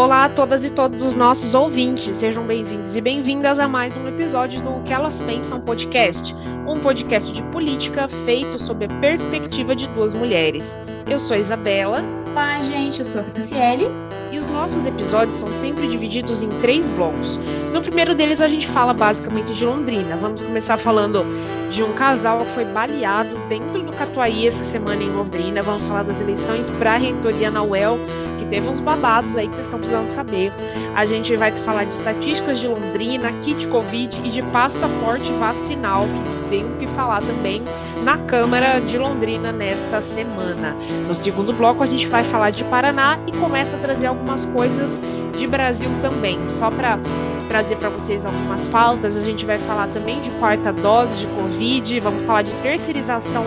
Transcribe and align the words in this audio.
Olá 0.00 0.24
a 0.24 0.28
todas 0.30 0.64
e 0.64 0.70
todos 0.70 1.02
os 1.02 1.14
nossos 1.14 1.54
ouvintes, 1.54 2.16
sejam 2.16 2.42
bem-vindos 2.46 2.96
e 2.96 3.02
bem-vindas 3.02 3.58
a 3.58 3.68
mais 3.68 3.98
um 3.98 4.08
episódio 4.08 4.62
do 4.62 4.82
que 4.82 4.94
Elas 4.94 5.20
Pensam 5.20 5.60
Podcast, 5.60 6.34
um 6.66 6.80
podcast 6.80 7.30
de 7.30 7.42
política 7.50 8.08
feito 8.24 8.58
sob 8.58 8.86
a 8.86 8.88
perspectiva 8.98 9.76
de 9.76 9.86
duas 9.88 10.14
mulheres. 10.14 10.78
Eu 11.06 11.18
sou 11.18 11.36
Isabela. 11.36 12.02
Olá, 12.30 12.62
gente, 12.62 13.00
eu 13.00 13.04
sou 13.04 13.20
a 13.20 13.24
Franciele. 13.24 13.88
E 14.30 14.38
os 14.38 14.48
nossos 14.48 14.86
episódios 14.86 15.34
são 15.34 15.52
sempre 15.52 15.88
divididos 15.88 16.42
em 16.42 16.48
três 16.60 16.88
blocos. 16.88 17.38
No 17.72 17.82
primeiro 17.82 18.14
deles, 18.14 18.40
a 18.40 18.46
gente 18.46 18.68
fala 18.68 18.94
basicamente 18.94 19.52
de 19.52 19.64
Londrina. 19.64 20.16
Vamos 20.16 20.40
começar 20.40 20.76
falando 20.78 21.24
de 21.68 21.82
um 21.82 21.92
casal 21.92 22.38
que 22.38 22.46
foi 22.46 22.64
baleado 22.64 23.30
dentro 23.48 23.82
do 23.82 23.92
Catuaí 23.92 24.46
essa 24.46 24.64
semana 24.64 25.02
em 25.02 25.10
Londrina. 25.10 25.62
Vamos 25.62 25.86
falar 25.86 26.04
das 26.04 26.20
eleições 26.20 26.70
para 26.70 26.94
a 26.94 26.96
reitoria 26.96 27.50
na 27.50 27.62
UEL, 27.62 27.98
que 28.38 28.44
teve 28.44 28.68
uns 28.68 28.80
babados 28.80 29.36
aí 29.36 29.48
que 29.48 29.54
vocês 29.54 29.66
estão 29.66 29.80
precisando 29.80 30.08
saber. 30.08 30.52
A 30.94 31.04
gente 31.04 31.34
vai 31.36 31.50
falar 31.52 31.84
de 31.84 31.94
estatísticas 31.94 32.58
de 32.60 32.68
Londrina, 32.68 33.32
kit 33.34 33.66
Covid 33.66 34.20
e 34.24 34.30
de 34.30 34.42
passaporte 34.42 35.32
vacinal, 35.32 36.06
tem 36.50 36.64
o 36.64 36.76
que 36.76 36.86
falar 36.88 37.22
também 37.22 37.62
na 38.02 38.18
Câmara 38.18 38.80
de 38.80 38.98
Londrina 38.98 39.52
nessa 39.52 40.00
semana. 40.00 40.76
No 41.06 41.14
segundo 41.14 41.52
bloco, 41.52 41.82
a 41.82 41.86
gente 41.86 42.08
vai 42.08 42.24
falar 42.24 42.50
de 42.50 42.64
Paraná 42.64 43.18
e 43.26 43.32
começa 43.32 43.76
a 43.76 43.80
trazer 43.80 44.08
algumas 44.08 44.44
coisas 44.46 45.00
de 45.38 45.46
Brasil 45.46 45.88
também, 46.02 46.38
só 46.48 46.70
para 46.70 46.98
trazer 47.48 47.76
para 47.76 47.88
vocês 47.88 48.26
algumas 48.26 48.66
pautas. 48.66 49.16
A 49.16 49.20
gente 49.20 49.46
vai 49.46 49.58
falar 49.58 49.86
também 49.88 50.20
de 50.20 50.30
quarta 50.32 50.72
dose 50.72 51.18
de 51.18 51.26
Covid, 51.28 52.00
vamos 52.00 52.24
falar 52.24 52.42
de 52.42 52.52
terceirização 52.56 53.44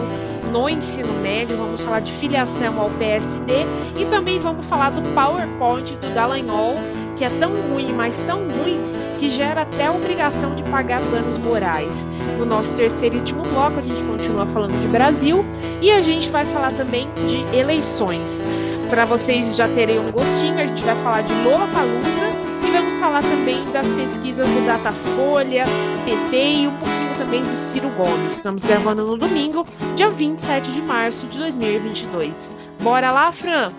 no 0.52 0.70
ensino 0.70 1.14
médio, 1.22 1.58
vamos 1.58 1.82
falar 1.82 2.00
de 2.00 2.12
filiação 2.14 2.80
ao 2.80 2.90
PSD 2.92 3.54
e 3.98 4.06
também 4.06 4.40
vamos 4.40 4.66
falar 4.66 4.92
do 4.92 5.02
PowerPoint 5.14 5.98
do 5.98 6.14
Dallagnol, 6.14 6.76
que 7.18 7.26
é 7.26 7.30
tão 7.40 7.54
ruim, 7.70 7.92
mas 7.92 8.24
tão 8.24 8.40
ruim 8.48 9.03
que 9.24 9.30
gera 9.30 9.62
até 9.62 9.86
a 9.86 9.92
obrigação 9.94 10.54
de 10.54 10.64
pagar 10.64 11.00
danos 11.04 11.38
morais. 11.38 12.06
No 12.38 12.46
nosso 12.46 12.74
terceiro 12.74 13.16
e 13.16 13.20
último 13.20 13.42
bloco, 13.42 13.80
a 13.80 13.82
gente 13.82 14.04
continua 14.04 14.46
falando 14.46 14.78
de 14.82 14.88
Brasil 14.90 15.46
e 15.82 15.90
a 15.90 16.02
gente 16.02 16.30
vai 16.30 16.46
falar 16.46 16.74
também 16.74 17.08
de 17.26 17.58
eleições. 17.58 18.44
Para 18.90 19.06
vocês 19.06 19.56
já 19.56 19.66
terem 19.70 19.98
um 19.98 20.12
gostinho, 20.12 20.60
a 20.60 20.66
gente 20.66 20.84
vai 20.84 20.96
falar 20.96 21.22
de 21.22 21.34
Lollapalooza 21.36 22.34
e 22.68 22.72
vamos 22.74 23.00
falar 23.00 23.22
também 23.22 23.64
das 23.72 23.88
pesquisas 23.88 24.46
do 24.46 24.66
Datafolha, 24.66 25.64
PT 26.04 26.36
e 26.36 26.68
um 26.68 26.76
pouquinho 26.76 27.18
também 27.18 27.44
de 27.46 27.54
Ciro 27.54 27.90
Gomes. 27.92 28.34
Estamos 28.34 28.66
gravando 28.66 29.06
no 29.06 29.18
domingo, 29.18 29.66
dia 29.96 30.10
27 30.10 30.70
de 30.70 30.82
março 30.82 31.28
de 31.28 31.38
2022. 31.38 32.52
Bora 32.82 33.10
lá, 33.10 33.32
Fran? 33.32 33.72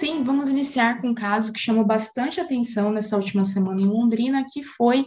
Sim, 0.00 0.22
vamos 0.22 0.48
iniciar 0.48 1.02
com 1.02 1.08
um 1.08 1.14
caso 1.14 1.52
que 1.52 1.60
chamou 1.60 1.84
bastante 1.84 2.40
atenção 2.40 2.90
nessa 2.90 3.16
última 3.16 3.44
semana 3.44 3.82
em 3.82 3.86
Londrina, 3.86 4.42
que 4.50 4.62
foi 4.62 5.04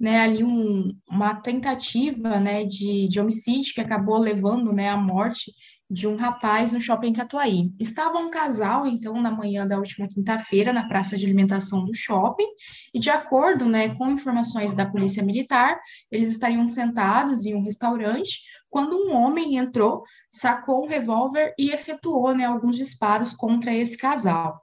né, 0.00 0.18
ali 0.18 0.42
um, 0.42 0.88
uma 1.08 1.32
tentativa 1.36 2.40
né, 2.40 2.64
de, 2.64 3.06
de 3.06 3.20
homicídio 3.20 3.72
que 3.72 3.80
acabou 3.80 4.18
levando 4.18 4.72
né, 4.72 4.88
à 4.88 4.96
morte 4.96 5.52
de 5.88 6.08
um 6.08 6.16
rapaz 6.16 6.72
no 6.72 6.80
shopping 6.80 7.12
Catuaí. 7.12 7.70
Estava 7.78 8.18
um 8.18 8.32
casal, 8.32 8.84
então, 8.84 9.22
na 9.22 9.30
manhã 9.30 9.64
da 9.64 9.78
última 9.78 10.08
quinta-feira, 10.08 10.72
na 10.72 10.88
praça 10.88 11.16
de 11.16 11.24
alimentação 11.24 11.84
do 11.84 11.94
shopping, 11.94 12.48
e 12.92 12.98
de 12.98 13.10
acordo 13.10 13.66
né, 13.66 13.94
com 13.94 14.10
informações 14.10 14.74
da 14.74 14.84
Polícia 14.84 15.22
Militar, 15.22 15.78
eles 16.10 16.30
estariam 16.30 16.66
sentados 16.66 17.46
em 17.46 17.54
um 17.54 17.62
restaurante 17.62 18.40
quando 18.72 18.96
um 18.96 19.14
homem 19.14 19.58
entrou, 19.58 20.02
sacou 20.30 20.82
um 20.82 20.88
revólver 20.88 21.54
e 21.58 21.70
efetuou 21.72 22.34
né, 22.34 22.46
alguns 22.46 22.76
disparos 22.76 23.34
contra 23.34 23.70
esse 23.74 23.98
casal. 23.98 24.61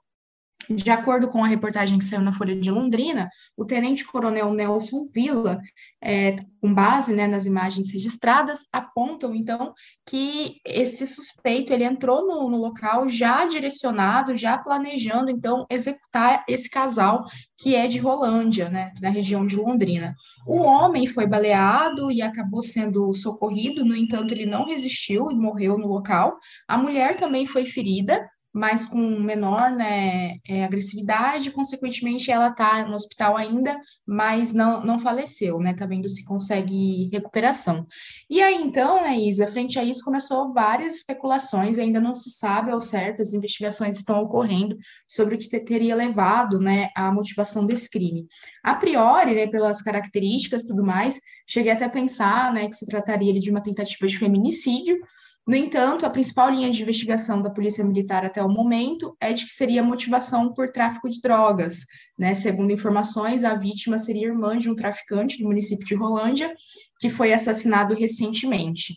De 0.68 0.90
acordo 0.90 1.28
com 1.28 1.42
a 1.42 1.46
reportagem 1.46 1.98
que 1.98 2.04
saiu 2.04 2.20
na 2.20 2.32
Folha 2.32 2.54
de 2.54 2.70
Londrina, 2.70 3.28
o 3.56 3.64
tenente-coronel 3.64 4.52
Nelson 4.52 5.04
Villa, 5.12 5.60
é, 6.02 6.36
com 6.60 6.72
base 6.72 7.12
né, 7.12 7.26
nas 7.26 7.44
imagens 7.46 7.90
registradas, 7.92 8.66
apontam 8.72 9.34
então 9.34 9.74
que 10.06 10.56
esse 10.64 11.06
suspeito 11.06 11.72
ele 11.72 11.84
entrou 11.84 12.26
no, 12.26 12.48
no, 12.48 12.56
local 12.56 13.08
já 13.08 13.44
direcionado, 13.46 14.36
já 14.36 14.56
planejando 14.58 15.30
então 15.30 15.66
executar 15.70 16.44
esse 16.48 16.70
casal 16.70 17.24
que 17.58 17.74
é 17.74 17.86
de 17.86 17.98
Rolândia, 17.98 18.68
né, 18.68 18.92
na 19.00 19.10
região 19.10 19.44
de 19.46 19.56
Londrina. 19.56 20.14
O 20.46 20.60
homem 20.60 21.06
foi 21.06 21.26
baleado 21.26 22.10
e 22.10 22.22
acabou 22.22 22.62
sendo 22.62 23.12
socorrido, 23.12 23.84
no 23.84 23.96
entanto, 23.96 24.32
ele 24.32 24.46
não 24.46 24.66
resistiu 24.66 25.30
e 25.30 25.34
morreu 25.34 25.76
no 25.76 25.86
local. 25.86 26.38
A 26.66 26.78
mulher 26.78 27.16
também 27.16 27.44
foi 27.44 27.66
ferida, 27.66 28.26
mas 28.52 28.84
com 28.84 28.98
menor 28.98 29.70
né, 29.70 30.36
é, 30.46 30.64
agressividade, 30.64 31.52
consequentemente 31.52 32.30
ela 32.30 32.48
está 32.48 32.84
no 32.84 32.94
hospital 32.94 33.36
ainda, 33.36 33.78
mas 34.06 34.52
não, 34.52 34.84
não 34.84 34.98
faleceu, 34.98 35.58
né? 35.58 35.72
Tá 35.72 35.86
vendo 35.86 36.08
se 36.08 36.24
consegue 36.24 37.08
recuperação. 37.12 37.86
E 38.28 38.42
aí, 38.42 38.60
então, 38.62 39.02
né, 39.02 39.16
Isa, 39.18 39.46
frente 39.46 39.78
a 39.78 39.84
isso, 39.84 40.04
começou 40.04 40.52
várias 40.52 40.96
especulações, 40.96 41.78
ainda 41.78 42.00
não 42.00 42.14
se 42.14 42.30
sabe 42.30 42.72
ao 42.72 42.80
certo, 42.80 43.22
as 43.22 43.32
investigações 43.32 43.96
estão 43.96 44.20
ocorrendo 44.20 44.76
sobre 45.06 45.36
o 45.36 45.38
que 45.38 45.60
teria 45.60 45.94
levado 45.94 46.58
né, 46.58 46.90
à 46.96 47.12
motivação 47.12 47.64
desse 47.66 47.88
crime. 47.88 48.26
A 48.64 48.74
priori, 48.74 49.34
né, 49.34 49.46
pelas 49.46 49.80
características 49.80 50.64
e 50.64 50.68
tudo 50.68 50.84
mais, 50.84 51.20
cheguei 51.46 51.70
até 51.70 51.84
a 51.84 51.90
pensar 51.90 52.52
né, 52.52 52.68
que 52.68 52.74
se 52.74 52.86
trataria 52.86 53.32
de 53.34 53.50
uma 53.50 53.62
tentativa 53.62 54.06
de 54.06 54.18
feminicídio, 54.18 54.98
no 55.46 55.56
entanto, 55.56 56.06
a 56.06 56.10
principal 56.10 56.50
linha 56.50 56.70
de 56.70 56.82
investigação 56.82 57.42
da 57.42 57.50
Polícia 57.50 57.84
Militar 57.84 58.24
até 58.24 58.42
o 58.42 58.48
momento 58.48 59.16
é 59.20 59.32
de 59.32 59.44
que 59.44 59.50
seria 59.50 59.82
motivação 59.82 60.52
por 60.52 60.68
tráfico 60.68 61.08
de 61.08 61.20
drogas. 61.20 61.86
Né? 62.18 62.34
Segundo 62.34 62.72
informações, 62.72 63.42
a 63.42 63.54
vítima 63.54 63.98
seria 63.98 64.28
irmã 64.28 64.56
de 64.56 64.70
um 64.70 64.76
traficante 64.76 65.38
do 65.38 65.48
município 65.48 65.84
de 65.84 65.94
Rolândia, 65.94 66.54
que 67.00 67.08
foi 67.08 67.32
assassinado 67.32 67.94
recentemente. 67.94 68.94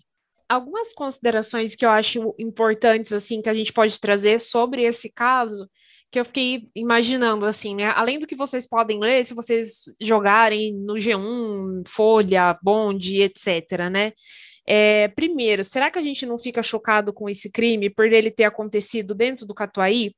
Algumas 0.47 0.93
considerações 0.93 1.75
que 1.75 1.85
eu 1.85 1.89
acho 1.89 2.35
importantes, 2.37 3.13
assim, 3.13 3.41
que 3.41 3.49
a 3.49 3.53
gente 3.53 3.73
pode 3.73 3.99
trazer 3.99 4.39
sobre 4.39 4.83
esse 4.83 5.09
caso, 5.09 5.67
que 6.11 6.19
eu 6.19 6.25
fiquei 6.25 6.67
imaginando, 6.75 7.45
assim, 7.45 7.73
né? 7.73 7.91
Além 7.95 8.19
do 8.19 8.27
que 8.27 8.35
vocês 8.35 8.67
podem 8.67 8.99
ler, 8.99 9.25
se 9.25 9.33
vocês 9.33 9.81
jogarem 9.99 10.71
no 10.71 10.93
G1, 10.93 11.87
Folha, 11.87 12.55
Bond, 12.61 13.19
etc., 13.19 13.89
né? 13.91 14.11
É, 14.65 15.09
primeiro, 15.09 15.63
será 15.63 15.91
que 15.91 15.99
a 15.99 16.01
gente 16.01 16.25
não 16.25 16.37
fica 16.39 16.63
chocado 16.63 17.11
com 17.13 17.29
esse 17.29 17.51
crime 17.51 17.89
por 17.89 18.11
ele 18.11 18.31
ter 18.31 18.45
acontecido 18.45 19.13
dentro 19.13 19.45
do 19.45 19.53
Catuaí? 19.53 20.13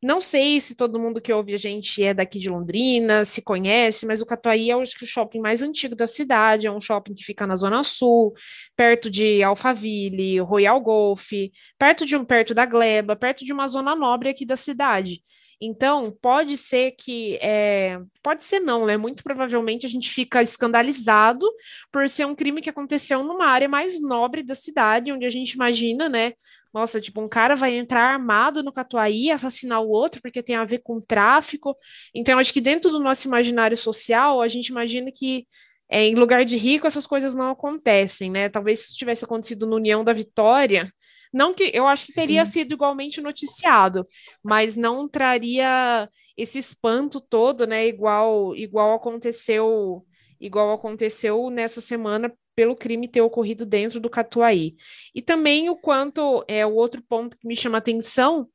Não 0.00 0.20
sei 0.20 0.60
se 0.60 0.76
todo 0.76 0.98
mundo 0.98 1.20
que 1.20 1.32
ouve 1.32 1.54
a 1.54 1.56
gente 1.56 2.04
é 2.04 2.14
daqui 2.14 2.38
de 2.38 2.48
Londrina, 2.48 3.24
se 3.24 3.42
conhece, 3.42 4.06
mas 4.06 4.22
o 4.22 4.26
Catuaí 4.26 4.70
é 4.70 4.76
o 4.76 4.86
shopping 4.86 5.40
mais 5.40 5.60
antigo 5.60 5.96
da 5.96 6.06
cidade, 6.06 6.68
é 6.68 6.70
um 6.70 6.80
shopping 6.80 7.14
que 7.14 7.24
fica 7.24 7.44
na 7.48 7.56
Zona 7.56 7.82
Sul, 7.82 8.32
perto 8.76 9.10
de 9.10 9.42
Alphaville, 9.42 10.38
Royal 10.38 10.80
Golf, 10.80 11.32
perto 11.76 12.06
de 12.06 12.16
um 12.16 12.24
perto 12.24 12.54
da 12.54 12.64
Gleba, 12.64 13.16
perto 13.16 13.44
de 13.44 13.52
uma 13.52 13.66
zona 13.66 13.96
nobre 13.96 14.28
aqui 14.28 14.46
da 14.46 14.54
cidade. 14.54 15.20
Então, 15.60 16.16
pode 16.22 16.56
ser 16.56 16.92
que. 16.92 17.36
É, 17.42 17.98
pode 18.22 18.44
ser 18.44 18.60
não, 18.60 18.86
né? 18.86 18.96
Muito 18.96 19.24
provavelmente 19.24 19.86
a 19.86 19.88
gente 19.88 20.10
fica 20.10 20.40
escandalizado 20.40 21.44
por 21.92 22.08
ser 22.08 22.26
um 22.26 22.34
crime 22.34 22.60
que 22.62 22.70
aconteceu 22.70 23.24
numa 23.24 23.46
área 23.46 23.68
mais 23.68 24.00
nobre 24.00 24.42
da 24.42 24.54
cidade, 24.54 25.12
onde 25.12 25.26
a 25.26 25.30
gente 25.30 25.52
imagina, 25.52 26.08
né? 26.08 26.32
Nossa, 26.72 27.00
tipo, 27.00 27.20
um 27.20 27.28
cara 27.28 27.56
vai 27.56 27.76
entrar 27.76 28.02
armado 28.12 28.62
no 28.62 28.72
Catuaí, 28.72 29.30
assassinar 29.30 29.82
o 29.82 29.88
outro 29.88 30.20
porque 30.22 30.42
tem 30.42 30.54
a 30.54 30.64
ver 30.64 30.78
com 30.78 31.00
tráfico. 31.00 31.76
Então, 32.14 32.38
acho 32.38 32.52
que 32.52 32.60
dentro 32.60 32.90
do 32.90 33.00
nosso 33.00 33.26
imaginário 33.26 33.76
social, 33.76 34.40
a 34.40 34.48
gente 34.48 34.68
imagina 34.68 35.10
que 35.12 35.46
é, 35.90 36.04
em 36.06 36.14
lugar 36.14 36.44
de 36.44 36.56
rico 36.56 36.86
essas 36.86 37.06
coisas 37.06 37.34
não 37.34 37.50
acontecem, 37.50 38.30
né? 38.30 38.48
Talvez 38.48 38.80
se 38.80 38.94
tivesse 38.94 39.24
acontecido 39.24 39.66
no 39.66 39.76
União 39.76 40.04
da 40.04 40.12
Vitória, 40.12 40.92
não 41.32 41.54
que 41.54 41.70
eu 41.74 41.86
acho 41.86 42.06
que 42.06 42.14
teria 42.14 42.44
Sim. 42.44 42.52
sido 42.52 42.72
igualmente 42.72 43.20
noticiado, 43.20 44.06
mas 44.42 44.76
não 44.76 45.08
traria 45.08 46.08
esse 46.36 46.58
espanto 46.58 47.20
todo, 47.20 47.66
né? 47.66 47.86
Igual 47.86 48.54
igual 48.54 48.94
aconteceu 48.94 50.04
igual 50.40 50.72
aconteceu 50.72 51.50
nessa 51.50 51.80
semana 51.80 52.32
pelo 52.54 52.76
crime 52.76 53.08
ter 53.08 53.20
ocorrido 53.20 53.64
dentro 53.64 54.00
do 54.00 54.10
Catuaí. 54.10 54.74
E 55.14 55.22
também 55.22 55.70
o 55.70 55.76
quanto 55.76 56.44
é 56.48 56.66
o 56.66 56.74
outro 56.74 57.02
ponto 57.08 57.36
que 57.36 57.46
me 57.46 57.54
chama 57.54 57.78
atenção 57.78 58.48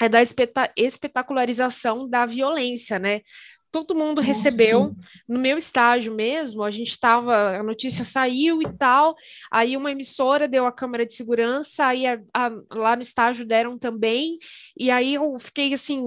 é 0.00 0.08
da 0.08 0.20
espetacularização 0.76 2.08
da 2.08 2.26
violência, 2.26 2.98
né? 2.98 3.20
Todo 3.74 3.92
mundo 3.92 4.18
Nossa, 4.18 4.28
recebeu. 4.28 4.94
Sim. 4.94 4.96
No 5.28 5.40
meu 5.40 5.58
estágio 5.58 6.14
mesmo, 6.14 6.62
a 6.62 6.70
gente 6.70 6.90
estava, 6.90 7.58
a 7.58 7.62
notícia 7.64 8.04
saiu 8.04 8.62
e 8.62 8.72
tal, 8.78 9.16
aí 9.50 9.76
uma 9.76 9.90
emissora 9.90 10.46
deu 10.46 10.64
a 10.64 10.70
câmera 10.70 11.04
de 11.04 11.12
segurança, 11.12 11.86
aí 11.86 12.06
a, 12.06 12.20
a, 12.32 12.52
lá 12.70 12.94
no 12.94 13.02
estágio 13.02 13.44
deram 13.44 13.76
também, 13.76 14.38
e 14.78 14.92
aí 14.92 15.14
eu 15.14 15.36
fiquei 15.40 15.74
assim, 15.74 16.00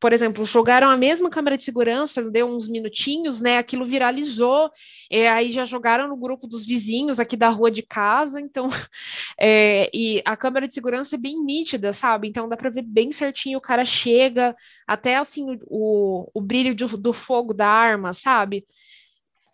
por 0.00 0.12
exemplo, 0.12 0.44
jogaram 0.44 0.90
a 0.90 0.96
mesma 0.96 1.30
câmera 1.30 1.56
de 1.56 1.62
segurança, 1.62 2.28
deu 2.28 2.48
uns 2.48 2.68
minutinhos, 2.68 3.40
né? 3.40 3.56
Aquilo 3.56 3.86
viralizou, 3.86 4.68
e 5.08 5.24
aí 5.24 5.52
já 5.52 5.64
jogaram 5.64 6.08
no 6.08 6.16
grupo 6.16 6.48
dos 6.48 6.66
vizinhos 6.66 7.20
aqui 7.20 7.36
da 7.36 7.50
rua 7.50 7.70
de 7.70 7.82
casa, 7.82 8.40
então, 8.40 8.68
é, 9.38 9.88
e 9.94 10.20
a 10.24 10.36
câmera 10.36 10.66
de 10.66 10.74
segurança 10.74 11.14
é 11.14 11.18
bem 11.18 11.40
nítida, 11.40 11.92
sabe? 11.92 12.26
Então 12.26 12.48
dá 12.48 12.56
para 12.56 12.70
ver 12.70 12.82
bem 12.82 13.12
certinho, 13.12 13.58
o 13.58 13.62
cara 13.62 13.84
chega, 13.84 14.56
até 14.88 15.18
assim, 15.18 15.60
o, 15.68 16.28
o 16.34 16.40
brilho 16.40 16.74
do, 16.74 16.88
do 16.98 17.11
fogo 17.12 17.52
da 17.52 17.68
arma, 17.68 18.12
sabe? 18.12 18.64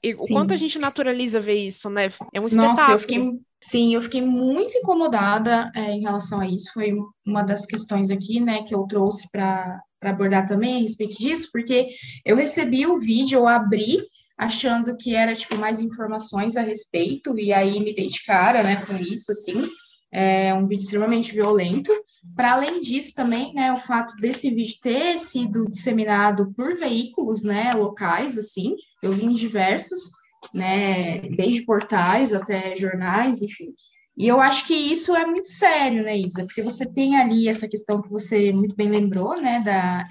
E 0.02 0.14
o 0.14 0.18
quanto 0.28 0.52
a 0.52 0.56
gente 0.56 0.78
naturaliza 0.78 1.40
ver 1.40 1.56
isso, 1.56 1.90
né? 1.90 2.08
É 2.32 2.40
um 2.40 2.46
espetáculo. 2.46 2.76
Nossa, 2.76 2.92
eu 2.92 2.98
fiquei, 2.98 3.32
sim, 3.62 3.94
eu 3.94 4.02
fiquei 4.02 4.22
muito 4.22 4.76
incomodada 4.78 5.72
é, 5.74 5.92
em 5.92 6.02
relação 6.02 6.40
a 6.40 6.46
isso. 6.46 6.72
Foi 6.72 6.94
uma 7.26 7.42
das 7.42 7.66
questões 7.66 8.10
aqui, 8.10 8.40
né, 8.40 8.62
que 8.62 8.74
eu 8.74 8.84
trouxe 8.84 9.28
para 9.30 9.82
abordar 10.02 10.46
também 10.46 10.76
a 10.76 10.80
respeito 10.80 11.16
disso, 11.18 11.48
porque 11.52 11.88
eu 12.24 12.36
recebi 12.36 12.86
o 12.86 12.98
vídeo, 12.98 13.40
eu 13.40 13.48
abri 13.48 13.98
achando 14.36 14.96
que 14.96 15.16
era, 15.16 15.34
tipo, 15.34 15.56
mais 15.56 15.80
informações 15.80 16.56
a 16.56 16.62
respeito, 16.62 17.36
e 17.36 17.52
aí 17.52 17.80
me 17.80 17.92
dei 17.92 18.06
de 18.06 18.22
cara, 18.24 18.62
né, 18.62 18.76
com 18.86 18.94
isso, 18.94 19.32
assim 19.32 19.68
é 20.12 20.52
um 20.54 20.66
vídeo 20.66 20.84
extremamente 20.84 21.32
violento. 21.32 21.92
Para 22.36 22.52
além 22.52 22.80
disso, 22.80 23.14
também, 23.14 23.52
né, 23.54 23.72
o 23.72 23.76
fato 23.76 24.14
desse 24.16 24.50
vídeo 24.50 24.76
ter 24.82 25.18
sido 25.18 25.66
disseminado 25.66 26.52
por 26.56 26.76
veículos, 26.76 27.42
né, 27.42 27.72
locais, 27.74 28.36
assim, 28.36 28.74
eu 29.02 29.12
vi 29.12 29.24
em 29.24 29.32
diversos, 29.32 30.12
né, 30.54 31.20
desde 31.20 31.64
portais 31.64 32.32
até 32.32 32.76
jornais, 32.76 33.42
enfim. 33.42 33.74
E 34.16 34.26
eu 34.26 34.40
acho 34.40 34.66
que 34.66 34.74
isso 34.74 35.14
é 35.14 35.24
muito 35.24 35.48
sério, 35.48 36.02
né, 36.02 36.18
Isa? 36.18 36.44
Porque 36.44 36.60
você 36.60 36.92
tem 36.92 37.16
ali 37.16 37.46
essa 37.46 37.68
questão 37.68 38.02
que 38.02 38.10
você 38.10 38.52
muito 38.52 38.74
bem 38.74 38.88
lembrou, 38.88 39.40
né, 39.40 39.60
da 39.64 40.04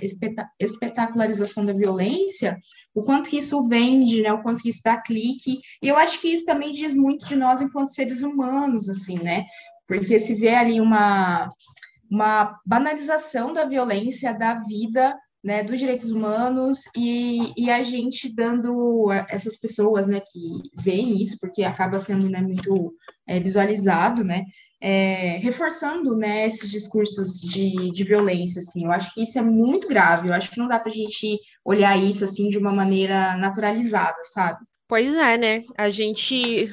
espetacularização 0.57 1.65
da 1.65 1.73
violência, 1.73 2.57
o 2.95 3.01
quanto 3.03 3.29
que 3.29 3.37
isso 3.37 3.67
vende, 3.67 4.21
né, 4.21 4.31
o 4.31 4.41
quanto 4.41 4.63
que 4.63 4.69
isso 4.69 4.81
dá 4.81 4.95
clique. 4.95 5.59
E 5.83 5.87
eu 5.89 5.97
acho 5.97 6.21
que 6.21 6.29
isso 6.29 6.45
também 6.45 6.71
diz 6.71 6.95
muito 6.95 7.25
de 7.27 7.35
nós 7.35 7.61
enquanto 7.61 7.89
seres 7.89 8.21
humanos, 8.21 8.87
assim, 8.87 9.19
né? 9.19 9.45
Porque 9.87 10.19
se 10.19 10.35
vê 10.35 10.55
ali 10.55 10.81
uma, 10.81 11.49
uma 12.09 12.59
banalização 12.65 13.53
da 13.53 13.65
violência, 13.65 14.33
da 14.33 14.55
vida, 14.61 15.17
né, 15.43 15.63
dos 15.63 15.79
direitos 15.79 16.11
humanos 16.11 16.89
e, 16.95 17.53
e 17.55 17.69
a 17.69 17.81
gente 17.83 18.33
dando 18.33 19.09
essas 19.29 19.57
pessoas, 19.57 20.07
né, 20.07 20.19
que 20.19 20.61
veem 20.83 21.21
isso, 21.21 21.37
porque 21.39 21.63
acaba 21.63 21.99
sendo, 21.99 22.29
né, 22.29 22.41
muito 22.41 22.93
é, 23.25 23.39
visualizado, 23.39 24.23
né, 24.23 24.43
é, 24.81 25.37
reforçando, 25.37 26.15
né, 26.17 26.45
esses 26.45 26.69
discursos 26.69 27.39
de, 27.39 27.91
de 27.91 28.03
violência, 28.03 28.59
assim, 28.59 28.85
eu 28.85 28.91
acho 28.91 29.13
que 29.13 29.23
isso 29.23 29.39
é 29.39 29.41
muito 29.41 29.87
grave, 29.87 30.27
eu 30.27 30.33
acho 30.33 30.51
que 30.51 30.59
não 30.59 30.67
dá 30.67 30.79
para 30.79 30.91
a 30.91 30.95
gente 30.95 31.39
olhar 31.63 31.97
isso, 31.97 32.23
assim, 32.23 32.49
de 32.49 32.57
uma 32.57 32.73
maneira 32.73 33.37
naturalizada, 33.37 34.17
sabe? 34.23 34.59
Pois 34.87 35.13
é, 35.13 35.37
né, 35.37 35.63
a 35.77 35.89
gente 35.89 36.69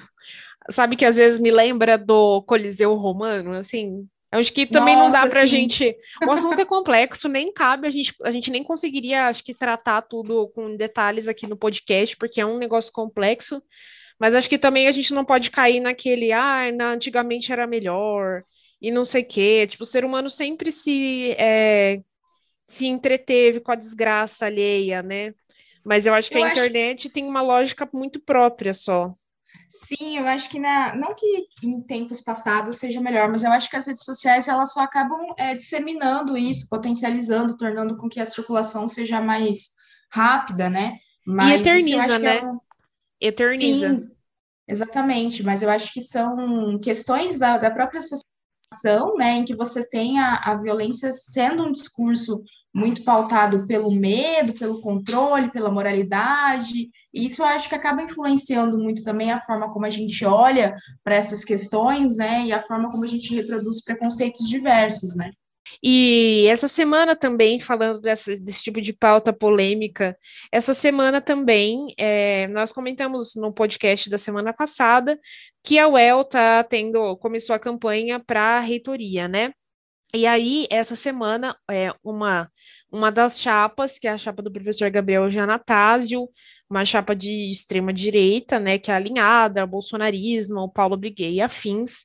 sabe 0.71 0.97
que 0.97 1.05
às 1.05 1.17
vezes 1.17 1.39
me 1.39 1.51
lembra 1.51 1.99
do 1.99 2.43
Coliseu 2.43 2.95
Romano, 2.95 3.55
assim. 3.55 4.07
Acho 4.31 4.53
que 4.53 4.67
também 4.67 4.97
Nossa, 4.97 5.05
não 5.05 5.23
dá 5.23 5.31
para 5.31 5.43
a 5.43 5.47
gente. 5.47 5.97
O 6.27 6.33
assunto 6.33 6.61
é 6.61 6.65
complexo, 6.65 7.29
nem 7.29 7.53
cabe, 7.53 7.87
a 7.87 7.91
gente, 7.91 8.13
a 8.25 8.31
gente 8.33 8.51
nem 8.51 8.65
conseguiria, 8.65 9.29
acho 9.29 9.45
que, 9.45 9.55
tratar 9.55 10.03
tudo 10.03 10.49
com 10.49 10.77
detalhes 10.77 11.29
aqui 11.29 11.47
no 11.47 11.57
podcast, 11.57 12.17
porque 12.17 12.41
é 12.41 12.47
um 12.47 12.59
negócio 12.59 12.93
complexo. 12.93 13.63
Mas 14.19 14.35
acho 14.35 14.49
que 14.49 14.59
também 14.59 14.89
a 14.89 14.93
gente 14.93 15.15
não 15.15 15.25
pode 15.25 15.51
cair 15.51 15.81
naquele, 15.81 16.33
ah, 16.33 16.65
antigamente 16.81 17.53
era 17.53 17.67
melhor, 17.67 18.43
e 18.81 18.91
não 18.91 19.05
sei 19.05 19.23
o 19.23 19.27
quê. 19.27 19.67
Tipo, 19.69 19.85
o 19.85 19.87
ser 19.87 20.05
humano 20.05 20.29
sempre 20.29 20.73
se, 20.73 21.33
é, 21.39 22.01
se 22.67 22.87
entreteve 22.87 23.61
com 23.61 23.71
a 23.71 23.77
desgraça 23.77 24.47
alheia, 24.47 25.03
né? 25.03 25.33
Mas 25.85 26.07
eu 26.07 26.15
acho 26.15 26.31
que 26.31 26.39
eu 26.39 26.43
a 26.43 26.47
acho... 26.49 26.59
internet 26.59 27.09
tem 27.09 27.25
uma 27.25 27.43
lógica 27.43 27.89
muito 27.93 28.19
própria 28.19 28.73
só. 28.73 29.15
Sim, 29.69 30.19
eu 30.19 30.27
acho 30.27 30.49
que 30.51 30.59
na, 30.61 30.95
não 30.95 31.15
que 31.15 31.47
em 31.63 31.81
tempos 31.83 32.21
passados 32.21 32.79
seja 32.79 33.01
melhor, 33.01 33.29
mas 33.29 33.43
eu 33.43 33.51
acho 33.51 33.69
que 33.69 33.77
as 33.77 33.87
redes 33.87 34.05
sociais 34.05 34.47
elas 34.47 34.73
só 34.73 34.81
acabam 34.81 35.35
é, 35.37 35.55
disseminando 35.55 36.37
isso, 36.37 36.69
potencializando, 36.69 37.57
tornando 37.57 37.97
com 37.97 38.09
que 38.09 38.21
a 38.21 38.25
circulação 38.25 38.87
seja 38.87 39.21
mais 39.21 39.73
rápida, 40.13 40.71
né? 40.71 40.99
Mas 41.27 41.59
e 41.59 41.61
eterniza, 41.61 42.19
né? 42.19 42.39
É 42.39 42.45
um... 42.45 42.61
Eterniza. 43.21 43.99
Sim, 43.99 44.11
exatamente, 44.69 45.43
mas 45.43 45.63
eu 45.63 45.71
acho 45.71 45.93
que 45.93 46.01
são 46.01 46.79
questões 46.79 47.39
da, 47.39 47.59
da 47.59 47.71
própria 47.71 47.99
associação, 47.99 49.17
né, 49.17 49.33
em 49.33 49.45
que 49.45 49.57
você 49.57 49.87
tem 49.87 50.19
a, 50.19 50.37
a 50.37 50.57
violência 50.57 51.13
sendo 51.13 51.65
um 51.65 51.73
discurso 51.73 52.43
muito 52.75 53.05
pautado 53.05 53.67
pelo 53.67 53.91
medo, 53.93 54.53
pelo 54.53 54.81
controle, 54.81 55.53
pela 55.53 55.71
moralidade. 55.71 56.91
E 57.13 57.25
isso 57.25 57.43
eu 57.43 57.47
acho 57.47 57.69
que 57.69 57.75
acaba 57.75 58.03
influenciando 58.03 58.77
muito 58.77 59.05
também 59.05 59.31
a 59.31 59.41
forma 59.41 59.71
como 59.71 59.87
a 59.87 59.91
gente 59.91 60.25
olha 60.25 60.75
para 61.05 61.15
essas 61.15 61.45
questões, 61.45 62.17
né? 62.17 62.47
E 62.47 62.53
a 62.53 62.61
forma 62.63 62.91
como 62.91 63.05
a 63.05 63.07
gente 63.07 63.33
reproduz 63.33 63.83
preconceitos 63.83 64.49
diversos, 64.49 65.15
né? 65.15 65.31
E 65.83 66.47
essa 66.49 66.69
semana 66.69 67.17
também, 67.17 67.61
falando 67.61 68.01
dessa, 68.01 68.35
desse 68.37 68.63
tipo 68.63 68.81
de 68.81 68.93
pauta 68.93 69.33
polêmica, 69.33 70.17
essa 70.53 70.75
semana 70.75 71.21
também, 71.21 71.87
é, 71.99 72.47
nós 72.49 72.73
comentamos 72.73 73.35
no 73.35 73.53
podcast 73.53 74.11
da 74.11 74.19
semana 74.19 74.53
passada 74.53 75.19
que 75.63 75.79
a 75.79 75.89
UEL 75.89 76.25
tá 76.25 76.63
tendo, 76.65 77.17
começou 77.19 77.55
a 77.55 77.59
campanha 77.59 78.21
para 78.21 78.59
a 78.59 78.61
reitoria, 78.61 79.29
né? 79.29 79.53
E 80.15 80.27
aí, 80.27 80.69
essa 80.71 80.95
semana, 80.95 81.57
é, 81.69 81.93
uma, 82.01 82.49
uma 82.91 83.11
das 83.11 83.41
chapas, 83.41 83.99
que 83.99 84.07
é 84.07 84.13
a 84.13 84.19
chapa 84.19 84.41
do 84.41 84.53
professor 84.53 84.89
Gabriel 84.89 85.29
Gianatásio, 85.29 86.29
uma 86.71 86.85
chapa 86.85 87.17
de 87.17 87.51
extrema-direita, 87.51 88.61
né, 88.61 88.79
que 88.79 88.93
é 88.93 88.95
alinhada 88.95 89.63
ao 89.63 89.67
bolsonarismo, 89.67 90.61
ao 90.61 90.71
Paulo 90.71 90.97
Briguet 90.97 91.33
e 91.35 91.41
afins, 91.41 92.05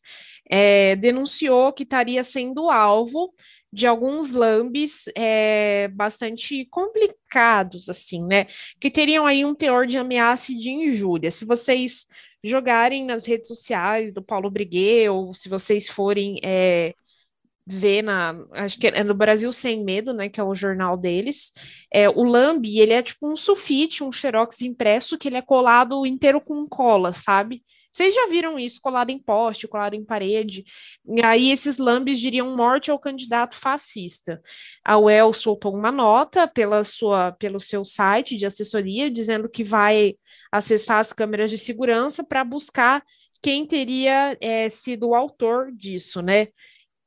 é, 0.50 0.96
denunciou 0.96 1.72
que 1.72 1.84
estaria 1.84 2.24
sendo 2.24 2.72
alvo 2.72 3.32
de 3.72 3.86
alguns 3.86 4.32
lambes 4.32 5.04
é, 5.16 5.88
bastante 5.90 6.66
complicados, 6.72 7.88
assim, 7.90 8.26
né, 8.26 8.48
que 8.82 8.90
teriam 8.90 9.28
aí 9.28 9.46
um 9.46 9.54
teor 9.54 9.86
de 9.86 10.00
ameaça 10.00 10.52
e 10.52 10.58
de 10.58 10.72
injúria. 10.72 11.30
Se 11.30 11.46
vocês 11.46 12.08
jogarem 12.44 13.06
nas 13.06 13.28
redes 13.28 13.48
sociais 13.48 14.12
do 14.12 14.24
Paulo 14.24 14.50
Briguet, 14.50 15.10
ou 15.10 15.32
se 15.32 15.48
vocês 15.48 15.88
forem... 15.88 16.40
É, 16.44 16.96
vê 17.70 18.02
na, 18.02 18.36
acho 18.54 18.80
que 18.80 18.88
é 18.88 19.04
no 19.04 19.14
Brasil 19.14 19.52
Sem 19.52 19.84
Medo, 19.84 20.14
né, 20.14 20.28
que 20.28 20.40
é 20.40 20.44
o 20.44 20.56
jornal 20.56 20.98
deles, 20.98 21.52
é, 21.94 22.10
o 22.10 22.24
Lambi, 22.24 22.80
ele 22.80 22.94
é 22.94 23.02
tipo 23.02 23.32
um 23.32 23.36
sulfite, 23.36 24.04
um 24.04 24.12
xerox 24.12 24.62
impresso 24.62 25.18
que 25.18 25.28
ele 25.28 25.38
é 25.38 25.42
colado 25.42 26.06
inteiro 26.06 26.42
com 26.42 26.68
cola, 26.68 27.14
sabe? 27.14 27.64
Vocês 27.92 28.14
já 28.14 28.28
viram 28.28 28.58
isso 28.60 28.80
colado 28.82 29.10
em 29.10 29.20
poste, 29.20 29.68
colado 29.68 29.96
em 29.96 30.06
parede? 30.06 30.64
E 31.08 31.22
aí 31.24 31.52
esses 31.52 31.78
lambes 31.78 32.20
diriam 32.20 32.56
morte 32.56 32.92
ao 32.92 33.00
candidato 33.00 33.56
fascista. 33.56 34.42
A 34.86 34.98
UEL 34.98 35.34
soltou 35.34 35.76
uma 35.76 35.92
nota 35.92 36.48
pela 36.48 36.84
sua, 36.84 37.32
pelo 37.34 37.60
seu 37.60 37.84
site 37.84 38.38
de 38.38 38.46
assessoria 38.46 39.10
dizendo 39.10 39.50
que 39.50 39.64
vai 39.64 40.16
acessar 40.52 41.00
as 41.00 41.12
câmeras 41.12 41.50
de 41.50 41.58
segurança 41.58 42.24
para 42.24 42.44
buscar 42.44 43.04
quem 43.42 43.66
teria 43.66 44.38
é, 44.40 44.70
sido 44.70 45.10
o 45.10 45.16
autor 45.16 45.72
disso, 45.72 46.22
né? 46.22 46.50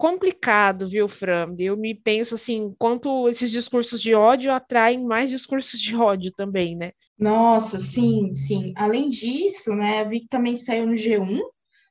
Complicado, 0.03 0.89
viu, 0.89 1.09
Fran? 1.09 1.55
Eu 1.61 1.77
me 1.77 1.95
penso 1.95 2.35
assim, 2.35 2.75
quanto 2.77 3.29
esses 3.29 3.53
discursos 3.53 4.03
de 4.03 4.13
ódio 4.13 4.53
atraem 4.53 5.05
mais 5.05 5.31
discursos 5.31 5.79
de 5.79 5.95
ódio 5.95 6.33
também, 6.33 6.75
né? 6.75 6.91
Nossa, 7.17 7.79
sim, 7.79 8.35
sim. 8.35 8.73
Além 8.75 9.09
disso, 9.09 9.73
né, 9.73 10.05
vi 10.05 10.19
que 10.19 10.27
também 10.27 10.57
saiu 10.57 10.89
no 10.89 10.95
G1, 10.95 11.39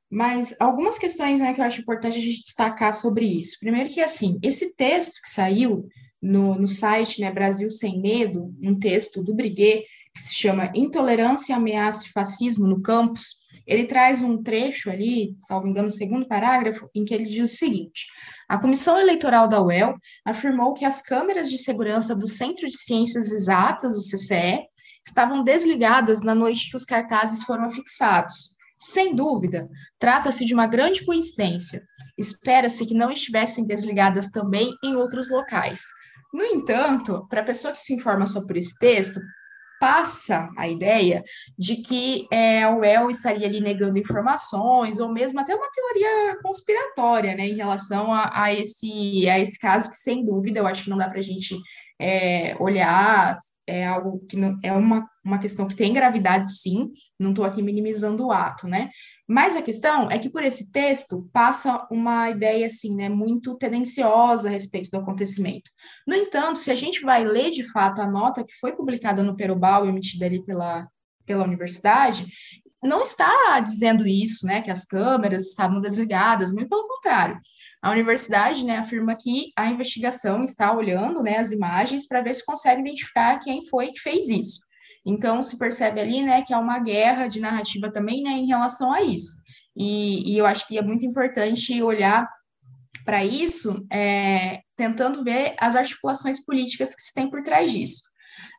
mas 0.10 0.53
algumas 0.60 1.00
questões, 1.00 1.39
né, 1.39 1.53
que 1.53 1.62
eu 1.62 1.63
acho 1.63 1.80
importante 1.80 2.18
a 2.18 2.22
gente 2.22 2.44
destacar 2.44 2.94
sobre 2.94 3.25
isso. 3.25 3.56
Primeiro 3.62 3.89
que, 3.89 4.01
assim, 4.01 4.38
esse 4.44 4.75
texto 4.75 5.22
que 5.22 5.30
saiu 5.30 5.88
no, 6.22 6.56
no 6.56 6.68
site, 6.68 7.22
né, 7.22 7.32
Brasil 7.32 7.72
Sem 7.72 8.01
Medo, 8.01 8.53
um 8.62 8.77
texto 8.77 9.24
do 9.24 9.34
Briguet, 9.34 9.84
que 10.13 10.20
se 10.20 10.36
chama 10.36 10.70
Intolerância, 10.75 11.56
Ameaça 11.56 12.08
e 12.08 12.12
Fascismo 12.12 12.68
no 12.68 12.82
Campus, 12.82 13.40
ele 13.65 13.86
traz 13.86 14.22
um 14.22 14.41
trecho 14.41 14.89
ali, 14.89 15.36
salvo 15.39 15.68
engano, 15.68 15.86
no 15.86 15.94
segundo 15.94 16.27
parágrafo, 16.27 16.89
em 16.94 17.06
que 17.06 17.13
ele 17.13 17.25
diz 17.25 17.51
o 17.51 17.56
seguinte: 17.56 18.06
a 18.50 18.60
Comissão 18.60 19.00
Eleitoral 19.00 19.48
da 19.48 19.62
UEL 19.62 19.96
afirmou 20.25 20.74
que 20.74 20.86
as 20.86 21.01
câmeras 21.01 21.50
de 21.50 21.58
segurança 21.58 22.15
do 22.15 22.27
Centro 22.27 22.68
de 22.68 22.77
Ciências 22.77 23.32
Exatas, 23.32 23.98
o 23.98 24.01
CCE, 24.01 24.65
estavam 25.06 25.44
desligadas 25.44 26.22
na 26.22 26.36
noite 26.36 26.70
que 26.70 26.77
os 26.77 26.86
cartazes 26.86 27.44
foram 27.44 27.65
afixados. 27.65 28.56
Sem 28.77 29.15
dúvida, 29.15 29.70
trata-se 30.00 30.44
de 30.44 30.53
uma 30.53 30.65
grande 30.65 31.06
coincidência. 31.06 31.84
Espera-se 32.18 32.86
que 32.86 32.96
não 32.96 33.12
estivessem 33.12 33.65
desligadas 33.65 34.30
também 34.30 34.72
em 34.84 34.96
outros 34.96 35.30
locais. 35.30 35.82
No 36.34 36.44
entanto, 36.44 37.27
para 37.30 37.41
a 37.41 37.46
pessoa 37.46 37.74
que 37.74 37.80
se 37.80 37.94
informa 37.94 38.25
sobre 38.25 38.60
esse 38.60 38.74
texto, 38.80 39.20
passa 39.81 40.47
a 40.55 40.67
ideia 40.67 41.23
de 41.57 41.77
que 41.77 42.27
é, 42.31 42.61
a 42.61 42.69
UEL 42.69 43.09
estaria 43.09 43.47
ali 43.47 43.59
negando 43.59 43.97
informações, 43.97 45.00
ou 45.00 45.11
mesmo 45.11 45.39
até 45.39 45.55
uma 45.55 45.71
teoria 45.71 46.38
conspiratória, 46.43 47.35
né, 47.35 47.47
em 47.47 47.55
relação 47.55 48.13
a, 48.13 48.43
a 48.43 48.53
esse, 48.53 49.27
a 49.27 49.39
esse 49.39 49.57
caso, 49.59 49.89
que 49.89 49.95
sem 49.95 50.23
dúvida 50.23 50.59
eu 50.59 50.67
acho 50.67 50.83
que 50.83 50.89
não 50.91 51.00
dá 51.00 51.09
para 51.09 51.17
a 51.17 51.23
gente 51.23 51.57
é, 52.00 52.55
olhar, 52.59 53.35
é 53.65 53.88
algo 53.88 54.19
que 54.27 54.38
não, 54.38 54.55
é 54.61 54.71
uma, 54.71 55.03
uma 55.25 55.39
questão 55.39 55.67
que 55.67 55.75
tem 55.75 55.91
gravidade, 55.91 56.51
sim, 56.53 56.91
não 57.19 57.31
estou 57.31 57.43
aqui 57.43 57.63
minimizando 57.63 58.27
o 58.27 58.31
ato, 58.31 58.67
né? 58.67 58.91
Mas 59.31 59.55
a 59.55 59.61
questão 59.61 60.11
é 60.11 60.19
que 60.19 60.29
por 60.29 60.43
esse 60.43 60.73
texto 60.73 61.25
passa 61.31 61.88
uma 61.89 62.29
ideia 62.29 62.65
assim, 62.65 62.93
né, 62.93 63.07
muito 63.07 63.55
tendenciosa 63.55 64.50
a 64.50 64.51
respeito 64.51 64.91
do 64.91 64.97
acontecimento. 64.97 65.71
No 66.05 66.13
entanto, 66.13 66.59
se 66.59 66.69
a 66.69 66.75
gente 66.75 67.00
vai 67.00 67.23
ler 67.23 67.50
de 67.50 67.63
fato 67.71 68.01
a 68.01 68.07
nota 68.11 68.43
que 68.43 68.53
foi 68.59 68.73
publicada 68.75 69.23
no 69.23 69.33
Perubal, 69.33 69.88
emitida 69.88 70.25
ali 70.25 70.43
pela, 70.43 70.85
pela 71.25 71.45
universidade, 71.45 72.27
não 72.83 73.00
está 73.00 73.61
dizendo 73.61 74.05
isso, 74.05 74.45
né, 74.45 74.61
que 74.61 74.69
as 74.69 74.83
câmeras 74.83 75.47
estavam 75.47 75.79
desligadas, 75.79 76.51
muito 76.51 76.67
pelo 76.67 76.85
contrário. 76.85 77.39
A 77.81 77.89
universidade 77.89 78.65
né, 78.65 78.79
afirma 78.79 79.15
que 79.15 79.53
a 79.55 79.67
investigação 79.67 80.43
está 80.43 80.75
olhando 80.75 81.23
né, 81.23 81.38
as 81.38 81.53
imagens 81.53 82.05
para 82.05 82.21
ver 82.21 82.33
se 82.33 82.45
consegue 82.45 82.81
identificar 82.81 83.39
quem 83.39 83.65
foi 83.69 83.93
que 83.93 84.00
fez 84.01 84.27
isso. 84.27 84.59
Então, 85.05 85.41
se 85.41 85.58
percebe 85.58 86.00
ali 86.00 86.22
né, 86.22 86.43
que 86.43 86.53
há 86.53 86.60
uma 86.60 86.79
guerra 86.79 87.27
de 87.27 87.39
narrativa 87.39 87.91
também 87.91 88.22
né, 88.22 88.31
em 88.31 88.48
relação 88.48 88.93
a 88.93 89.01
isso. 89.01 89.41
E, 89.75 90.34
e 90.34 90.38
eu 90.38 90.46
acho 90.46 90.67
que 90.67 90.77
é 90.77 90.81
muito 90.81 91.05
importante 91.05 91.81
olhar 91.81 92.29
para 93.05 93.25
isso, 93.25 93.86
é, 93.91 94.62
tentando 94.75 95.24
ver 95.24 95.55
as 95.60 95.75
articulações 95.75 96.43
políticas 96.43 96.96
que 96.96 97.01
se 97.01 97.13
tem 97.13 97.29
por 97.29 97.41
trás 97.41 97.72
disso. 97.72 98.03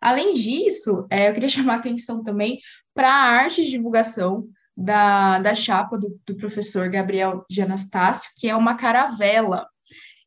Além 0.00 0.34
disso, 0.34 1.06
é, 1.10 1.28
eu 1.28 1.34
queria 1.34 1.48
chamar 1.50 1.74
a 1.74 1.76
atenção 1.76 2.22
também 2.22 2.58
para 2.94 3.08
a 3.08 3.42
arte 3.42 3.64
de 3.64 3.70
divulgação 3.70 4.46
da, 4.76 5.38
da 5.38 5.54
chapa 5.54 5.98
do, 5.98 6.18
do 6.26 6.36
professor 6.36 6.88
Gabriel 6.88 7.44
de 7.48 7.62
Anastácio, 7.62 8.30
que 8.36 8.48
é 8.48 8.56
uma 8.56 8.74
caravela. 8.74 9.66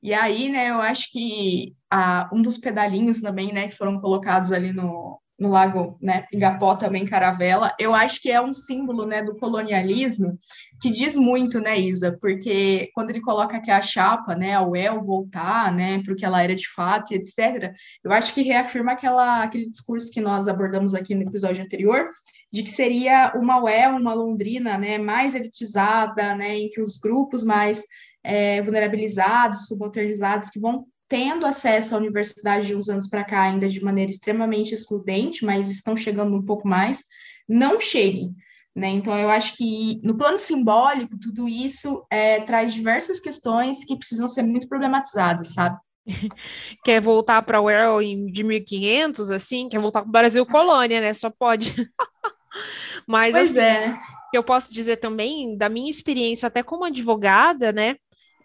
E 0.02 0.14
aí, 0.14 0.50
né, 0.50 0.70
eu 0.70 0.80
acho 0.82 1.12
que 1.12 1.76
a, 1.92 2.30
um 2.32 2.42
dos 2.42 2.58
pedalinhos 2.58 3.22
também, 3.22 3.52
né, 3.52 3.68
que 3.68 3.76
foram 3.76 4.00
colocados 4.00 4.52
ali 4.52 4.72
no, 4.72 5.20
no 5.38 5.50
lago, 5.50 5.98
né, 6.02 6.26
Igapó 6.32 6.76
também 6.76 7.06
caravela, 7.06 7.74
eu 7.78 7.94
acho 7.94 8.22
que 8.22 8.32
é 8.32 8.42
um 8.42 8.54
símbolo, 8.54 9.06
né, 9.06 9.22
do 9.22 9.36
colonialismo 9.36 10.38
que 10.82 10.90
diz 10.90 11.18
muito, 11.18 11.60
né, 11.60 11.78
Isa, 11.78 12.18
porque 12.22 12.90
quando 12.94 13.10
ele 13.10 13.22
coloca 13.22 13.58
aqui 13.58 13.70
a 13.70 13.82
chapa, 13.82 14.36
né, 14.36 14.56
a 14.56 14.66
UEL 14.66 15.02
voltar, 15.02 15.74
né, 15.74 16.02
porque 16.06 16.26
ela 16.26 16.42
era 16.42 16.56
de 16.56 16.68
fato, 16.70 17.14
etc., 17.14 17.74
eu 18.04 18.12
acho 18.12 18.34
que 18.34 18.42
reafirma 18.42 18.94
aquela, 18.94 19.44
aquele 19.44 19.70
discurso 19.70 20.12
que 20.12 20.22
nós 20.22 20.48
abordamos 20.48 20.96
aqui 20.96 21.14
no 21.14 21.24
episódio 21.24 21.64
anterior, 21.64 22.08
de 22.52 22.64
que 22.64 22.70
seria 22.70 23.34
uma 23.36 23.62
UEL, 23.62 23.98
uma 23.98 24.14
Londrina, 24.14 24.78
né, 24.78 24.98
mais 24.98 25.36
elitizada, 25.36 26.34
né, 26.36 26.56
em 26.58 26.70
que 26.70 26.82
os 26.82 26.98
grupos 26.98 27.44
mais 27.44 27.84
é, 28.24 28.62
vulnerabilizados, 28.62 29.68
subalternizados, 29.68 30.50
que 30.50 30.60
vão 30.60 30.86
tendo 31.08 31.46
acesso 31.46 31.96
à 31.96 31.98
universidade 31.98 32.68
de 32.68 32.76
uns 32.76 32.90
anos 32.90 33.08
para 33.08 33.24
cá, 33.24 33.44
ainda 33.44 33.68
de 33.68 33.84
maneira 33.84 34.12
extremamente 34.12 34.74
excludente, 34.74 35.46
mas 35.46 35.70
estão 35.70 35.96
chegando 35.96 36.36
um 36.36 36.44
pouco 36.44 36.68
mais, 36.68 37.04
não 37.48 37.80
cheguem. 37.80 38.36
Né? 38.76 38.90
Então, 38.90 39.18
eu 39.18 39.30
acho 39.30 39.56
que 39.56 40.02
no 40.04 40.18
plano 40.18 40.38
simbólico, 40.38 41.18
tudo 41.18 41.48
isso 41.48 42.06
é, 42.12 42.42
traz 42.42 42.74
diversas 42.74 43.22
questões 43.22 43.86
que 43.86 43.96
precisam 43.96 44.28
ser 44.28 44.44
muito 44.44 44.68
problematizadas, 44.68 45.54
sabe? 45.54 45.78
Quer 46.84 47.02
voltar 47.02 47.42
para 47.44 47.62
o 47.62 47.70
Earl 47.70 48.02
de 48.30 48.44
1500, 48.44 49.32
assim? 49.32 49.70
Quer 49.70 49.80
voltar 49.80 50.02
para 50.02 50.10
o 50.10 50.12
Brasil 50.12 50.46
colônia, 50.46 51.00
né? 51.00 51.14
Só 51.14 51.30
pode. 51.30 51.74
Mas 53.08 53.34
pois 53.34 53.56
assim, 53.56 53.60
é. 53.60 54.00
eu 54.34 54.44
posso 54.44 54.72
dizer 54.72 54.98
também, 54.98 55.58
da 55.58 55.70
minha 55.70 55.90
experiência 55.90 56.48
até 56.48 56.62
como 56.62 56.84
advogada, 56.84 57.72
né? 57.72 57.96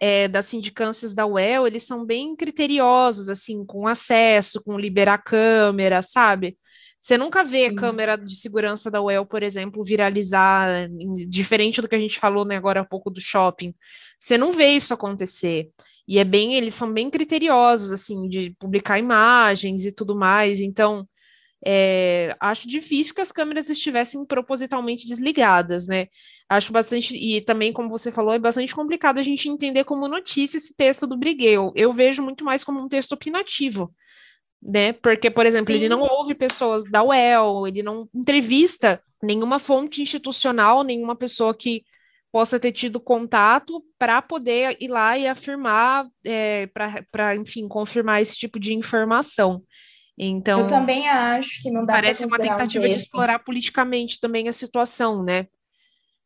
É, 0.03 0.27
das 0.27 0.47
sindicâncias 0.47 1.15
da 1.15 1.27
UEL, 1.27 1.67
eles 1.67 1.83
são 1.83 2.07
bem 2.07 2.35
criteriosos, 2.35 3.29
assim, 3.29 3.67
com 3.67 3.87
acesso, 3.87 4.63
com 4.63 4.79
liberar 4.79 5.19
câmera, 5.19 6.01
sabe? 6.01 6.57
Você 6.99 7.17
nunca 7.17 7.43
vê 7.43 7.67
a 7.67 7.75
câmera 7.75 8.17
de 8.17 8.35
segurança 8.35 8.91
da 8.91 9.01
UEL, 9.01 9.25
por 9.25 9.43
exemplo, 9.43 9.83
viralizar, 9.83 10.87
diferente 11.29 11.81
do 11.81 11.89
que 11.89 11.95
a 11.95 11.99
gente 11.99 12.19
falou 12.19 12.45
né, 12.45 12.57
agora 12.57 12.81
há 12.81 12.85
pouco 12.85 13.11
do 13.11 13.21
shopping. 13.21 13.75
Você 14.19 14.37
não 14.37 14.53
vê 14.53 14.69
isso 14.69 14.93
acontecer. 14.93 15.71
E 16.07 16.19
é 16.19 16.25
bem, 16.25 16.55
eles 16.55 16.75
são 16.75 16.93
bem 16.93 17.09
criteriosos, 17.09 17.93
assim, 17.93 18.29
de 18.29 18.55
publicar 18.59 18.99
imagens 18.99 19.87
e 19.87 19.95
tudo 19.95 20.15
mais. 20.15 20.61
Então, 20.61 21.09
é, 21.65 22.35
acho 22.41 22.67
difícil 22.67 23.15
que 23.15 23.21
as 23.21 23.33
câmeras 23.33 23.69
estivessem 23.69 24.25
propositalmente 24.25 25.07
desligadas, 25.07 25.87
né? 25.87 26.07
Acho 26.49 26.73
bastante, 26.73 27.15
e 27.17 27.41
também, 27.41 27.73
como 27.73 27.91
você 27.91 28.11
falou, 28.11 28.33
é 28.33 28.39
bastante 28.39 28.75
complicado 28.75 29.19
a 29.19 29.23
gente 29.23 29.49
entender 29.49 29.85
como 29.85 30.09
notícia 30.09 30.57
esse 30.57 30.75
texto 30.75 31.07
do 31.07 31.17
Briguel. 31.17 31.73
Eu 31.77 31.93
vejo 31.93 32.23
muito 32.23 32.45
mais 32.45 32.65
como 32.65 32.81
um 32.81 32.89
texto 32.89 33.13
opinativo, 33.13 33.93
né? 34.63 34.93
Porque, 34.95 35.31
por 35.31 35.45
exemplo, 35.45 35.73
Sim. 35.73 35.79
ele 35.81 35.89
não 35.89 36.01
ouve 36.01 36.35
pessoas 36.35 36.91
da 36.91 37.03
UEL, 37.03 37.67
ele 37.67 37.83
não 37.83 38.09
entrevista 38.15 39.03
nenhuma 39.23 39.59
fonte 39.59 40.01
institucional, 40.01 40.83
nenhuma 40.83 41.15
pessoa 41.15 41.55
que 41.55 41.85
possa 42.33 42.61
ter 42.61 42.73
tido 42.73 43.01
contato 43.01 43.85
para 43.99 44.23
poder 44.23 44.77
ir 44.81 44.89
lá 44.89 45.19
e 45.19 45.27
afirmar, 45.27 46.09
é, 46.25 46.69
para, 47.11 47.37
enfim, 47.37 47.69
confirmar 47.69 48.23
esse 48.23 48.37
tipo 48.37 48.59
de 48.59 48.73
informação. 48.73 49.63
Então, 50.23 50.59
eu 50.59 50.67
também 50.67 51.09
acho 51.09 51.63
que 51.63 51.71
não 51.71 51.87
dá 51.87 51.95
Parece 51.95 52.27
uma 52.27 52.39
tentativa 52.39 52.85
um 52.85 52.89
de 52.89 52.95
explorar 52.95 53.39
politicamente 53.39 54.21
também 54.21 54.49
a 54.49 54.53
situação, 54.53 55.23
né? 55.25 55.47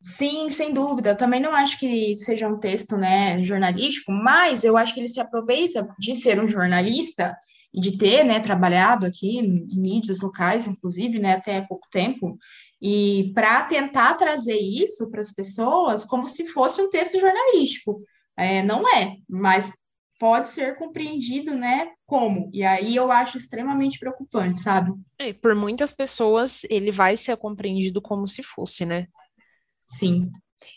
Sim, 0.03 0.49
sem 0.49 0.73
dúvida. 0.73 1.11
Eu 1.11 1.17
também 1.17 1.39
não 1.39 1.55
acho 1.55 1.79
que 1.79 2.13
seja 2.17 2.45
um 2.49 2.59
texto, 2.59 2.97
né, 2.97 3.41
jornalístico, 3.41 4.11
mas 4.11 4.65
eu 4.65 4.75
acho 4.75 4.93
que 4.93 4.99
ele 4.99 5.07
se 5.07 5.21
aproveita 5.21 5.87
de 5.97 6.13
ser 6.13 6.43
um 6.43 6.47
jornalista 6.47 7.37
e 7.73 7.79
de 7.79 7.97
ter, 7.97 8.25
né, 8.25 8.41
trabalhado 8.41 9.05
aqui 9.05 9.39
em 9.39 9.79
mídias 9.79 10.19
locais, 10.19 10.67
inclusive, 10.67 11.17
né, 11.17 11.35
até 11.35 11.61
pouco 11.61 11.87
tempo, 11.89 12.37
e 12.81 13.31
para 13.33 13.63
tentar 13.63 14.15
trazer 14.15 14.59
isso 14.59 15.09
para 15.09 15.21
as 15.21 15.31
pessoas 15.31 16.03
como 16.03 16.27
se 16.27 16.45
fosse 16.49 16.81
um 16.81 16.89
texto 16.89 17.17
jornalístico. 17.17 18.01
É, 18.37 18.61
não 18.61 18.85
é, 18.89 19.15
mas 19.29 19.71
pode 20.19 20.49
ser 20.49 20.77
compreendido, 20.77 21.53
né, 21.55 21.91
como. 22.05 22.49
E 22.53 22.63
aí 22.63 22.95
eu 22.95 23.11
acho 23.11 23.37
extremamente 23.37 23.99
preocupante, 23.99 24.59
sabe? 24.59 24.91
É, 25.19 25.33
por 25.33 25.55
muitas 25.55 25.93
pessoas 25.93 26.63
ele 26.69 26.91
vai 26.91 27.17
ser 27.17 27.35
compreendido 27.37 28.01
como 28.01 28.27
se 28.27 28.43
fosse, 28.43 28.85
né? 28.85 29.07
Sim. 29.85 30.31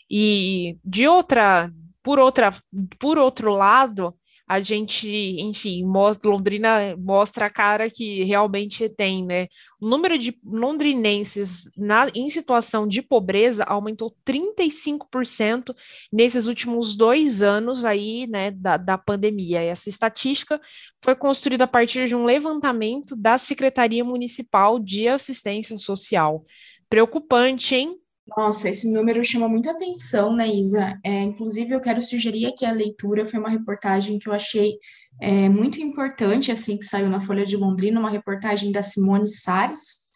E 0.09 0.77
de 0.83 1.07
outra, 1.07 1.71
por 2.03 2.19
outra, 2.19 2.55
por 2.99 3.17
outro 3.17 3.51
lado, 3.51 4.15
a 4.49 4.59
gente, 4.61 5.07
enfim, 5.39 5.85
Londrina 6.25 6.97
mostra 6.97 7.45
a 7.45 7.49
cara 7.51 7.87
que 7.87 8.23
realmente 8.23 8.89
tem, 8.89 9.23
né? 9.23 9.47
O 9.79 9.87
número 9.87 10.17
de 10.17 10.35
londrinenses 10.43 11.69
na, 11.77 12.07
em 12.15 12.27
situação 12.29 12.87
de 12.87 13.03
pobreza 13.03 13.63
aumentou 13.63 14.11
35% 14.27 15.75
nesses 16.11 16.47
últimos 16.47 16.95
dois 16.95 17.43
anos 17.43 17.85
aí, 17.85 18.25
né, 18.25 18.49
da, 18.49 18.75
da 18.75 18.97
pandemia. 18.97 19.61
Essa 19.61 19.87
estatística 19.87 20.59
foi 20.99 21.15
construída 21.15 21.65
a 21.65 21.67
partir 21.67 22.07
de 22.07 22.15
um 22.15 22.25
levantamento 22.25 23.15
da 23.15 23.37
Secretaria 23.37 24.03
Municipal 24.03 24.79
de 24.79 25.07
Assistência 25.07 25.77
Social. 25.77 26.43
Preocupante, 26.89 27.75
hein? 27.75 27.98
Nossa, 28.35 28.69
esse 28.69 28.91
número 28.91 29.23
chama 29.23 29.47
muita 29.47 29.71
atenção, 29.71 30.35
né, 30.35 30.47
Isa? 30.47 30.99
É, 31.03 31.23
inclusive, 31.23 31.73
eu 31.73 31.81
quero 31.81 32.01
sugerir 32.01 32.47
aqui 32.47 32.65
a 32.65 32.71
leitura, 32.71 33.25
foi 33.25 33.39
uma 33.39 33.49
reportagem 33.49 34.19
que 34.19 34.27
eu 34.29 34.33
achei 34.33 34.77
é, 35.21 35.49
muito 35.49 35.79
importante, 35.81 36.51
assim, 36.51 36.77
que 36.77 36.85
saiu 36.85 37.09
na 37.09 37.19
Folha 37.19 37.45
de 37.45 37.57
Londrina, 37.57 37.99
uma 37.99 38.09
reportagem 38.09 38.71
da 38.71 38.83
Simone 38.83 39.27
Sares, 39.27 40.07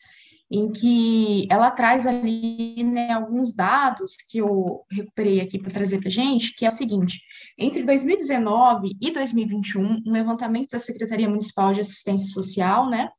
em 0.51 0.71
que 0.71 1.47
ela 1.49 1.71
traz 1.71 2.05
ali, 2.05 2.83
né, 2.83 3.11
alguns 3.11 3.53
dados 3.53 4.15
que 4.29 4.37
eu 4.37 4.85
recuperei 4.91 5.41
aqui 5.41 5.57
para 5.57 5.71
trazer 5.71 5.99
para 5.99 6.09
gente, 6.09 6.55
que 6.55 6.65
é 6.65 6.67
o 6.67 6.71
seguinte, 6.71 7.21
entre 7.57 7.83
2019 7.83 8.95
e 9.01 9.11
2021, 9.11 10.01
um 10.05 10.11
levantamento 10.11 10.69
da 10.71 10.79
Secretaria 10.79 11.27
Municipal 11.27 11.73
de 11.73 11.81
Assistência 11.81 12.31
Social, 12.31 12.89
né, 12.89 13.09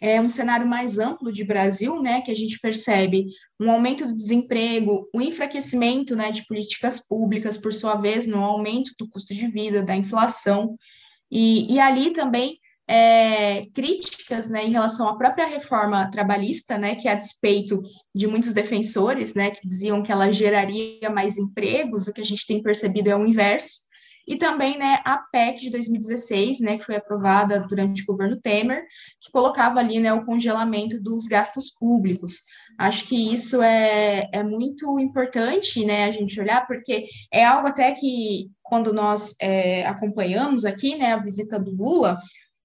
é 0.00 0.20
um 0.20 0.28
cenário 0.28 0.66
mais 0.66 0.98
amplo 0.98 1.32
de 1.32 1.44
Brasil, 1.44 2.00
né, 2.02 2.20
que 2.20 2.30
a 2.30 2.34
gente 2.34 2.58
percebe 2.60 3.26
um 3.58 3.70
aumento 3.70 4.06
do 4.06 4.14
desemprego, 4.14 5.08
o 5.14 5.18
um 5.18 5.20
enfraquecimento, 5.20 6.14
né, 6.14 6.30
de 6.30 6.46
políticas 6.46 7.00
públicas, 7.00 7.56
por 7.56 7.72
sua 7.72 7.96
vez, 7.96 8.26
no 8.26 8.42
aumento 8.42 8.92
do 8.98 9.08
custo 9.08 9.34
de 9.34 9.46
vida, 9.48 9.82
da 9.82 9.96
inflação, 9.96 10.76
e, 11.30 11.72
e 11.72 11.78
ali 11.78 12.12
também 12.12 12.58
é, 12.88 13.66
críticas 13.72 14.48
né, 14.48 14.64
em 14.64 14.72
relação 14.72 15.08
à 15.08 15.16
própria 15.16 15.46
reforma 15.46 16.10
trabalhista, 16.10 16.76
né, 16.76 16.96
que 16.96 17.06
a 17.06 17.14
despeito 17.14 17.80
de 18.12 18.26
muitos 18.26 18.52
defensores, 18.52 19.34
né, 19.34 19.50
que 19.50 19.64
diziam 19.64 20.02
que 20.02 20.10
ela 20.10 20.32
geraria 20.32 21.08
mais 21.08 21.38
empregos, 21.38 22.08
o 22.08 22.12
que 22.12 22.20
a 22.20 22.24
gente 22.24 22.46
tem 22.46 22.60
percebido 22.60 23.08
é 23.08 23.16
o 23.16 23.24
inverso, 23.24 23.89
e 24.30 24.36
também 24.36 24.78
né, 24.78 25.00
a 25.04 25.18
PEC 25.18 25.62
de 25.62 25.70
2016, 25.70 26.60
né, 26.60 26.78
que 26.78 26.84
foi 26.84 26.94
aprovada 26.94 27.66
durante 27.68 28.04
o 28.04 28.06
governo 28.06 28.40
Temer, 28.40 28.84
que 29.20 29.32
colocava 29.32 29.80
ali 29.80 29.98
né, 29.98 30.12
o 30.12 30.24
congelamento 30.24 31.02
dos 31.02 31.26
gastos 31.26 31.68
públicos. 31.68 32.42
Acho 32.78 33.08
que 33.08 33.34
isso 33.34 33.60
é, 33.60 34.30
é 34.32 34.44
muito 34.44 35.00
importante 35.00 35.84
né, 35.84 36.04
a 36.04 36.12
gente 36.12 36.40
olhar, 36.40 36.64
porque 36.68 37.06
é 37.32 37.44
algo 37.44 37.66
até 37.66 37.90
que, 37.90 38.52
quando 38.62 38.92
nós 38.92 39.34
é, 39.40 39.84
acompanhamos 39.84 40.64
aqui 40.64 40.94
né, 40.94 41.12
a 41.12 41.18
visita 41.18 41.58
do 41.58 41.72
Lula, 41.72 42.16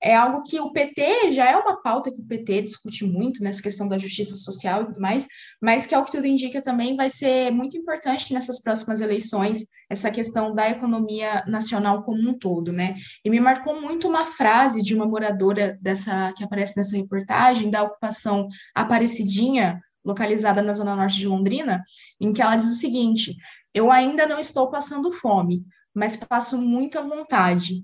é 0.05 0.13
algo 0.13 0.43
que 0.43 0.59
o 0.59 0.71
PT 0.71 1.31
já 1.31 1.49
é 1.49 1.57
uma 1.57 1.81
pauta 1.81 2.11
que 2.11 2.21
o 2.21 2.25
PT 2.25 2.61
discute 2.61 3.03
muito 3.03 3.41
nessa 3.41 3.59
questão 3.59 3.87
da 3.87 3.97
justiça 3.97 4.35
social 4.35 4.83
e 4.83 4.85
tudo 4.85 5.01
mais, 5.01 5.25
mas 5.59 5.87
que, 5.87 5.95
ao 5.95 6.05
que 6.05 6.11
tudo 6.11 6.27
indica, 6.27 6.61
também 6.61 6.95
vai 6.95 7.09
ser 7.09 7.49
muito 7.49 7.75
importante 7.75 8.31
nessas 8.31 8.61
próximas 8.61 9.01
eleições, 9.01 9.65
essa 9.89 10.11
questão 10.11 10.53
da 10.53 10.69
economia 10.69 11.43
nacional 11.47 12.03
como 12.03 12.29
um 12.29 12.37
todo, 12.37 12.71
né? 12.71 12.93
E 13.25 13.31
me 13.31 13.39
marcou 13.39 13.81
muito 13.81 14.07
uma 14.07 14.27
frase 14.27 14.83
de 14.83 14.93
uma 14.93 15.07
moradora 15.07 15.75
dessa 15.81 16.31
que 16.33 16.43
aparece 16.43 16.77
nessa 16.77 16.95
reportagem, 16.95 17.71
da 17.71 17.81
ocupação 17.81 18.47
Aparecidinha, 18.75 19.81
localizada 20.05 20.61
na 20.61 20.73
zona 20.73 20.95
norte 20.95 21.17
de 21.17 21.27
Londrina, 21.27 21.81
em 22.21 22.31
que 22.31 22.43
ela 22.43 22.55
diz 22.55 22.67
o 22.67 22.75
seguinte: 22.75 23.35
Eu 23.73 23.91
ainda 23.91 24.27
não 24.27 24.37
estou 24.37 24.69
passando 24.69 25.11
fome, 25.11 25.65
mas 25.95 26.15
passo 26.15 26.61
muita 26.61 27.01
vontade. 27.01 27.83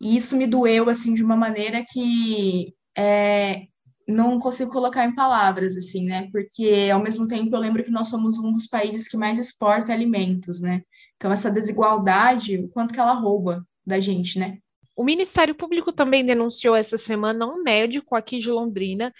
E 0.00 0.16
isso 0.16 0.36
me 0.36 0.46
doeu, 0.46 0.88
assim, 0.88 1.14
de 1.14 1.22
uma 1.22 1.36
maneira 1.36 1.84
que 1.88 2.74
é, 2.96 3.66
não 4.06 4.38
consigo 4.38 4.70
colocar 4.70 5.04
em 5.04 5.14
palavras, 5.14 5.76
assim, 5.76 6.04
né? 6.04 6.28
Porque, 6.30 6.88
ao 6.92 7.02
mesmo 7.02 7.26
tempo, 7.26 7.54
eu 7.54 7.60
lembro 7.60 7.82
que 7.82 7.90
nós 7.90 8.08
somos 8.08 8.38
um 8.38 8.52
dos 8.52 8.66
países 8.66 9.08
que 9.08 9.16
mais 9.16 9.38
exporta 9.38 9.92
alimentos, 9.92 10.60
né? 10.60 10.82
Então, 11.16 11.32
essa 11.32 11.50
desigualdade, 11.50 12.58
o 12.58 12.68
quanto 12.68 12.92
que 12.92 13.00
ela 13.00 13.14
rouba 13.14 13.66
da 13.84 13.98
gente, 13.98 14.38
né? 14.38 14.58
O 14.94 15.04
Ministério 15.04 15.54
Público 15.54 15.92
também 15.92 16.24
denunciou 16.24 16.74
essa 16.74 16.96
semana 16.96 17.46
um 17.46 17.62
médico 17.62 18.14
aqui 18.14 18.38
de 18.38 18.50
Londrina 18.50 19.12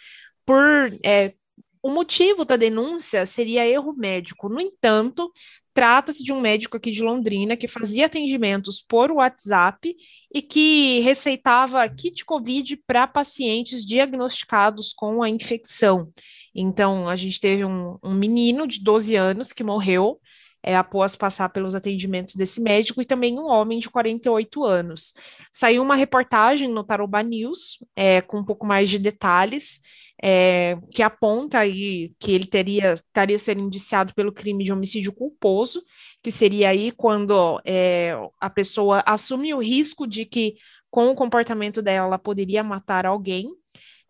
por 0.44 0.64
é, 1.04 1.34
o 1.82 1.90
motivo 1.90 2.44
da 2.44 2.56
denúncia 2.56 3.26
seria 3.26 3.66
erro 3.66 3.92
médico. 3.92 4.48
No 4.48 4.60
entanto, 4.60 5.30
Trata-se 5.76 6.24
de 6.24 6.32
um 6.32 6.40
médico 6.40 6.78
aqui 6.78 6.90
de 6.90 7.02
Londrina 7.02 7.54
que 7.54 7.68
fazia 7.68 8.06
atendimentos 8.06 8.80
por 8.80 9.12
WhatsApp 9.12 9.94
e 10.34 10.40
que 10.40 11.00
receitava 11.00 11.86
kit 11.86 12.24
COVID 12.24 12.78
para 12.86 13.06
pacientes 13.06 13.84
diagnosticados 13.84 14.94
com 14.94 15.22
a 15.22 15.28
infecção. 15.28 16.10
Então, 16.54 17.10
a 17.10 17.14
gente 17.14 17.38
teve 17.38 17.62
um, 17.62 17.98
um 18.02 18.14
menino 18.14 18.66
de 18.66 18.82
12 18.82 19.16
anos 19.16 19.52
que 19.52 19.62
morreu 19.62 20.18
é, 20.62 20.74
após 20.74 21.14
passar 21.14 21.50
pelos 21.50 21.74
atendimentos 21.74 22.34
desse 22.36 22.58
médico, 22.58 23.02
e 23.02 23.04
também 23.04 23.38
um 23.38 23.44
homem 23.44 23.78
de 23.78 23.90
48 23.90 24.64
anos. 24.64 25.12
Saiu 25.52 25.82
uma 25.82 25.94
reportagem 25.94 26.68
no 26.68 26.82
Tarouba 26.82 27.22
News 27.22 27.84
é, 27.94 28.22
com 28.22 28.38
um 28.38 28.44
pouco 28.44 28.66
mais 28.66 28.88
de 28.88 28.98
detalhes 28.98 29.78
é, 30.22 30.78
que 30.92 31.02
aponta 31.02 31.58
aí 31.58 32.12
que 32.18 32.32
ele 32.32 32.46
teria 32.46 32.94
estaria 32.94 33.38
sendo 33.38 33.60
indiciado 33.60 34.14
pelo 34.14 34.32
crime 34.32 34.64
de 34.64 34.72
homicídio 34.72 35.12
culposo, 35.12 35.82
que 36.22 36.30
seria 36.30 36.70
aí 36.70 36.90
quando 36.90 37.60
é, 37.64 38.14
a 38.40 38.48
pessoa 38.48 39.02
assume 39.06 39.52
o 39.54 39.60
risco 39.60 40.06
de 40.06 40.24
que 40.24 40.56
com 40.90 41.08
o 41.08 41.14
comportamento 41.14 41.82
dela 41.82 42.06
ela 42.06 42.18
poderia 42.18 42.62
matar 42.62 43.04
alguém. 43.06 43.46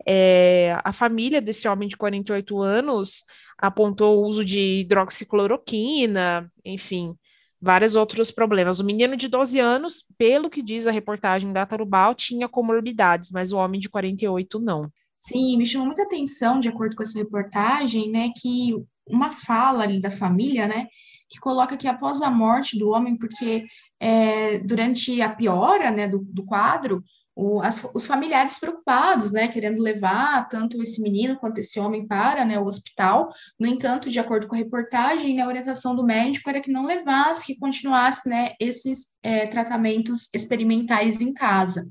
É, 0.07 0.77
a 0.83 0.93
família 0.93 1.41
desse 1.41 1.67
homem 1.67 1.87
de 1.89 1.97
48 1.97 2.61
anos 2.61 3.23
apontou 3.57 4.19
o 4.19 4.27
uso 4.27 4.45
de 4.45 4.81
hidroxicloroquina, 4.81 6.49
enfim, 6.63 7.15
vários 7.61 7.95
outros 7.95 8.31
problemas. 8.31 8.79
O 8.79 8.85
menino 8.85 9.17
de 9.17 9.27
12 9.27 9.59
anos, 9.59 10.05
pelo 10.17 10.49
que 10.49 10.61
diz 10.61 10.87
a 10.87 10.91
reportagem 10.91 11.51
da 11.51 11.65
Tarubal, 11.65 12.15
tinha 12.15 12.47
comorbidades, 12.47 13.31
mas 13.31 13.51
o 13.51 13.57
homem 13.57 13.81
de 13.81 13.89
48 13.89 14.59
não. 14.59 14.89
Sim, 15.27 15.57
me 15.57 15.65
chamou 15.65 15.87
muita 15.87 16.03
atenção, 16.03 16.57
de 16.57 16.69
acordo 16.69 16.95
com 16.95 17.03
essa 17.03 17.19
reportagem, 17.19 18.09
né, 18.09 18.29
que 18.39 18.73
uma 19.05 19.29
fala 19.29 19.83
ali 19.83 19.99
da 19.99 20.09
família, 20.09 20.69
né, 20.69 20.87
que 21.29 21.37
coloca 21.37 21.75
que 21.75 21.85
após 21.85 22.21
a 22.21 22.29
morte 22.29 22.79
do 22.79 22.91
homem, 22.91 23.17
porque 23.17 23.65
é, 23.99 24.59
durante 24.59 25.21
a 25.21 25.27
piora, 25.27 25.91
né, 25.91 26.07
do, 26.07 26.19
do 26.19 26.45
quadro, 26.45 27.03
o, 27.35 27.61
as, 27.61 27.85
os 27.93 28.05
familiares 28.05 28.57
preocupados, 28.57 29.33
né, 29.33 29.49
querendo 29.49 29.81
levar 29.81 30.47
tanto 30.47 30.81
esse 30.81 31.01
menino 31.01 31.37
quanto 31.37 31.57
esse 31.57 31.77
homem 31.77 32.07
para, 32.07 32.45
né, 32.45 32.57
o 32.57 32.63
hospital. 32.63 33.29
No 33.59 33.67
entanto, 33.67 34.09
de 34.09 34.21
acordo 34.21 34.47
com 34.47 34.55
a 34.55 34.57
reportagem, 34.57 35.35
né, 35.35 35.41
a 35.41 35.47
orientação 35.47 35.93
do 35.93 36.05
médico 36.05 36.49
era 36.49 36.61
que 36.61 36.71
não 36.71 36.85
levasse, 36.85 37.47
que 37.47 37.59
continuasse, 37.59 38.29
né, 38.29 38.53
esses 38.61 39.09
é, 39.21 39.45
tratamentos 39.45 40.29
experimentais 40.33 41.19
em 41.19 41.33
casa. 41.33 41.85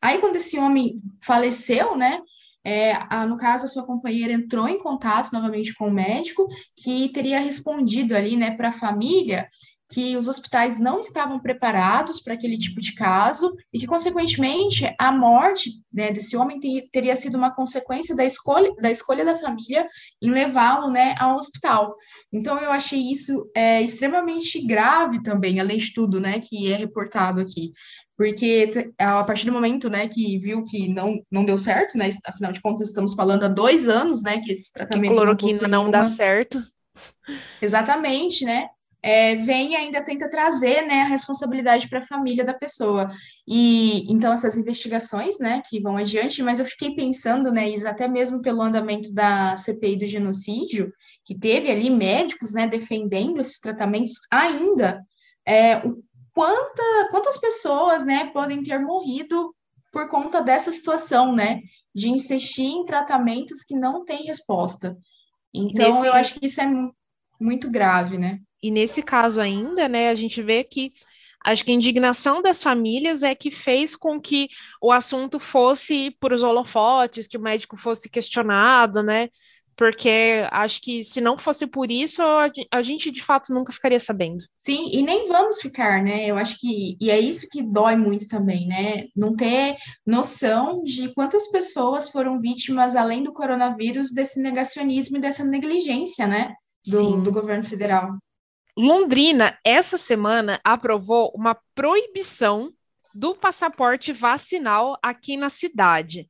Aí, 0.00 0.18
quando 0.18 0.36
esse 0.36 0.56
homem 0.56 0.94
faleceu, 1.20 1.96
né, 1.96 2.20
é, 2.66 2.98
a, 3.08 3.24
no 3.24 3.36
caso, 3.36 3.64
a 3.64 3.68
sua 3.68 3.86
companheira 3.86 4.32
entrou 4.32 4.68
em 4.68 4.80
contato 4.80 5.32
novamente 5.32 5.72
com 5.72 5.86
o 5.86 5.92
médico, 5.92 6.48
que 6.74 7.08
teria 7.10 7.38
respondido 7.38 8.16
ali, 8.16 8.36
né, 8.36 8.56
para 8.56 8.70
a 8.70 8.72
família 8.72 9.46
que 9.88 10.16
os 10.16 10.26
hospitais 10.26 10.80
não 10.80 10.98
estavam 10.98 11.38
preparados 11.38 12.20
para 12.20 12.34
aquele 12.34 12.58
tipo 12.58 12.80
de 12.80 12.92
caso 12.92 13.54
e 13.72 13.78
que, 13.78 13.86
consequentemente, 13.86 14.84
a 14.98 15.12
morte 15.12 15.70
né, 15.92 16.10
desse 16.10 16.36
homem 16.36 16.58
ter, 16.58 16.88
teria 16.90 17.14
sido 17.14 17.38
uma 17.38 17.54
consequência 17.54 18.16
da 18.16 18.24
escolha 18.24 18.74
da, 18.80 18.90
escolha 18.90 19.24
da 19.24 19.38
família 19.38 19.86
em 20.20 20.32
levá-lo 20.32 20.90
né, 20.90 21.14
ao 21.20 21.36
hospital. 21.36 21.94
Então, 22.32 22.58
eu 22.58 22.72
achei 22.72 23.00
isso 23.12 23.48
é, 23.54 23.80
extremamente 23.80 24.60
grave 24.66 25.22
também, 25.22 25.60
além 25.60 25.76
de 25.76 25.94
tudo, 25.94 26.18
né, 26.18 26.40
que 26.40 26.72
é 26.72 26.76
reportado 26.76 27.40
aqui 27.40 27.72
porque 28.16 28.92
a 28.98 29.22
partir 29.24 29.46
do 29.46 29.52
momento, 29.52 29.90
né, 29.90 30.08
que 30.08 30.38
viu 30.38 30.62
que 30.64 30.88
não, 30.88 31.20
não 31.30 31.44
deu 31.44 31.58
certo, 31.58 31.98
né, 31.98 32.08
afinal 32.26 32.52
de 32.52 32.60
contas 32.60 32.88
estamos 32.88 33.14
falando 33.14 33.44
há 33.44 33.48
dois 33.48 33.88
anos, 33.88 34.22
né, 34.22 34.40
que 34.40 34.52
esses 34.52 34.70
tratamentos 34.70 35.18
que 35.18 35.24
cloroquina 35.24 35.68
não, 35.68 35.84
não 35.84 35.90
dá 35.90 36.04
certo. 36.04 36.60
Exatamente, 37.60 38.44
né, 38.44 38.68
é, 39.02 39.36
vem 39.36 39.72
e 39.72 39.76
ainda 39.76 40.02
tenta 40.02 40.28
trazer, 40.28 40.82
né, 40.86 41.02
a 41.02 41.06
responsabilidade 41.08 41.88
para 41.88 42.00
a 42.00 42.06
família 42.06 42.44
da 42.44 42.52
pessoa. 42.52 43.08
E 43.46 44.10
então 44.12 44.32
essas 44.32 44.56
investigações, 44.58 45.38
né, 45.38 45.62
que 45.68 45.80
vão 45.80 45.96
adiante, 45.96 46.42
mas 46.42 46.58
eu 46.58 46.64
fiquei 46.64 46.94
pensando, 46.96 47.52
né, 47.52 47.70
Isa, 47.70 47.90
até 47.90 48.08
mesmo 48.08 48.42
pelo 48.42 48.62
andamento 48.62 49.12
da 49.14 49.54
CPI 49.54 49.98
do 49.98 50.06
genocídio, 50.06 50.92
que 51.24 51.38
teve 51.38 51.70
ali 51.70 51.88
médicos, 51.88 52.52
né, 52.52 52.66
defendendo 52.66 53.40
esses 53.40 53.60
tratamentos 53.60 54.14
ainda, 54.28 55.00
é, 55.46 55.76
o 55.86 56.02
quanta, 56.36 57.08
quantas 57.10 57.38
pessoas, 57.38 58.04
né, 58.04 58.26
podem 58.26 58.62
ter 58.62 58.78
morrido 58.78 59.56
por 59.90 60.06
conta 60.06 60.42
dessa 60.42 60.70
situação, 60.70 61.34
né, 61.34 61.62
de 61.94 62.10
insistir 62.10 62.66
em 62.66 62.84
tratamentos 62.84 63.64
que 63.64 63.74
não 63.74 64.04
têm 64.04 64.26
resposta. 64.26 64.94
Então, 65.54 65.86
nesse... 65.86 66.06
eu 66.06 66.12
acho 66.12 66.34
que 66.34 66.44
isso 66.44 66.60
é 66.60 66.70
muito 67.40 67.70
grave, 67.70 68.18
né? 68.18 68.38
E 68.62 68.70
nesse 68.70 69.02
caso 69.02 69.40
ainda, 69.40 69.88
né, 69.88 70.10
a 70.10 70.14
gente 70.14 70.42
vê 70.42 70.62
que 70.62 70.92
Acho 71.46 71.64
que 71.64 71.70
a 71.70 71.74
indignação 71.74 72.42
das 72.42 72.60
famílias 72.60 73.22
é 73.22 73.32
que 73.32 73.52
fez 73.52 73.94
com 73.94 74.20
que 74.20 74.48
o 74.82 74.90
assunto 74.90 75.38
fosse 75.38 76.10
por 76.18 76.32
os 76.32 76.42
holofotes, 76.42 77.28
que 77.28 77.36
o 77.36 77.40
médico 77.40 77.76
fosse 77.76 78.10
questionado, 78.10 79.00
né? 79.00 79.28
Porque 79.76 80.46
acho 80.50 80.80
que 80.80 81.04
se 81.04 81.20
não 81.20 81.36
fosse 81.36 81.66
por 81.66 81.90
isso, 81.90 82.22
a 82.70 82.82
gente 82.82 83.10
de 83.10 83.22
fato 83.22 83.52
nunca 83.52 83.72
ficaria 83.72 84.00
sabendo. 84.00 84.42
Sim, 84.58 84.88
e 84.90 85.02
nem 85.02 85.28
vamos 85.28 85.60
ficar, 85.60 86.02
né? 86.02 86.24
Eu 86.24 86.36
acho 86.38 86.58
que, 86.58 86.96
e 86.98 87.10
é 87.10 87.20
isso 87.20 87.46
que 87.50 87.62
dói 87.62 87.94
muito 87.94 88.26
também, 88.26 88.66
né? 88.66 89.04
Não 89.14 89.32
ter 89.32 89.76
noção 90.06 90.82
de 90.82 91.12
quantas 91.12 91.48
pessoas 91.48 92.08
foram 92.08 92.40
vítimas, 92.40 92.96
além 92.96 93.22
do 93.22 93.34
coronavírus, 93.34 94.12
desse 94.12 94.40
negacionismo 94.40 95.18
e 95.18 95.20
dessa 95.20 95.44
negligência, 95.44 96.26
né? 96.26 96.54
Do, 96.86 97.20
do 97.20 97.30
governo 97.30 97.64
federal. 97.64 98.16
Londrina, 98.78 99.58
essa 99.64 99.98
semana, 99.98 100.60
aprovou 100.64 101.32
uma 101.34 101.56
proibição 101.74 102.72
do 103.14 103.34
passaporte 103.34 104.12
vacinal 104.12 104.98
aqui 105.02 105.36
na 105.36 105.48
cidade. 105.48 106.28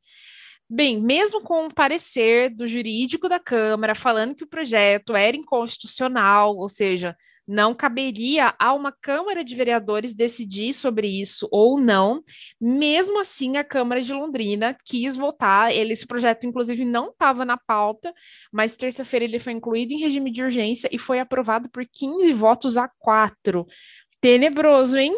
Bem, 0.69 1.01
mesmo 1.01 1.43
com 1.43 1.67
o 1.67 1.75
parecer 1.75 2.51
do 2.51 2.67
jurídico 2.67 3.29
da 3.29 3.39
Câmara 3.39 3.95
falando 3.95 4.35
que 4.35 4.43
o 4.43 4.49
projeto 4.49 5.15
era 5.15 5.37
inconstitucional, 5.37 6.57
ou 6.57 6.69
seja, 6.69 7.17
não 7.47 7.73
caberia 7.73 8.53
a 8.59 8.75
uma 8.75 8.91
Câmara 8.91 9.45
de 9.45 9.55
Vereadores 9.55 10.13
decidir 10.13 10.73
sobre 10.73 11.07
isso 11.07 11.47
ou 11.53 11.81
não, 11.81 12.21
mesmo 12.61 13.21
assim 13.21 13.57
a 13.57 13.63
Câmara 13.63 14.03
de 14.03 14.13
Londrina 14.13 14.77
quis 14.85 15.15
votar. 15.15 15.71
Ele, 15.73 15.93
esse 15.93 16.05
projeto, 16.05 16.47
inclusive, 16.47 16.85
não 16.85 17.11
estava 17.11 17.45
na 17.45 17.57
pauta, 17.57 18.13
mas 18.53 18.77
terça-feira 18.77 19.25
ele 19.25 19.39
foi 19.39 19.53
incluído 19.53 19.93
em 19.93 20.01
regime 20.01 20.33
de 20.33 20.43
urgência 20.43 20.89
e 20.93 20.99
foi 20.99 21.21
aprovado 21.21 21.71
por 21.71 21.87
15 21.87 22.33
votos 22.33 22.77
a 22.77 22.89
4. 22.99 23.65
Tenebroso, 24.21 24.99
hein? 24.99 25.15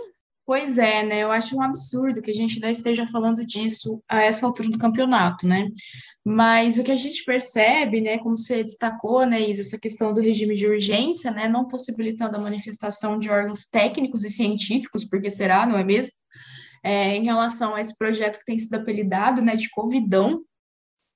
Pois 0.48 0.78
é, 0.78 1.02
né? 1.02 1.22
Eu 1.22 1.30
acho 1.30 1.54
um 1.54 1.62
absurdo 1.62 2.22
que 2.22 2.30
a 2.30 2.34
gente 2.34 2.54
ainda 2.54 2.70
esteja 2.70 3.06
falando 3.06 3.44
disso 3.44 4.02
a 4.08 4.22
essa 4.22 4.46
altura 4.46 4.70
do 4.70 4.78
campeonato, 4.78 5.46
né? 5.46 5.68
Mas 6.24 6.78
o 6.78 6.82
que 6.82 6.90
a 6.90 6.96
gente 6.96 7.22
percebe, 7.22 8.00
né, 8.00 8.16
como 8.16 8.34
você 8.34 8.64
destacou, 8.64 9.26
né, 9.26 9.42
Isa, 9.42 9.60
essa 9.60 9.78
questão 9.78 10.14
do 10.14 10.22
regime 10.22 10.54
de 10.54 10.66
urgência, 10.66 11.30
né, 11.30 11.48
não 11.48 11.68
possibilitando 11.68 12.34
a 12.38 12.40
manifestação 12.40 13.18
de 13.18 13.28
órgãos 13.28 13.66
técnicos 13.66 14.24
e 14.24 14.30
científicos, 14.30 15.04
porque 15.04 15.28
será, 15.28 15.66
não 15.66 15.76
é 15.76 15.84
mesmo? 15.84 16.12
É, 16.82 17.14
em 17.14 17.24
relação 17.24 17.74
a 17.74 17.82
esse 17.82 17.94
projeto 17.98 18.38
que 18.38 18.46
tem 18.46 18.58
sido 18.58 18.72
apelidado, 18.74 19.42
né, 19.42 19.54
de 19.54 19.68
Covidão, 19.68 20.40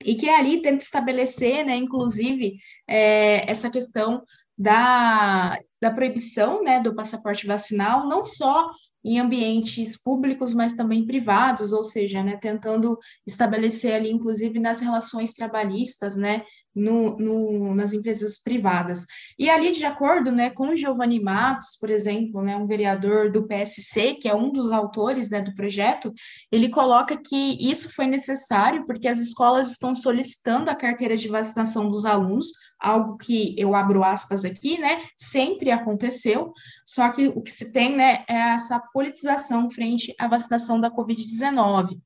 e 0.05 0.13
que 0.13 0.29
ali 0.29 0.61
tenta 0.61 0.83
estabelecer, 0.83 1.65
né, 1.65 1.75
inclusive, 1.75 2.57
é, 2.87 3.49
essa 3.49 3.71
questão 3.71 4.21
da, 4.55 5.59
da 5.81 5.89
proibição 5.89 6.63
né, 6.63 6.79
do 6.79 6.93
passaporte 6.93 7.47
vacinal, 7.47 8.07
não 8.07 8.23
só 8.23 8.69
em 9.03 9.19
ambientes 9.19 10.01
públicos, 10.01 10.53
mas 10.53 10.73
também 10.73 11.05
privados, 11.05 11.73
ou 11.73 11.83
seja, 11.83 12.23
né, 12.23 12.37
tentando 12.37 12.97
estabelecer 13.27 13.95
ali, 13.95 14.11
inclusive 14.11 14.59
nas 14.59 14.79
relações 14.79 15.33
trabalhistas, 15.33 16.15
né, 16.15 16.43
no, 16.75 17.17
no, 17.17 17.75
nas 17.75 17.93
empresas 17.93 18.37
privadas. 18.41 19.05
E 19.37 19.49
ali, 19.49 19.71
de 19.71 19.85
acordo 19.85 20.31
né, 20.31 20.49
com 20.49 20.75
Giovanni 20.75 21.19
Matos, 21.19 21.77
por 21.79 21.89
exemplo, 21.89 22.41
né, 22.41 22.55
um 22.55 22.65
vereador 22.65 23.31
do 23.31 23.47
PSC, 23.47 24.15
que 24.15 24.27
é 24.27 24.35
um 24.35 24.51
dos 24.51 24.71
autores 24.71 25.29
né, 25.29 25.41
do 25.41 25.53
projeto, 25.53 26.11
ele 26.51 26.69
coloca 26.69 27.17
que 27.17 27.57
isso 27.59 27.93
foi 27.93 28.07
necessário 28.07 28.85
porque 28.85 29.07
as 29.07 29.19
escolas 29.19 29.71
estão 29.71 29.93
solicitando 29.95 30.69
a 30.69 30.75
carteira 30.75 31.15
de 31.15 31.27
vacinação 31.27 31.89
dos 31.89 32.05
alunos, 32.05 32.47
algo 32.79 33.17
que 33.17 33.55
eu 33.57 33.75
abro 33.75 34.03
aspas 34.03 34.43
aqui, 34.43 34.77
né, 34.77 35.03
sempre 35.15 35.71
aconteceu, 35.71 36.51
só 36.85 37.09
que 37.09 37.27
o 37.27 37.41
que 37.41 37.51
se 37.51 37.71
tem 37.71 37.95
né, 37.95 38.25
é 38.27 38.53
essa 38.53 38.79
politização 38.93 39.69
frente 39.69 40.13
à 40.19 40.27
vacinação 40.27 40.79
da 40.79 40.91
Covid-19. 40.91 41.97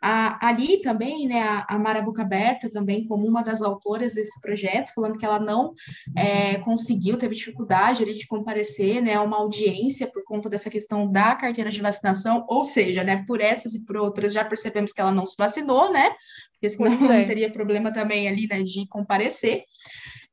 A, 0.00 0.48
ali 0.48 0.80
também, 0.82 1.26
né, 1.26 1.40
a, 1.40 1.66
a 1.70 1.78
Mara 1.78 2.02
Boca 2.02 2.22
Aberta 2.22 2.68
também 2.68 3.06
como 3.06 3.26
uma 3.26 3.42
das 3.42 3.62
autoras 3.62 4.14
desse 4.14 4.38
projeto, 4.40 4.92
falando 4.94 5.18
que 5.18 5.24
ela 5.24 5.40
não 5.40 5.72
é, 6.16 6.58
conseguiu, 6.58 7.16
teve 7.16 7.34
dificuldade 7.34 8.02
ali 8.02 8.12
de 8.12 8.26
comparecer, 8.26 9.02
né, 9.02 9.14
a 9.14 9.22
uma 9.22 9.38
audiência 9.38 10.06
por 10.06 10.22
conta 10.24 10.48
dessa 10.48 10.68
questão 10.68 11.10
da 11.10 11.34
carteira 11.34 11.70
de 11.70 11.80
vacinação, 11.80 12.44
ou 12.48 12.64
seja, 12.64 13.02
né, 13.02 13.24
por 13.26 13.40
essas 13.40 13.74
e 13.74 13.84
por 13.84 13.96
outras 13.96 14.32
já 14.32 14.44
percebemos 14.44 14.92
que 14.92 15.00
ela 15.00 15.12
não 15.12 15.24
se 15.24 15.34
vacinou, 15.38 15.90
né, 15.90 16.10
porque 16.52 16.68
senão 16.68 16.92
é. 17.10 17.20
não 17.20 17.26
teria 17.26 17.50
problema 17.50 17.92
também 17.92 18.28
ali, 18.28 18.46
né, 18.46 18.62
de 18.62 18.86
comparecer. 18.88 19.64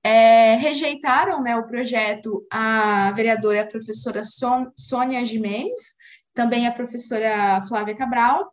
É, 0.06 0.56
rejeitaram 0.56 1.42
né, 1.42 1.56
o 1.56 1.66
projeto 1.66 2.46
a 2.52 3.14
vereadora 3.14 3.62
a 3.62 3.66
professora 3.66 4.22
Sônia 4.76 5.24
Jimenez, 5.24 5.96
também 6.34 6.68
a 6.68 6.72
professora 6.72 7.62
Flávia 7.70 7.96
Cabral, 7.96 8.53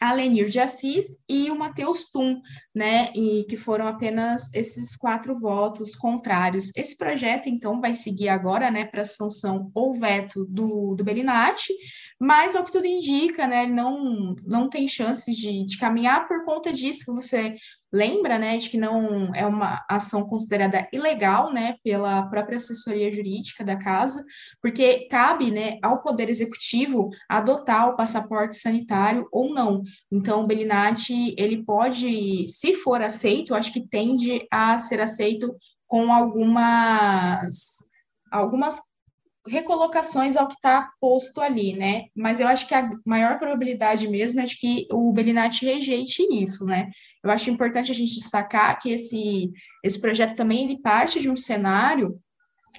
a 0.00 0.12
Lenir 0.12 0.48
de 0.48 0.58
Assis 0.58 1.18
e 1.28 1.50
o 1.50 1.58
Matheus 1.58 2.10
Tum, 2.10 2.40
né, 2.74 3.08
e 3.14 3.44
que 3.48 3.56
foram 3.56 3.86
apenas 3.86 4.52
esses 4.54 4.96
quatro 4.96 5.38
votos 5.38 5.94
contrários. 5.94 6.70
Esse 6.76 6.96
projeto, 6.96 7.48
então, 7.48 7.80
vai 7.80 7.94
seguir 7.94 8.28
agora, 8.28 8.70
né, 8.70 8.84
para 8.84 9.04
sanção 9.04 9.70
ou 9.74 9.98
veto 9.98 10.44
do, 10.44 10.94
do 10.94 11.04
Belinati, 11.04 11.72
mas, 12.18 12.56
ao 12.56 12.64
que 12.64 12.72
tudo 12.72 12.86
indica, 12.86 13.46
né, 13.46 13.64
ele 13.64 13.74
não, 13.74 14.34
não 14.44 14.70
tem 14.70 14.88
chances 14.88 15.36
de, 15.36 15.64
de 15.64 15.78
caminhar 15.78 16.26
por 16.26 16.44
conta 16.44 16.72
disso 16.72 17.04
que 17.04 17.12
você 17.12 17.56
lembra, 17.92 18.38
né, 18.38 18.56
de 18.56 18.70
que 18.70 18.78
não 18.78 19.34
é 19.34 19.46
uma 19.46 19.84
ação 19.88 20.26
considerada 20.26 20.88
ilegal, 20.92 21.52
né, 21.52 21.76
pela 21.84 22.26
própria 22.28 22.56
assessoria 22.56 23.12
jurídica 23.12 23.62
da 23.62 23.76
casa, 23.76 24.24
porque 24.62 25.06
cabe, 25.08 25.50
né, 25.50 25.78
ao 25.82 26.02
Poder 26.02 26.28
Executivo 26.28 27.10
adotar 27.28 27.88
o 27.88 27.96
passaporte 27.96 28.56
sanitário 28.56 29.28
ou 29.30 29.52
não. 29.52 29.82
Então, 30.10 30.42
o 30.42 30.46
Belinati, 30.46 31.34
ele 31.38 31.64
pode, 31.64 32.46
se 32.48 32.74
for 32.76 33.02
aceito, 33.02 33.54
acho 33.54 33.72
que 33.72 33.86
tende 33.86 34.46
a 34.50 34.78
ser 34.78 35.00
aceito 35.00 35.54
com 35.86 36.12
algumas 36.12 37.84
algumas 38.30 38.80
recolocações 39.48 40.36
ao 40.36 40.48
que 40.48 40.54
está 40.54 40.90
posto 41.00 41.40
ali, 41.40 41.74
né? 41.74 42.04
Mas 42.14 42.40
eu 42.40 42.48
acho 42.48 42.66
que 42.66 42.74
a 42.74 42.90
maior 43.04 43.38
probabilidade 43.38 44.08
mesmo 44.08 44.40
é 44.40 44.44
de 44.44 44.56
que 44.56 44.86
o 44.90 45.12
Belinati 45.12 45.64
rejeite 45.64 46.22
isso, 46.32 46.64
né? 46.64 46.90
Eu 47.22 47.30
acho 47.30 47.50
importante 47.50 47.90
a 47.90 47.94
gente 47.94 48.14
destacar 48.14 48.78
que 48.78 48.90
esse, 48.90 49.50
esse 49.82 50.00
projeto 50.00 50.36
também 50.36 50.64
ele 50.64 50.80
parte 50.80 51.20
de 51.20 51.30
um 51.30 51.36
cenário 51.36 52.20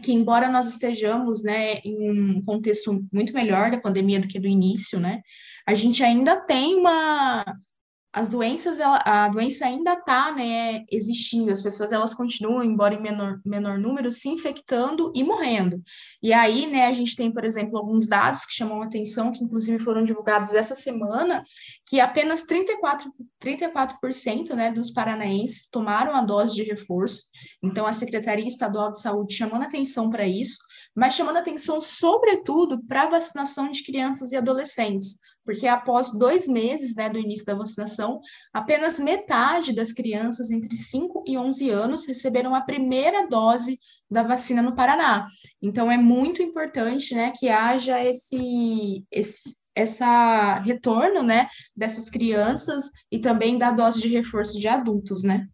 que, 0.01 0.13
embora 0.13 0.49
nós 0.49 0.67
estejamos 0.67 1.43
né, 1.43 1.75
em 1.83 2.37
um 2.37 2.41
contexto 2.43 3.03
muito 3.11 3.33
melhor 3.33 3.71
da 3.71 3.79
pandemia 3.79 4.19
do 4.19 4.27
que 4.27 4.39
do 4.39 4.47
início, 4.47 4.99
né? 4.99 5.21
A 5.65 5.73
gente 5.73 6.03
ainda 6.03 6.37
tem 6.37 6.75
uma, 6.75 7.43
as 8.13 8.27
doenças, 8.27 8.79
ela, 8.79 9.01
a 9.05 9.29
doença 9.29 9.65
ainda 9.65 9.93
está 9.93 10.31
né, 10.31 10.85
existindo, 10.89 11.51
as 11.51 11.61
pessoas 11.61 11.91
elas 11.91 12.13
continuam, 12.13 12.63
embora 12.63 12.95
em 12.95 13.01
menor, 13.01 13.39
menor 13.45 13.77
número, 13.77 14.11
se 14.11 14.29
infectando 14.29 15.11
e 15.15 15.23
morrendo. 15.23 15.81
E 16.23 16.33
aí, 16.33 16.67
né, 16.67 16.87
a 16.87 16.93
gente 16.93 17.15
tem, 17.15 17.31
por 17.31 17.43
exemplo, 17.43 17.77
alguns 17.77 18.07
dados 18.07 18.45
que 18.45 18.53
chamam 18.53 18.81
atenção, 18.81 19.31
que 19.31 19.43
inclusive 19.43 19.83
foram 19.83 20.03
divulgados 20.03 20.53
essa 20.53 20.73
semana, 20.73 21.43
que 21.85 21.99
apenas 21.99 22.43
34%, 22.45 23.11
34% 23.43 24.53
né, 24.55 24.71
dos 24.71 24.89
paranaenses 24.89 25.69
tomaram 25.69 26.15
a 26.15 26.21
dose 26.21 26.55
de 26.55 26.63
reforço. 26.63 27.25
Então, 27.61 27.85
a 27.85 27.93
Secretaria 27.93 28.47
Estadual 28.47 28.91
de 28.91 29.01
Saúde 29.01 29.35
chamando 29.35 29.63
atenção 29.63 30.09
para 30.09 30.27
isso, 30.27 30.57
mas 30.95 31.13
chamando 31.13 31.37
atenção, 31.37 31.79
sobretudo, 31.79 32.83
para 32.85 33.03
a 33.03 33.09
vacinação 33.09 33.69
de 33.69 33.83
crianças 33.83 34.31
e 34.31 34.37
adolescentes 34.37 35.17
porque 35.47 35.65
após 35.65 36.11
dois 36.11 36.45
meses 36.45 36.93
né, 36.93 37.09
do 37.09 37.17
início 37.17 37.45
da 37.45 37.55
vacinação, 37.55 38.19
apenas 38.51 38.99
metade 38.99 39.73
das 39.73 39.93
crianças 39.93 40.51
entre 40.51 40.75
5 40.75 41.23
e 41.25 41.37
11 41.37 41.69
anos 41.69 42.05
receberam 42.05 42.53
a 42.53 42.59
primeira 42.59 43.25
dose 43.29 43.79
da 44.11 44.23
vacina 44.23 44.61
no 44.61 44.75
Paraná. 44.75 45.25
Então, 45.61 45.89
é 45.89 45.97
muito 45.97 46.41
importante 46.41 47.15
né, 47.15 47.31
que 47.33 47.47
haja 47.47 48.03
esse, 48.03 49.05
esse 49.09 49.55
essa 49.73 50.55
retorno 50.59 51.21
né, 51.23 51.47
dessas 51.75 52.09
crianças 52.09 52.89
e 53.09 53.19
também 53.19 53.57
da 53.57 53.71
dose 53.71 54.01
de 54.01 54.07
reforço 54.09 54.59
de 54.59 54.67
adultos, 54.67 55.23
né? 55.23 55.47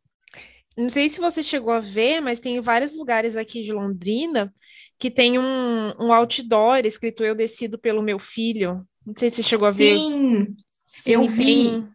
Não 0.76 0.90
sei 0.90 1.08
se 1.08 1.20
você 1.20 1.44
chegou 1.44 1.74
a 1.74 1.82
ver, 1.82 2.20
mas 2.20 2.40
tem 2.40 2.60
vários 2.62 2.96
lugares 2.96 3.38
aqui 3.38 3.62
de 3.62 3.72
Londrina 3.72 4.52
que 4.98 5.12
tem 5.12 5.38
um, 5.38 5.94
um 6.00 6.14
outdoor 6.14 6.86
escrito 6.86 7.24
Eu 7.24 7.36
Decido 7.36 7.78
pelo 7.78 8.02
Meu 8.02 8.18
Filho. 8.18 8.88
Não 9.06 9.14
sei 9.18 9.30
se 9.30 9.38
você 9.38 9.44
chegou 9.44 9.68
a 9.68 9.72
ver. 9.72 9.96
Sim, 9.98 10.56
Sim 10.86 11.12
eu 11.12 11.28
vi. 11.28 11.88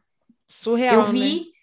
Surreal, 0.46 1.02
eu 1.02 1.12
vi, 1.12 1.40
né? 1.40 1.58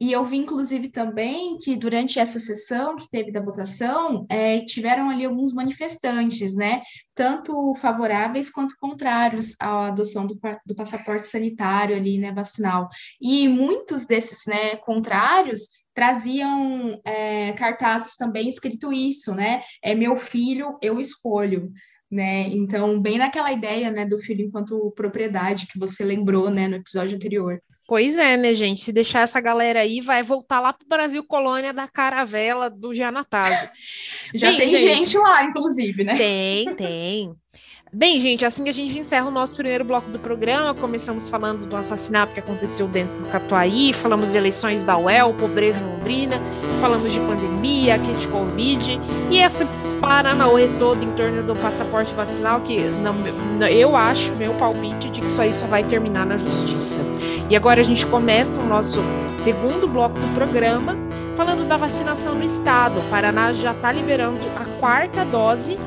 E 0.00 0.12
eu 0.12 0.24
vi, 0.24 0.36
inclusive, 0.36 0.88
também 0.88 1.58
que 1.58 1.74
durante 1.74 2.20
essa 2.20 2.38
sessão 2.38 2.96
que 2.96 3.10
teve 3.10 3.32
da 3.32 3.40
votação, 3.40 4.24
é, 4.28 4.60
tiveram 4.60 5.10
ali 5.10 5.24
alguns 5.24 5.52
manifestantes, 5.52 6.54
né? 6.54 6.82
Tanto 7.16 7.74
favoráveis 7.74 8.48
quanto 8.48 8.76
contrários 8.80 9.56
à 9.60 9.88
adoção 9.88 10.24
do, 10.24 10.38
do 10.64 10.74
passaporte 10.74 11.26
sanitário 11.26 11.96
ali, 11.96 12.16
né, 12.16 12.32
vacinal. 12.32 12.88
E 13.20 13.48
muitos 13.48 14.06
desses, 14.06 14.46
né, 14.46 14.76
contrários 14.76 15.62
traziam 15.92 17.00
é, 17.04 17.52
cartazes 17.54 18.14
também 18.14 18.48
escrito 18.48 18.92
isso, 18.92 19.34
né? 19.34 19.62
É 19.82 19.96
meu 19.96 20.14
filho, 20.14 20.78
eu 20.80 21.00
escolho. 21.00 21.72
Né? 22.10 22.48
Então, 22.48 23.00
bem 23.00 23.18
naquela 23.18 23.52
ideia, 23.52 23.90
né, 23.90 24.06
do 24.06 24.18
filho 24.18 24.44
enquanto 24.44 24.92
propriedade 24.96 25.66
que 25.66 25.78
você 25.78 26.04
lembrou, 26.04 26.50
né, 26.50 26.68
no 26.68 26.76
episódio 26.76 27.16
anterior. 27.16 27.60
Pois 27.88 28.18
é, 28.18 28.36
né, 28.36 28.52
gente? 28.52 28.82
Se 28.82 28.92
deixar 28.92 29.20
essa 29.20 29.40
galera 29.40 29.80
aí, 29.80 30.02
vai 30.02 30.22
voltar 30.22 30.60
lá 30.60 30.74
para 30.74 30.84
o 30.84 30.88
Brasil 30.88 31.24
colônia 31.24 31.72
da 31.72 31.88
caravela 31.88 32.68
do 32.68 32.94
Gianatásio. 32.94 33.70
Já 34.34 34.50
Bem, 34.50 34.58
tem 34.58 34.68
gente, 34.68 34.94
gente 34.94 35.16
lá, 35.16 35.44
inclusive, 35.44 36.04
né? 36.04 36.14
Tem, 36.14 36.74
tem. 36.74 37.32
Bem, 37.90 38.20
gente, 38.20 38.44
assim 38.44 38.64
que 38.64 38.68
a 38.68 38.74
gente 38.74 38.98
encerra 38.98 39.28
o 39.28 39.30
nosso 39.30 39.54
primeiro 39.54 39.82
bloco 39.82 40.10
do 40.10 40.18
programa, 40.18 40.74
começamos 40.74 41.30
falando 41.30 41.66
do 41.66 41.74
assassinato 41.74 42.34
que 42.34 42.40
aconteceu 42.40 42.86
dentro 42.86 43.16
do 43.20 43.28
Catuaí, 43.30 43.94
falamos 43.94 44.30
de 44.30 44.36
eleições 44.36 44.84
da 44.84 44.98
UEL, 44.98 45.32
pobreza 45.32 45.80
em 45.80 45.96
Londrina, 45.96 46.38
falamos 46.82 47.10
de 47.10 47.18
pandemia, 47.18 47.98
kit 47.98 48.18
de 48.18 48.28
Covid 48.28 49.00
e 49.30 49.38
esse 49.38 49.66
paranauê 50.02 50.68
todo 50.78 51.02
em 51.02 51.10
torno 51.12 51.42
do 51.42 51.58
passaporte 51.58 52.12
vacinal, 52.12 52.60
que 52.60 52.78
não, 52.78 53.66
eu 53.66 53.96
acho, 53.96 54.32
meu 54.32 54.52
palpite, 54.54 55.08
de 55.08 55.22
que 55.22 55.26
isso 55.26 55.40
aí 55.40 55.54
só 55.54 55.66
vai 55.66 55.82
terminar 55.82 56.26
na 56.26 56.36
justiça. 56.36 57.00
E 57.48 57.56
agora 57.56 57.80
a 57.80 57.84
gente 57.84 58.06
começa 58.06 58.60
o 58.60 58.66
nosso 58.66 59.00
segundo 59.34 59.88
bloco 59.88 60.18
do 60.20 60.34
programa, 60.34 60.94
falando 61.34 61.66
da 61.66 61.78
vacinação 61.78 62.34
no 62.34 62.44
estado. 62.44 62.98
O 62.98 63.02
Paraná 63.04 63.50
já 63.54 63.72
está 63.72 63.90
liberando 63.90 64.40
a 64.60 64.78
quarta 64.78 65.24
dose 65.24 65.78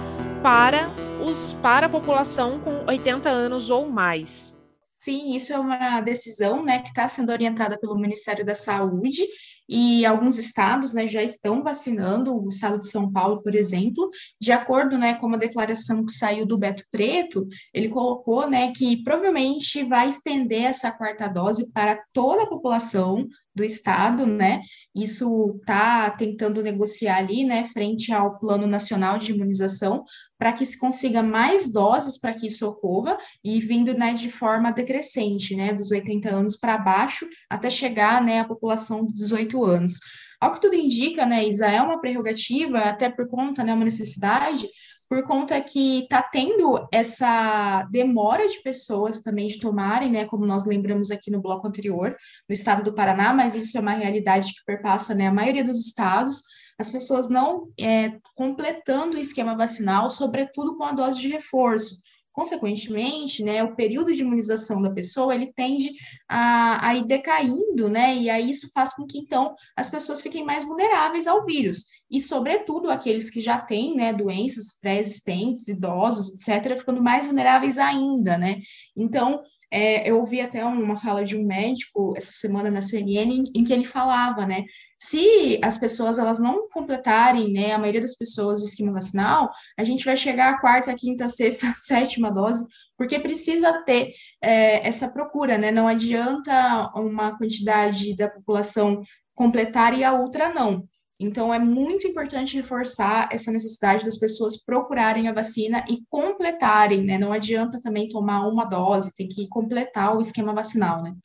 para 0.42 0.90
os, 1.24 1.54
para 1.62 1.86
a 1.86 1.90
população 1.90 2.60
com 2.60 2.86
80 2.88 3.30
anos 3.30 3.70
ou 3.70 3.90
mais. 3.90 4.58
Sim, 4.90 5.36
isso 5.36 5.52
é 5.52 5.60
uma 5.60 6.00
decisão 6.02 6.64
né, 6.64 6.80
que 6.80 6.90
está 6.90 7.08
sendo 7.08 7.32
orientada 7.32 7.78
pelo 7.80 7.98
Ministério 7.98 8.46
da 8.46 8.54
Saúde 8.54 9.24
e 9.68 10.06
alguns 10.06 10.38
estados 10.38 10.94
né, 10.94 11.08
já 11.08 11.24
estão 11.24 11.64
vacinando, 11.64 12.36
o 12.36 12.50
estado 12.50 12.78
de 12.78 12.88
São 12.88 13.12
Paulo, 13.12 13.42
por 13.42 13.56
exemplo, 13.56 14.10
de 14.40 14.52
acordo 14.52 14.98
né, 14.98 15.16
com 15.16 15.26
uma 15.26 15.38
declaração 15.38 16.06
que 16.06 16.12
saiu 16.12 16.46
do 16.46 16.58
Beto 16.58 16.84
Preto, 16.92 17.48
ele 17.74 17.90
colocou 17.90 18.50
né, 18.50 18.74
que 18.76 19.02
provavelmente 19.02 19.84
vai 19.84 20.10
estender 20.10 20.64
essa 20.64 20.92
quarta 20.92 21.28
dose 21.28 21.72
para 21.72 22.04
toda 22.14 22.44
a 22.44 22.48
população 22.48 23.28
do 23.54 23.64
Estado, 23.64 24.26
né? 24.26 24.62
Isso 24.96 25.48
está 25.60 26.10
tentando 26.12 26.62
negociar 26.62 27.18
ali, 27.18 27.44
né, 27.44 27.66
frente 27.66 28.12
ao 28.14 28.40
Plano 28.40 28.66
Nacional 28.66 29.18
de 29.18 29.32
Imunização, 29.32 30.04
para 30.38 30.54
que 30.54 30.66
se 30.66 30.80
consiga 30.80 31.22
mais 31.22 31.72
doses 31.72 32.18
para 32.18 32.34
que 32.34 32.48
isso 32.48 32.68
ocorra 32.68 33.18
e 33.44 33.60
vindo, 33.60 33.94
né, 33.94 34.14
de 34.14 34.32
forma 34.32 34.72
decrescente, 34.72 35.56
né, 35.56 35.74
dos 35.74 35.92
80 35.92 36.30
anos 36.30 36.58
para 36.58 36.78
baixo, 36.78 37.28
até 37.50 37.70
chegar, 37.70 38.24
né, 38.24 38.40
à 38.40 38.46
população 38.46 39.06
de 39.06 39.14
18 39.14 39.64
anos. 39.64 40.00
Ao 40.40 40.54
que 40.54 40.62
tudo 40.62 40.76
indica, 40.76 41.26
né, 41.26 41.48
Isa, 41.48 41.68
é 41.68 41.82
uma 41.82 42.02
prerrogativa, 42.02 42.80
até 42.80 43.10
por 43.10 43.28
conta, 43.28 43.64
né, 43.64 43.74
uma 43.74 43.86
necessidade 43.86 44.68
por 45.12 45.24
conta 45.24 45.60
que 45.60 46.04
está 46.04 46.24
tendo 46.24 46.88
essa 46.90 47.84
demora 47.92 48.48
de 48.48 48.62
pessoas 48.62 49.22
também 49.22 49.46
de 49.48 49.60
tomarem, 49.60 50.10
né, 50.10 50.24
como 50.24 50.46
nós 50.46 50.66
lembramos 50.66 51.12
aqui 51.12 51.30
no 51.30 51.42
bloco 51.42 51.68
anterior, 51.68 52.16
no 52.48 52.54
estado 52.54 52.82
do 52.82 52.96
Paraná, 52.96 53.34
mas 53.34 53.54
isso 53.54 53.78
é 53.78 53.82
uma 53.82 53.92
realidade 53.92 54.54
que 54.54 54.64
perpassa, 54.66 55.14
né, 55.14 55.28
a 55.28 55.34
maioria 55.34 55.66
dos 55.66 55.86
estados, 55.86 56.42
as 56.80 56.90
pessoas 56.90 57.28
não 57.28 57.68
é, 57.78 58.14
completando 58.38 59.18
o 59.18 59.20
esquema 59.20 59.54
vacinal, 59.54 60.10
sobretudo 60.10 60.78
com 60.78 60.86
a 60.86 60.94
dose 60.94 61.20
de 61.20 61.28
reforço. 61.28 61.98
Consequentemente, 62.32 63.44
né, 63.44 63.62
o 63.62 63.76
período 63.76 64.14
de 64.14 64.22
imunização 64.22 64.82
da 64.82 64.90
pessoa, 64.90 65.36
ele 65.36 65.52
tende 65.52 65.92
a, 66.30 66.88
a 66.88 66.96
ir 66.96 67.06
decaindo, 67.06 67.90
né, 67.90 68.16
e 68.16 68.30
aí 68.30 68.50
isso 68.50 68.70
faz 68.74 68.94
com 68.94 69.06
que, 69.06 69.18
então, 69.18 69.54
as 69.76 69.90
pessoas 69.90 70.22
fiquem 70.22 70.46
mais 70.46 70.64
vulneráveis 70.64 71.28
ao 71.28 71.46
vírus, 71.46 71.86
e, 72.10 72.22
sobretudo, 72.22 72.90
aqueles 72.90 73.30
que 73.30 73.42
já 73.42 73.60
têm, 73.60 73.96
né, 73.96 74.14
doenças 74.14 74.80
pré-existentes, 74.80 75.68
idosos, 75.68 76.30
etc., 76.48 76.78
ficando 76.78 77.04
mais 77.04 77.26
vulneráveis 77.26 77.78
ainda, 77.78 78.38
né, 78.38 78.62
então, 78.96 79.42
é, 79.72 80.10
eu 80.10 80.20
ouvi 80.20 80.42
até 80.42 80.66
uma 80.66 80.98
fala 80.98 81.24
de 81.24 81.38
um 81.38 81.46
médico 81.46 82.14
essa 82.18 82.34
semana 82.34 82.70
na 82.70 82.82
CNN 82.82 83.34
em, 83.34 83.44
em, 83.56 83.64
que 83.64 83.72
ele 83.72 83.86
falava, 83.86 84.46
né? 84.46 84.66
Se 85.04 85.60
as 85.64 85.80
pessoas 85.80 86.20
elas 86.20 86.38
não 86.40 86.70
completarem, 86.70 87.52
né, 87.52 87.72
a 87.72 87.80
maioria 87.80 88.02
das 88.02 88.14
pessoas 88.14 88.62
o 88.62 88.66
esquema 88.66 88.92
vacinal, 88.92 89.50
a 89.76 89.84
gente 89.84 90.06
vai 90.06 90.16
chegar 90.16 90.54
à 90.54 90.62
quarta, 90.62 90.94
quinta, 90.94 91.28
sexta, 91.28 91.74
sétima 91.76 92.32
dose, 92.32 92.64
porque 92.96 93.18
precisa 93.18 93.82
ter 93.84 94.14
é, 94.40 94.88
essa 94.88 95.10
procura, 95.10 95.58
né? 95.58 95.72
Não 95.72 95.88
adianta 95.88 96.92
uma 96.94 97.36
quantidade 97.36 98.16
da 98.16 98.30
população 98.30 99.02
completar 99.34 99.98
e 99.98 100.04
a 100.04 100.14
outra 100.14 100.54
não. 100.54 100.88
Então, 101.20 101.52
é 101.52 101.58
muito 101.58 102.08
importante 102.08 102.56
reforçar 102.56 103.28
essa 103.32 103.52
necessidade 103.52 104.06
das 104.06 104.20
pessoas 104.20 104.62
procurarem 104.64 105.28
a 105.28 105.34
vacina 105.34 105.84
e 105.90 106.04
completarem, 106.12 107.04
né? 107.04 107.18
Não 107.18 107.34
adianta 107.34 107.82
também 107.82 108.08
tomar 108.08 108.48
uma 108.48 108.66
dose, 108.66 109.16
tem 109.16 109.28
que 109.28 109.50
completar 109.50 110.16
o 110.16 110.22
esquema 110.22 110.54
vacinal, 110.54 111.02
né? 111.02 111.16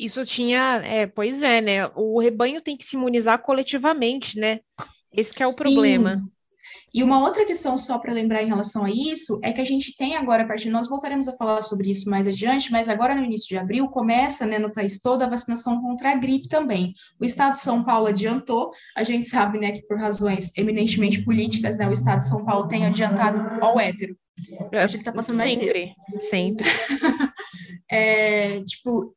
Isso 0.00 0.24
tinha, 0.24 0.80
é, 0.82 1.06
pois 1.06 1.42
é, 1.42 1.60
né? 1.60 1.86
O 1.94 2.18
rebanho 2.18 2.58
tem 2.62 2.74
que 2.74 2.86
se 2.86 2.96
imunizar 2.96 3.38
coletivamente, 3.42 4.38
né? 4.38 4.60
Esse 5.12 5.42
é 5.42 5.46
o 5.46 5.50
Sim. 5.50 5.56
problema. 5.56 6.24
E 6.94 7.02
uma 7.02 7.20
outra 7.20 7.44
questão 7.44 7.76
só 7.76 7.98
para 7.98 8.10
lembrar 8.10 8.42
em 8.42 8.48
relação 8.48 8.84
a 8.86 8.90
isso 8.90 9.38
é 9.44 9.52
que 9.52 9.60
a 9.60 9.64
gente 9.64 9.94
tem 9.94 10.16
agora, 10.16 10.42
a 10.42 10.46
partir 10.46 10.70
nós 10.70 10.88
voltaremos 10.88 11.28
a 11.28 11.36
falar 11.36 11.60
sobre 11.60 11.90
isso 11.90 12.08
mais 12.08 12.26
adiante, 12.26 12.72
mas 12.72 12.88
agora 12.88 13.14
no 13.14 13.22
início 13.22 13.48
de 13.48 13.58
abril 13.58 13.88
começa, 13.88 14.46
né, 14.46 14.58
no 14.58 14.72
país 14.72 15.00
todo 15.00 15.20
a 15.20 15.28
vacinação 15.28 15.82
contra 15.82 16.12
a 16.12 16.16
gripe 16.16 16.48
também. 16.48 16.94
O 17.20 17.24
estado 17.24 17.54
de 17.54 17.60
São 17.60 17.84
Paulo 17.84 18.06
adiantou, 18.06 18.70
a 18.96 19.04
gente 19.04 19.26
sabe, 19.26 19.58
né, 19.58 19.72
que 19.72 19.82
por 19.86 19.98
razões 19.98 20.50
eminentemente 20.56 21.22
políticas, 21.22 21.76
né, 21.76 21.86
o 21.86 21.92
estado 21.92 22.20
de 22.20 22.28
São 22.28 22.42
Paulo 22.42 22.66
tem 22.66 22.86
adiantado 22.86 23.62
ao 23.62 23.78
hétero. 23.78 24.16
A 24.72 24.86
gente 24.86 25.04
tá 25.04 25.12
passando 25.12 25.42
sempre, 25.42 25.94
mais 26.10 26.28
sempre. 26.28 26.66
é, 27.90 28.62
tipo, 28.62 29.14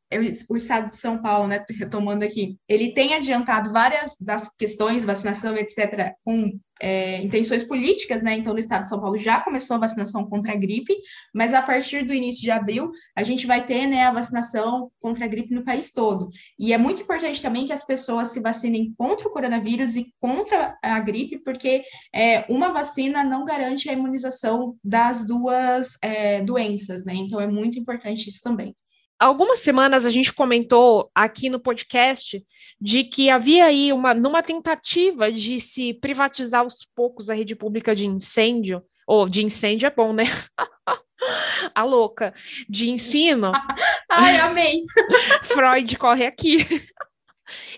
o 0.49 0.55
estado 0.55 0.89
de 0.89 0.97
São 0.97 1.21
Paulo, 1.21 1.47
né, 1.47 1.63
retomando 1.77 2.23
aqui, 2.23 2.57
ele 2.67 2.93
tem 2.93 3.13
adiantado 3.13 3.71
várias 3.71 4.17
das 4.19 4.49
questões, 4.49 5.05
vacinação, 5.05 5.55
etc., 5.55 6.13
com 6.23 6.51
é, 6.83 7.21
intenções 7.21 7.63
políticas, 7.63 8.21
né? 8.21 8.33
Então, 8.33 8.51
no 8.51 8.59
estado 8.59 8.81
de 8.81 8.89
São 8.89 8.99
Paulo 8.99 9.17
já 9.17 9.39
começou 9.39 9.77
a 9.77 9.79
vacinação 9.79 10.25
contra 10.25 10.51
a 10.51 10.55
gripe, 10.55 10.93
mas 11.33 11.53
a 11.53 11.61
partir 11.61 12.03
do 12.03 12.13
início 12.13 12.41
de 12.41 12.51
abril, 12.51 12.91
a 13.15 13.23
gente 13.23 13.47
vai 13.47 13.65
ter 13.65 13.87
né, 13.87 14.03
a 14.03 14.11
vacinação 14.11 14.91
contra 14.99 15.23
a 15.23 15.27
gripe 15.27 15.53
no 15.53 15.63
país 15.63 15.91
todo. 15.91 16.29
E 16.59 16.73
é 16.73 16.77
muito 16.77 17.01
importante 17.01 17.41
também 17.41 17.65
que 17.65 17.71
as 17.71 17.85
pessoas 17.85 18.29
se 18.29 18.41
vacinem 18.41 18.93
contra 18.97 19.27
o 19.27 19.31
coronavírus 19.31 19.95
e 19.95 20.13
contra 20.19 20.77
a 20.83 20.99
gripe, 20.99 21.39
porque 21.39 21.83
é, 22.13 22.45
uma 22.49 22.73
vacina 22.73 23.23
não 23.23 23.45
garante 23.45 23.89
a 23.89 23.93
imunização 23.93 24.75
das 24.83 25.25
duas 25.25 25.97
é, 26.01 26.41
doenças, 26.41 27.05
né? 27.05 27.13
Então, 27.15 27.39
é 27.39 27.47
muito 27.47 27.79
importante 27.79 28.27
isso 28.27 28.41
também 28.43 28.75
algumas 29.23 29.59
semanas 29.59 30.05
a 30.05 30.11
gente 30.11 30.33
comentou 30.33 31.09
aqui 31.15 31.49
no 31.49 31.59
podcast 31.59 32.43
de 32.79 33.03
que 33.05 33.29
havia 33.29 33.65
aí 33.65 33.93
uma 33.93 34.13
numa 34.13 34.43
tentativa 34.43 35.31
de 35.31 35.59
se 35.59 35.93
privatizar 35.93 36.61
aos 36.61 36.85
poucos 36.93 37.29
a 37.29 37.33
rede 37.33 37.55
pública 37.55 37.95
de 37.95 38.05
incêndio, 38.05 38.83
ou 39.07 39.29
de 39.29 39.43
incêndio 39.43 39.87
é 39.87 39.89
bom, 39.89 40.13
né? 40.13 40.25
a 41.73 41.83
louca, 41.83 42.33
de 42.67 42.89
ensino. 42.89 43.51
Ai, 44.11 44.37
amei. 44.41 44.81
Freud 45.43 45.97
corre 45.97 46.25
aqui. 46.25 46.57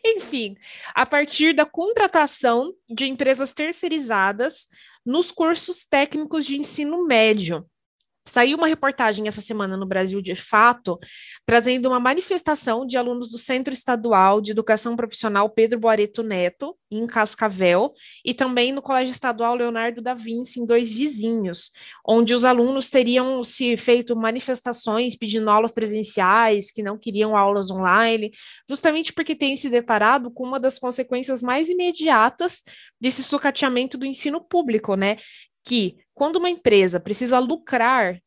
Enfim, 0.03 0.55
a 0.93 1.05
partir 1.05 1.53
da 1.53 1.65
contratação 1.65 2.73
de 2.89 3.05
empresas 3.05 3.51
terceirizadas 3.51 4.67
nos 5.05 5.31
cursos 5.31 5.85
técnicos 5.85 6.45
de 6.45 6.57
ensino 6.57 7.05
médio. 7.05 7.65
Saiu 8.27 8.57
uma 8.57 8.67
reportagem 8.67 9.27
essa 9.27 9.39
semana 9.39 9.77
no 9.77 9.85
Brasil 9.85 10.19
de 10.19 10.35
Fato, 10.35 10.99
trazendo 11.45 11.87
uma 11.87 11.99
manifestação 11.99 12.85
de 12.85 12.97
alunos 12.97 13.29
do 13.29 13.37
Centro 13.37 13.71
Estadual 13.71 14.41
de 14.41 14.51
Educação 14.51 14.95
Profissional 14.95 15.47
Pedro 15.47 15.79
Boareto 15.79 16.23
Neto, 16.23 16.75
em 16.89 17.05
Cascavel, 17.05 17.93
e 18.25 18.33
também 18.33 18.71
no 18.71 18.81
Colégio 18.81 19.11
Estadual 19.11 19.55
Leonardo 19.55 20.01
da 20.01 20.15
Vinci, 20.15 20.59
em 20.59 20.65
dois 20.65 20.91
vizinhos, 20.91 21.71
onde 22.05 22.33
os 22.33 22.43
alunos 22.45 22.89
teriam 22.89 23.43
se 23.43 23.77
feito 23.77 24.15
manifestações 24.15 25.15
pedindo 25.15 25.49
aulas 25.49 25.73
presenciais, 25.73 26.71
que 26.71 26.81
não 26.81 26.97
queriam 26.97 27.37
aulas 27.37 27.69
online, 27.69 28.31
justamente 28.67 29.13
porque 29.13 29.35
têm 29.35 29.55
se 29.55 29.69
deparado 29.69 30.31
com 30.31 30.43
uma 30.45 30.59
das 30.59 30.79
consequências 30.79 31.43
mais 31.43 31.69
imediatas 31.69 32.63
desse 32.99 33.23
sucateamento 33.23 33.99
do 33.99 34.05
ensino 34.05 34.41
público, 34.41 34.95
né? 34.95 35.17
Que 35.65 35.97
quando 36.13 36.37
uma 36.37 36.49
empresa 36.49 36.99
precisa 36.99 37.39
lucrar, 37.39 38.19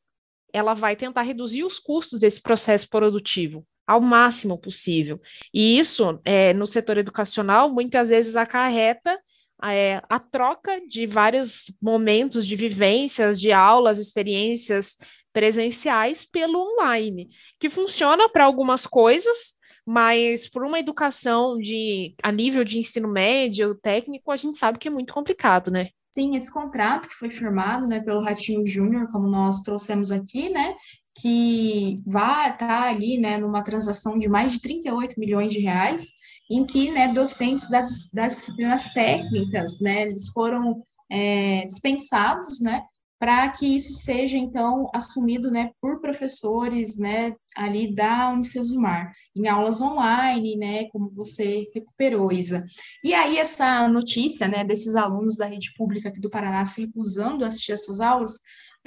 ela 0.52 0.74
vai 0.74 0.96
tentar 0.96 1.22
reduzir 1.22 1.64
os 1.64 1.78
custos 1.78 2.20
desse 2.20 2.40
processo 2.40 2.88
produtivo 2.88 3.66
ao 3.86 4.00
máximo 4.00 4.58
possível. 4.58 5.18
E 5.52 5.78
isso, 5.78 6.20
é, 6.24 6.52
no 6.52 6.66
setor 6.66 6.98
educacional, 6.98 7.70
muitas 7.70 8.10
vezes 8.10 8.36
acarreta 8.36 9.18
é, 9.64 10.02
a 10.08 10.18
troca 10.18 10.80
de 10.86 11.06
vários 11.06 11.72
momentos 11.80 12.46
de 12.46 12.54
vivências, 12.54 13.40
de 13.40 13.50
aulas, 13.50 13.98
experiências 13.98 14.96
presenciais 15.32 16.24
pelo 16.24 16.58
online, 16.58 17.28
que 17.58 17.68
funciona 17.68 18.28
para 18.28 18.44
algumas 18.44 18.86
coisas, 18.86 19.54
mas 19.86 20.48
por 20.48 20.64
uma 20.64 20.78
educação 20.78 21.56
de 21.58 22.14
a 22.22 22.30
nível 22.30 22.62
de 22.62 22.78
ensino 22.78 23.08
médio, 23.08 23.74
técnico, 23.74 24.30
a 24.30 24.36
gente 24.36 24.58
sabe 24.58 24.78
que 24.78 24.88
é 24.88 24.90
muito 24.90 25.14
complicado, 25.14 25.70
né? 25.70 25.88
Sim, 26.14 26.36
esse 26.36 26.52
contrato 26.52 27.08
que 27.08 27.14
foi 27.14 27.30
firmado, 27.30 27.86
né, 27.86 28.00
pelo 28.00 28.22
Ratinho 28.22 28.66
Júnior, 28.66 29.08
como 29.12 29.28
nós 29.28 29.62
trouxemos 29.62 30.10
aqui, 30.10 30.48
né, 30.48 30.74
que 31.20 31.96
vai 32.06 32.50
estar 32.50 32.66
tá 32.66 32.88
ali, 32.88 33.18
né, 33.18 33.38
numa 33.38 33.62
transação 33.62 34.18
de 34.18 34.28
mais 34.28 34.52
de 34.52 34.60
38 34.60 35.18
milhões 35.18 35.52
de 35.52 35.60
reais, 35.60 36.12
em 36.50 36.64
que, 36.64 36.90
né, 36.90 37.12
docentes 37.12 37.68
das, 37.68 38.10
das 38.12 38.36
disciplinas 38.36 38.92
técnicas, 38.92 39.80
né, 39.80 40.02
eles 40.08 40.28
foram 40.28 40.82
é, 41.10 41.66
dispensados, 41.66 42.60
né, 42.60 42.82
para 43.18 43.48
que 43.50 43.66
isso 43.66 43.94
seja, 43.94 44.36
então, 44.36 44.88
assumido, 44.94 45.50
né, 45.50 45.72
por 45.80 46.00
professores, 46.00 46.96
né, 46.96 47.34
ali 47.56 47.92
da 47.92 48.30
Unicesumar, 48.30 49.12
em 49.34 49.48
aulas 49.48 49.80
online, 49.80 50.56
né, 50.56 50.84
como 50.90 51.10
você 51.10 51.68
recuperou, 51.74 52.30
Isa. 52.30 52.64
E 53.02 53.12
aí, 53.12 53.36
essa 53.36 53.88
notícia, 53.88 54.46
né, 54.46 54.64
desses 54.64 54.94
alunos 54.94 55.36
da 55.36 55.46
rede 55.46 55.72
pública 55.76 56.08
aqui 56.08 56.20
do 56.20 56.30
Paraná 56.30 56.64
se 56.64 56.86
recusando 56.86 57.44
a 57.44 57.48
assistir 57.48 57.72
essas 57.72 58.00
aulas, 58.00 58.38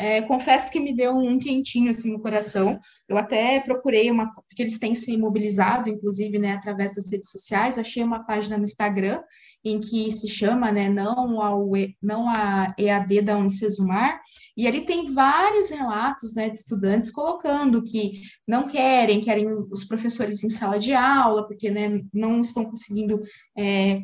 é, 0.02 0.20
confesso 0.24 0.72
que 0.72 0.80
me 0.80 0.96
deu 0.96 1.14
um 1.14 1.38
quentinho 1.38 1.92
assim 1.92 2.12
no 2.12 2.20
coração. 2.20 2.80
Eu 3.08 3.20
até 3.20 3.60
procurei 3.60 4.10
uma, 4.10 4.34
porque 4.34 4.64
eles 4.64 4.80
têm 4.80 4.96
se 4.96 5.16
mobilizado, 5.16 5.88
inclusive, 5.88 6.40
né, 6.40 6.54
através 6.54 6.96
das 6.96 7.12
redes 7.12 7.30
sociais. 7.30 7.78
Achei 7.78 8.04
uma 8.04 8.26
página 8.26 8.58
no 8.58 8.66
Instagram 8.66 9.22
em 9.64 9.80
que 9.80 10.12
se 10.12 10.28
chama, 10.28 10.72
né, 10.72 10.90
não 10.90 11.40
ao 11.40 11.70
não 12.02 12.28
a 12.28 12.74
EAD 12.80 13.22
da 13.22 13.38
Unicesumar, 13.38 14.20
e 14.58 14.66
ali 14.66 14.82
tem 14.86 15.14
vários 15.14 15.70
relatos, 15.70 16.34
né, 16.34 16.50
de 16.50 16.58
estudantes 16.58 17.12
colocando 17.12 17.84
que 17.84 18.22
não 18.48 18.68
querem, 18.68 19.22
querem 19.22 19.48
os 19.48 19.86
professores 19.86 20.44
em 20.44 20.50
sala 20.50 20.80
de 20.80 20.96
aula, 20.96 21.46
porque, 21.48 21.70
né, 21.70 22.02
não 22.12 22.42
estão 22.42 22.66
conseguindo 22.66 23.22
é, 23.56 24.02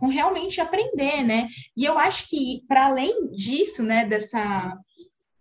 realmente 0.00 0.60
aprender, 0.60 1.24
né? 1.24 1.48
E 1.76 1.84
eu 1.84 1.98
acho 1.98 2.28
que 2.28 2.62
para 2.68 2.86
além 2.86 3.32
disso, 3.32 3.82
né, 3.82 4.04
dessa 4.04 4.78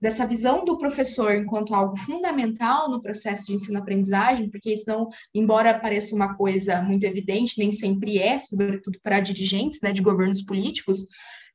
dessa 0.04 0.28
visão 0.28 0.66
do 0.66 0.78
professor 0.78 1.34
enquanto 1.34 1.74
algo 1.74 1.98
fundamental 1.98 2.92
no 2.92 3.00
processo 3.00 3.46
de 3.48 3.54
ensino-aprendizagem, 3.54 4.50
porque 4.50 4.74
isso 4.74 4.84
não, 4.86 5.08
embora 5.34 5.80
pareça 5.80 6.14
uma 6.14 6.36
coisa 6.36 6.82
muito 6.82 7.06
evidente, 7.06 7.58
nem 7.58 7.72
sempre 7.72 8.20
é, 8.20 8.38
sobretudo 8.38 9.00
para 9.02 9.22
dirigentes 9.22 9.80
né, 9.82 9.94
de 9.94 10.02
governos 10.02 10.42
políticos, 10.42 11.06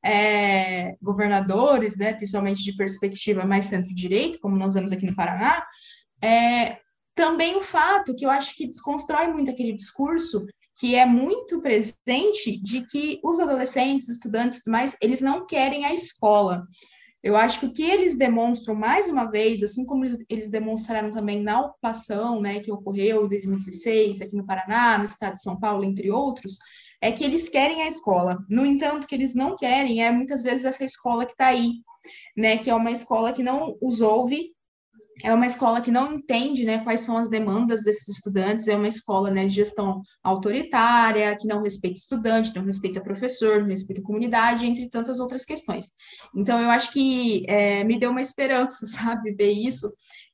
é, 0.03 0.95
governadores, 0.99 1.95
né, 1.95 2.13
principalmente 2.13 2.63
de 2.63 2.75
perspectiva 2.75 3.45
mais 3.45 3.65
centro-direita, 3.65 4.39
como 4.41 4.57
nós 4.57 4.73
vemos 4.73 4.91
aqui 4.91 5.05
no 5.05 5.15
Paraná, 5.15 5.63
é, 6.19 6.79
também 7.13 7.55
o 7.55 7.61
fato 7.61 8.15
que 8.15 8.25
eu 8.25 8.31
acho 8.31 8.55
que 8.55 8.67
desconstrói 8.67 9.27
muito 9.27 9.51
aquele 9.51 9.73
discurso 9.73 10.43
que 10.79 10.95
é 10.95 11.05
muito 11.05 11.61
presente 11.61 12.59
de 12.63 12.83
que 12.87 13.19
os 13.23 13.39
adolescentes, 13.39 14.09
estudantes, 14.09 14.63
mais 14.65 14.97
eles 15.03 15.21
não 15.21 15.45
querem 15.45 15.85
a 15.85 15.93
escola. 15.93 16.63
Eu 17.21 17.35
acho 17.35 17.59
que 17.59 17.65
o 17.65 17.73
que 17.73 17.83
eles 17.83 18.17
demonstram 18.17 18.73
mais 18.73 19.09
uma 19.09 19.25
vez, 19.25 19.61
assim 19.61 19.85
como 19.85 20.05
eles, 20.05 20.17
eles 20.29 20.49
demonstraram 20.49 21.11
também 21.11 21.41
na 21.41 21.61
ocupação, 21.61 22.41
né, 22.41 22.61
que 22.61 22.71
ocorreu 22.71 23.25
em 23.25 23.29
2016 23.29 24.21
aqui 24.21 24.35
no 24.37 24.45
Paraná, 24.45 24.97
no 24.97 25.03
estado 25.03 25.33
de 25.33 25.41
São 25.41 25.59
Paulo, 25.59 25.83
entre 25.83 26.09
outros, 26.09 26.57
é 27.01 27.11
que 27.11 27.23
eles 27.23 27.49
querem 27.49 27.83
a 27.83 27.87
escola. 27.87 28.37
No 28.49 28.65
entanto, 28.65 29.03
o 29.03 29.07
que 29.07 29.15
eles 29.15 29.35
não 29.35 29.55
querem 29.55 30.03
é 30.03 30.11
muitas 30.11 30.43
vezes 30.43 30.65
essa 30.65 30.83
escola 30.83 31.25
que 31.25 31.33
está 31.33 31.47
aí, 31.47 31.81
né, 32.37 32.57
que 32.57 32.69
é 32.69 32.75
uma 32.75 32.91
escola 32.91 33.33
que 33.33 33.43
não 33.43 33.77
os 33.81 33.99
ouve, 33.99 34.53
é 35.23 35.33
uma 35.33 35.45
escola 35.45 35.81
que 35.81 35.91
não 35.91 36.13
entende 36.13 36.63
né, 36.63 36.83
quais 36.83 37.01
são 37.01 37.17
as 37.17 37.29
demandas 37.29 37.83
desses 37.83 38.07
estudantes, 38.07 38.67
é 38.67 38.75
uma 38.75 38.87
escola 38.87 39.29
né, 39.29 39.45
de 39.45 39.55
gestão 39.55 40.01
autoritária, 40.23 41.35
que 41.35 41.47
não 41.47 41.61
respeita 41.61 41.99
estudante, 41.99 42.55
não 42.55 42.63
respeita 42.63 43.01
professor, 43.01 43.59
não 43.59 43.67
respeita 43.67 44.01
comunidade, 44.01 44.65
entre 44.65 44.89
tantas 44.89 45.19
outras 45.19 45.43
questões. 45.43 45.87
Então, 46.35 46.59
eu 46.61 46.69
acho 46.69 46.91
que 46.91 47.43
é, 47.47 47.83
me 47.83 47.99
deu 47.99 48.11
uma 48.11 48.21
esperança, 48.21 48.85
sabe, 48.87 49.33
ver 49.33 49.51
isso. 49.51 49.89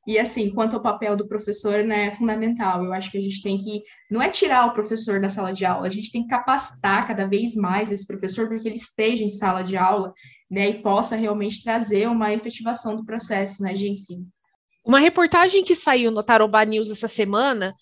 E, 0.08 0.20
assim, 0.20 0.52
quanto 0.52 0.76
ao 0.76 0.84
papel 0.84 1.18
do 1.18 1.28
professor, 1.28 1.84
né, 1.84 2.08
é 2.08 2.12
fundamental. 2.12 2.84
Eu 2.84 2.94
acho 2.94 3.10
que 3.10 3.18
a 3.18 3.22
gente 3.22 3.42
tem 3.42 3.58
que, 3.58 3.82
não 4.12 4.22
é 4.22 4.30
tirar 4.30 4.68
o 4.68 4.74
professor 4.74 5.20
da 5.20 5.30
sala 5.30 5.52
de 5.52 5.66
aula, 5.66 5.88
a 5.88 5.90
gente 5.90 6.12
tem 6.12 6.22
que 6.22 6.28
capacitar 6.28 7.08
cada 7.08 7.26
vez 7.28 7.56
mais 7.56 7.92
esse 7.92 8.06
professor 8.06 8.48
para 8.48 8.60
que 8.60 8.68
ele 8.68 8.76
esteja 8.76 9.24
em 9.24 9.30
sala 9.30 9.64
de 9.64 9.76
aula, 9.76 10.14
né, 10.50 10.70
e 10.70 10.82
possa 10.84 11.16
realmente 11.16 11.64
trazer 11.64 12.08
uma 12.08 12.32
efetivação 12.32 12.96
do 12.96 13.04
processo, 13.04 13.64
né, 13.64 13.74
de 13.74 13.90
ensino. 13.90 14.28
Uma 14.86 15.00
reportagem 15.00 15.64
que 15.64 15.74
saiu 15.74 16.12
no 16.12 16.24
Tarobá 16.24 16.64
News 16.64 16.90
essa 16.90 17.08
semana 17.08 17.74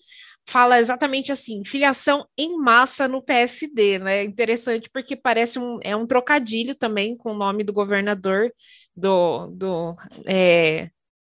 fala 0.46 0.78
exatamente 0.78 1.32
assim, 1.32 1.64
filiação 1.66 2.26
em 2.38 2.58
massa 2.58 3.08
no 3.08 3.22
PSD, 3.22 4.00
né? 4.00 4.24
Interessante 4.24 4.90
porque 4.92 5.16
parece 5.16 5.58
um, 5.60 5.80
é 5.82 5.96
um 5.96 6.06
trocadilho 6.06 6.76
também 6.76 7.16
com 7.16 7.32
o 7.32 7.38
nome 7.38 7.64
do 7.64 7.74
governador 7.74 8.52
do, 8.96 9.48
do 9.48 9.94
é, 10.28 10.90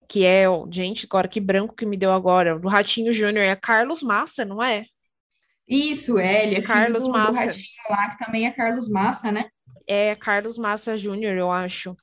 que 0.07 0.25
é, 0.25 0.45
gente, 0.71 1.05
agora 1.05 1.27
que 1.27 1.39
branco 1.39 1.75
que 1.75 1.85
me 1.85 1.97
deu 1.97 2.11
agora, 2.11 2.57
do 2.57 2.67
Ratinho 2.67 3.13
Júnior, 3.13 3.45
é 3.45 3.55
Carlos 3.55 4.01
Massa, 4.01 4.43
não 4.43 4.61
é? 4.61 4.85
Isso, 5.67 6.17
é, 6.17 6.47
ele 6.47 6.55
é 6.55 6.61
Carlos 6.61 7.03
do, 7.03 7.11
Massa. 7.11 7.31
do 7.31 7.45
Ratinho 7.45 7.89
lá, 7.89 8.09
que 8.09 8.25
também 8.25 8.47
é 8.47 8.51
Carlos 8.51 8.89
Massa, 8.89 9.31
né? 9.31 9.49
É, 9.87 10.15
Carlos 10.15 10.57
Massa 10.57 10.97
Júnior, 10.97 11.37
eu 11.37 11.51
acho. 11.51 11.95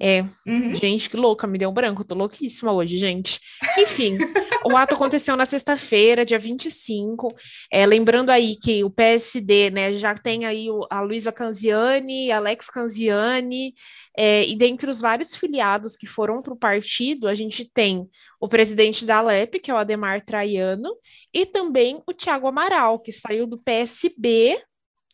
É, 0.00 0.22
uhum. 0.46 0.74
gente, 0.74 1.08
que 1.08 1.16
louca, 1.16 1.46
me 1.46 1.56
deu 1.56 1.70
branco, 1.70 2.04
tô 2.04 2.14
louquíssima 2.14 2.72
hoje, 2.72 2.96
gente. 2.98 3.38
Enfim, 3.78 4.18
o 4.64 4.76
ato 4.76 4.94
aconteceu 4.94 5.36
na 5.36 5.46
sexta-feira, 5.46 6.24
dia 6.24 6.38
25. 6.38 7.28
É, 7.70 7.86
lembrando 7.86 8.30
aí 8.30 8.56
que 8.56 8.82
o 8.82 8.90
PSD, 8.90 9.70
né, 9.70 9.94
já 9.94 10.14
tem 10.14 10.46
aí 10.46 10.68
o, 10.68 10.84
a 10.90 11.00
Luísa 11.00 11.30
Canziani, 11.30 12.32
Alex 12.32 12.68
Canziani, 12.68 13.72
é, 14.16 14.44
e 14.44 14.56
dentre 14.56 14.90
os 14.90 15.00
vários 15.00 15.34
filiados 15.34 15.96
que 15.96 16.06
foram 16.06 16.42
para 16.42 16.52
o 16.52 16.58
partido, 16.58 17.28
a 17.28 17.34
gente 17.34 17.64
tem 17.64 18.08
o 18.40 18.48
presidente 18.48 19.06
da 19.06 19.18
Alep, 19.18 19.60
que 19.60 19.70
é 19.70 19.74
o 19.74 19.78
Ademar 19.78 20.24
Traiano, 20.24 20.90
e 21.32 21.46
também 21.46 22.02
o 22.06 22.12
Tiago 22.12 22.48
Amaral, 22.48 22.98
que 22.98 23.12
saiu 23.12 23.46
do 23.46 23.58
PSB, 23.58 24.58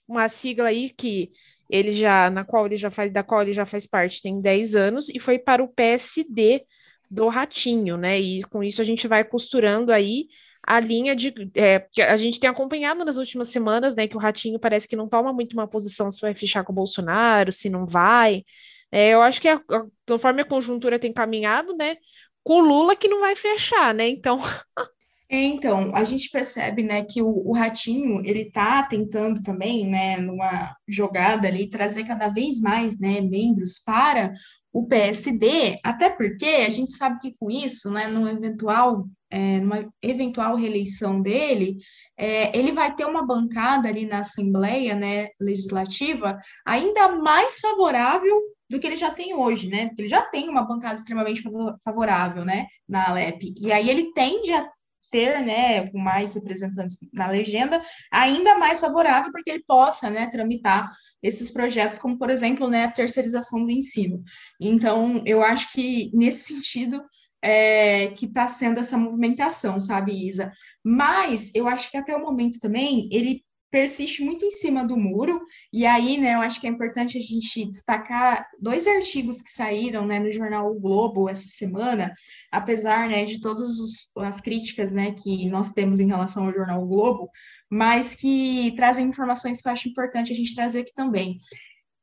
uma 0.08 0.28
sigla 0.28 0.68
aí 0.68 0.90
que 0.90 1.30
ele 1.70 1.92
já, 1.92 2.28
na 2.30 2.44
qual 2.44 2.66
ele 2.66 2.76
já 2.76 2.90
faz, 2.90 3.12
da 3.12 3.22
qual 3.22 3.42
ele 3.42 3.52
já 3.52 3.64
faz 3.64 3.86
parte, 3.86 4.22
tem 4.22 4.40
10 4.40 4.76
anos, 4.76 5.08
e 5.08 5.18
foi 5.20 5.38
para 5.38 5.62
o 5.62 5.68
PSD 5.68 6.64
do 7.10 7.28
Ratinho, 7.28 7.96
né? 7.96 8.18
E 8.20 8.42
com 8.44 8.62
isso 8.62 8.80
a 8.80 8.84
gente 8.84 9.08
vai 9.08 9.24
costurando 9.24 9.92
aí 9.92 10.26
a 10.66 10.78
linha 10.78 11.16
de 11.16 11.32
é, 11.54 11.80
que 11.80 12.02
a 12.02 12.16
gente 12.16 12.38
tem 12.38 12.48
acompanhado 12.50 13.04
nas 13.04 13.16
últimas 13.16 13.48
semanas, 13.48 13.94
né? 13.94 14.06
Que 14.06 14.16
o 14.16 14.20
Ratinho 14.20 14.58
parece 14.58 14.86
que 14.86 14.96
não 14.96 15.08
toma 15.08 15.32
muito 15.32 15.54
uma 15.54 15.66
posição 15.66 16.10
se 16.10 16.20
vai 16.20 16.34
fechar 16.34 16.64
com 16.64 16.72
o 16.72 16.74
Bolsonaro, 16.74 17.52
se 17.52 17.70
não 17.70 17.86
vai. 17.86 18.44
É, 18.92 19.10
eu 19.10 19.22
acho 19.22 19.40
que 19.40 19.48
a, 19.48 19.56
a, 19.56 19.86
conforme 20.06 20.42
a 20.42 20.44
conjuntura 20.44 20.98
tem 20.98 21.12
caminhado, 21.12 21.76
né? 21.76 21.96
Com 22.44 22.60
o 22.60 22.60
Lula 22.60 22.96
que 22.96 23.08
não 23.08 23.20
vai 23.20 23.36
fechar, 23.36 23.94
né? 23.94 24.08
Então 24.08 24.38
É, 25.32 25.44
então, 25.44 25.94
a 25.94 26.02
gente 26.02 26.28
percebe, 26.28 26.82
né, 26.82 27.04
que 27.04 27.22
o, 27.22 27.28
o 27.28 27.52
Ratinho, 27.52 28.20
ele 28.24 28.42
está 28.42 28.82
tentando 28.82 29.40
também, 29.44 29.88
né, 29.88 30.16
numa 30.16 30.74
jogada 30.88 31.46
ali, 31.46 31.70
trazer 31.70 32.02
cada 32.04 32.28
vez 32.28 32.58
mais, 32.60 32.98
né, 32.98 33.20
membros 33.20 33.78
para 33.78 34.32
o 34.72 34.88
PSD, 34.88 35.78
até 35.84 36.10
porque 36.10 36.44
a 36.66 36.70
gente 36.70 36.92
sabe 36.92 37.20
que 37.20 37.32
com 37.38 37.48
isso, 37.48 37.92
né, 37.92 38.08
numa 38.08 38.32
eventual, 38.32 39.06
é, 39.30 39.60
numa 39.60 39.88
eventual 40.02 40.56
reeleição 40.56 41.22
dele, 41.22 41.76
é, 42.18 42.56
ele 42.56 42.72
vai 42.72 42.92
ter 42.92 43.04
uma 43.04 43.24
bancada 43.24 43.88
ali 43.88 44.06
na 44.06 44.18
Assembleia, 44.18 44.96
né, 44.96 45.28
Legislativa, 45.40 46.38
ainda 46.66 47.16
mais 47.16 47.60
favorável 47.60 48.36
do 48.68 48.80
que 48.80 48.86
ele 48.86 48.96
já 48.96 49.10
tem 49.10 49.34
hoje, 49.34 49.68
né? 49.68 49.86
Porque 49.88 50.02
ele 50.02 50.08
já 50.08 50.22
tem 50.22 50.48
uma 50.48 50.62
bancada 50.62 50.94
extremamente 50.94 51.42
favorável, 51.82 52.44
né, 52.44 52.66
na 52.88 53.08
Alep. 53.08 53.52
E 53.58 53.72
aí 53.72 53.90
ele 53.90 54.12
tende 54.12 54.52
a 54.52 54.68
ter, 55.10 55.44
né, 55.44 55.84
mais 55.92 56.34
representantes 56.34 56.98
na 57.12 57.26
legenda, 57.28 57.82
ainda 58.10 58.58
mais 58.58 58.80
favorável 58.80 59.32
porque 59.32 59.50
ele 59.50 59.64
possa, 59.66 60.08
né, 60.10 60.28
tramitar 60.30 60.90
esses 61.22 61.50
projetos, 61.50 61.98
como, 61.98 62.18
por 62.18 62.30
exemplo, 62.30 62.68
né, 62.68 62.84
a 62.84 62.90
terceirização 62.90 63.64
do 63.64 63.70
ensino. 63.70 64.22
Então, 64.60 65.22
eu 65.26 65.42
acho 65.42 65.72
que, 65.72 66.10
nesse 66.14 66.54
sentido, 66.54 67.02
é, 67.42 68.08
que 68.08 68.26
está 68.26 68.46
sendo 68.48 68.80
essa 68.80 68.96
movimentação, 68.96 69.80
sabe, 69.80 70.26
Isa? 70.26 70.52
Mas 70.84 71.50
eu 71.54 71.66
acho 71.68 71.90
que 71.90 71.96
até 71.96 72.14
o 72.14 72.22
momento 72.22 72.58
também 72.58 73.08
ele 73.10 73.42
persiste 73.70 74.22
muito 74.22 74.44
em 74.44 74.50
cima 74.50 74.84
do 74.84 74.96
muro, 74.96 75.40
e 75.72 75.86
aí, 75.86 76.18
né, 76.18 76.34
eu 76.34 76.40
acho 76.40 76.60
que 76.60 76.66
é 76.66 76.70
importante 76.70 77.16
a 77.16 77.20
gente 77.20 77.66
destacar 77.66 78.46
dois 78.60 78.86
artigos 78.86 79.40
que 79.40 79.50
saíram, 79.50 80.04
né, 80.04 80.18
no 80.18 80.30
jornal 80.30 80.70
o 80.70 80.80
Globo 80.80 81.28
essa 81.28 81.48
semana, 81.48 82.12
apesar, 82.50 83.08
né, 83.08 83.24
de 83.24 83.38
todas 83.38 83.70
as 84.16 84.40
críticas, 84.40 84.92
né, 84.92 85.12
que 85.12 85.48
nós 85.48 85.72
temos 85.72 86.00
em 86.00 86.08
relação 86.08 86.46
ao 86.46 86.52
jornal 86.52 86.82
o 86.82 86.86
Globo, 86.86 87.30
mas 87.70 88.14
que 88.14 88.72
trazem 88.74 89.06
informações 89.06 89.62
que 89.62 89.68
eu 89.68 89.72
acho 89.72 89.88
importante 89.88 90.32
a 90.32 90.36
gente 90.36 90.54
trazer 90.54 90.80
aqui 90.80 90.92
também. 90.92 91.38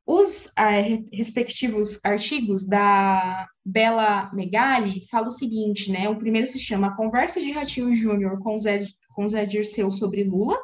Os 0.06 0.50
é, 0.56 1.02
respectivos 1.12 2.00
artigos 2.02 2.66
da 2.66 3.46
Bela 3.62 4.30
Megali 4.32 5.06
falam 5.10 5.28
o 5.28 5.30
seguinte, 5.30 5.92
né, 5.92 6.08
o 6.08 6.16
primeiro 6.16 6.46
se 6.46 6.58
chama 6.58 6.96
Conversa 6.96 7.42
de 7.42 7.52
Ratinho 7.52 7.92
Júnior 7.92 8.38
com 8.38 8.58
Zé, 8.58 8.86
com 9.14 9.28
Zé 9.28 9.44
Dirceu 9.44 9.90
sobre 9.90 10.24
Lula, 10.24 10.58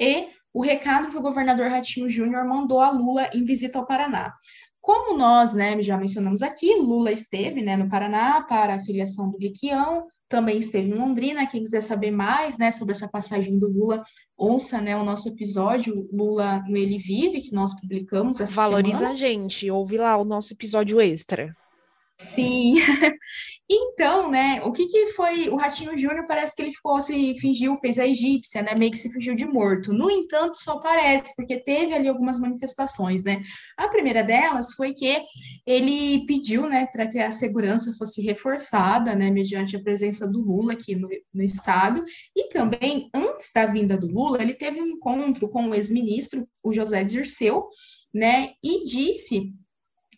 e 0.00 0.28
o 0.52 0.62
recado 0.62 1.10
que 1.10 1.16
o 1.16 1.22
governador 1.22 1.68
Ratinho 1.68 2.08
Júnior 2.08 2.44
mandou 2.44 2.80
a 2.80 2.90
Lula 2.90 3.30
em 3.32 3.44
visita 3.44 3.78
ao 3.78 3.86
Paraná. 3.86 4.32
Como 4.80 5.16
nós, 5.16 5.54
né, 5.54 5.80
já 5.82 5.96
mencionamos 5.96 6.42
aqui, 6.42 6.74
Lula 6.76 7.12
esteve, 7.12 7.62
né, 7.62 7.76
no 7.76 7.88
Paraná 7.88 8.42
para 8.42 8.74
a 8.74 8.80
filiação 8.80 9.30
do 9.30 9.36
Guiquião, 9.36 10.06
também 10.26 10.58
esteve 10.58 10.88
em 10.88 10.94
Londrina. 10.94 11.46
Quem 11.46 11.62
quiser 11.62 11.82
saber 11.82 12.10
mais, 12.10 12.56
né, 12.56 12.70
sobre 12.70 12.92
essa 12.92 13.06
passagem 13.06 13.58
do 13.58 13.68
Lula, 13.68 14.02
ouça, 14.38 14.80
né, 14.80 14.96
o 14.96 15.04
nosso 15.04 15.28
episódio 15.28 16.08
Lula 16.10 16.64
no 16.66 16.76
Ele 16.76 16.96
Vive, 16.98 17.42
que 17.42 17.52
nós 17.52 17.78
publicamos 17.78 18.40
essa 18.40 18.54
Valoriza 18.54 18.98
semana. 18.98 19.12
a 19.12 19.16
gente, 19.16 19.70
ouve 19.70 19.98
lá 19.98 20.16
o 20.16 20.24
nosso 20.24 20.54
episódio 20.54 20.98
extra. 21.00 21.54
Sim. 22.18 22.76
Então, 23.72 24.28
né, 24.28 24.60
o 24.64 24.72
que 24.72 24.88
que 24.88 25.12
foi 25.12 25.48
o 25.48 25.54
Ratinho 25.54 25.96
Júnior 25.96 26.26
parece 26.26 26.56
que 26.56 26.62
ele 26.62 26.72
ficou 26.72 27.00
se 27.00 27.36
fingiu, 27.36 27.76
fez 27.76 28.00
a 28.00 28.06
egípcia, 28.06 28.62
né, 28.62 28.74
meio 28.76 28.90
que 28.90 28.98
se 28.98 29.12
fingiu 29.12 29.36
de 29.36 29.46
morto. 29.46 29.92
No 29.92 30.10
entanto, 30.10 30.58
só 30.58 30.80
parece, 30.80 31.36
porque 31.36 31.56
teve 31.62 31.94
ali 31.94 32.08
algumas 32.08 32.40
manifestações, 32.40 33.22
né? 33.22 33.40
A 33.76 33.86
primeira 33.86 34.24
delas 34.24 34.72
foi 34.72 34.92
que 34.92 35.22
ele 35.64 36.26
pediu, 36.26 36.68
né, 36.68 36.86
para 36.86 37.06
que 37.06 37.20
a 37.20 37.30
segurança 37.30 37.94
fosse 37.96 38.20
reforçada, 38.22 39.14
né, 39.14 39.30
mediante 39.30 39.76
a 39.76 39.82
presença 39.82 40.26
do 40.26 40.40
Lula 40.40 40.72
aqui 40.72 40.96
no, 40.96 41.08
no 41.32 41.42
estado, 41.42 42.04
e 42.36 42.48
também 42.48 43.08
antes 43.14 43.52
da 43.54 43.66
vinda 43.66 43.96
do 43.96 44.08
Lula, 44.08 44.42
ele 44.42 44.54
teve 44.54 44.80
um 44.80 44.86
encontro 44.86 45.48
com 45.48 45.68
o 45.68 45.74
ex-ministro, 45.76 46.44
o 46.64 46.72
José 46.72 47.04
Dirceu, 47.04 47.68
né, 48.12 48.50
e 48.64 48.82
disse 48.82 49.54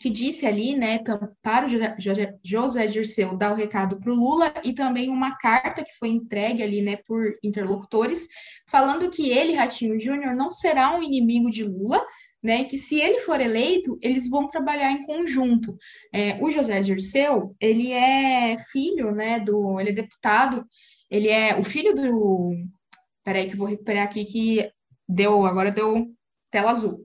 que 0.03 0.11
disse 0.11 0.45
ali, 0.45 0.75
né, 0.75 0.99
para 1.41 1.65
o 1.65 1.69
José, 2.43 2.87
Dirceu 2.89 3.37
dar 3.37 3.53
o 3.53 3.55
recado 3.55 4.01
para 4.01 4.11
o 4.11 4.17
Lula 4.17 4.53
e 4.65 4.73
também 4.73 5.09
uma 5.09 5.37
carta 5.37 5.85
que 5.85 5.95
foi 5.97 6.09
entregue 6.09 6.61
ali, 6.61 6.83
né, 6.83 6.97
por 7.07 7.39
interlocutores, 7.41 8.27
falando 8.69 9.09
que 9.09 9.31
ele, 9.31 9.55
Ratinho 9.55 9.97
Júnior, 10.01 10.35
não 10.35 10.51
será 10.51 10.99
um 10.99 11.03
inimigo 11.05 11.49
de 11.49 11.63
Lula, 11.63 12.05
né, 12.43 12.65
que 12.65 12.77
se 12.77 13.01
ele 13.01 13.21
for 13.21 13.41
eleito, 13.41 13.97
eles 14.03 14.29
vão 14.29 14.49
trabalhar 14.49 14.91
em 14.91 15.07
conjunto. 15.07 15.77
É, 16.13 16.37
o 16.43 16.51
José 16.51 16.81
Dirceu, 16.81 17.55
ele 17.61 17.93
é 17.93 18.57
filho, 18.73 19.13
né, 19.13 19.39
do, 19.39 19.79
ele 19.79 19.91
é 19.91 19.95
deputado, 19.95 20.65
ele 21.09 21.29
é 21.29 21.57
o 21.57 21.63
filho 21.63 21.95
do, 21.95 22.57
peraí 23.23 23.47
que 23.47 23.53
eu 23.53 23.59
vou 23.59 23.69
recuperar 23.69 24.03
aqui 24.03 24.25
que 24.25 24.69
deu, 25.09 25.47
agora 25.47 25.71
deu 25.71 26.09
tela 26.51 26.73
azul. 26.73 27.05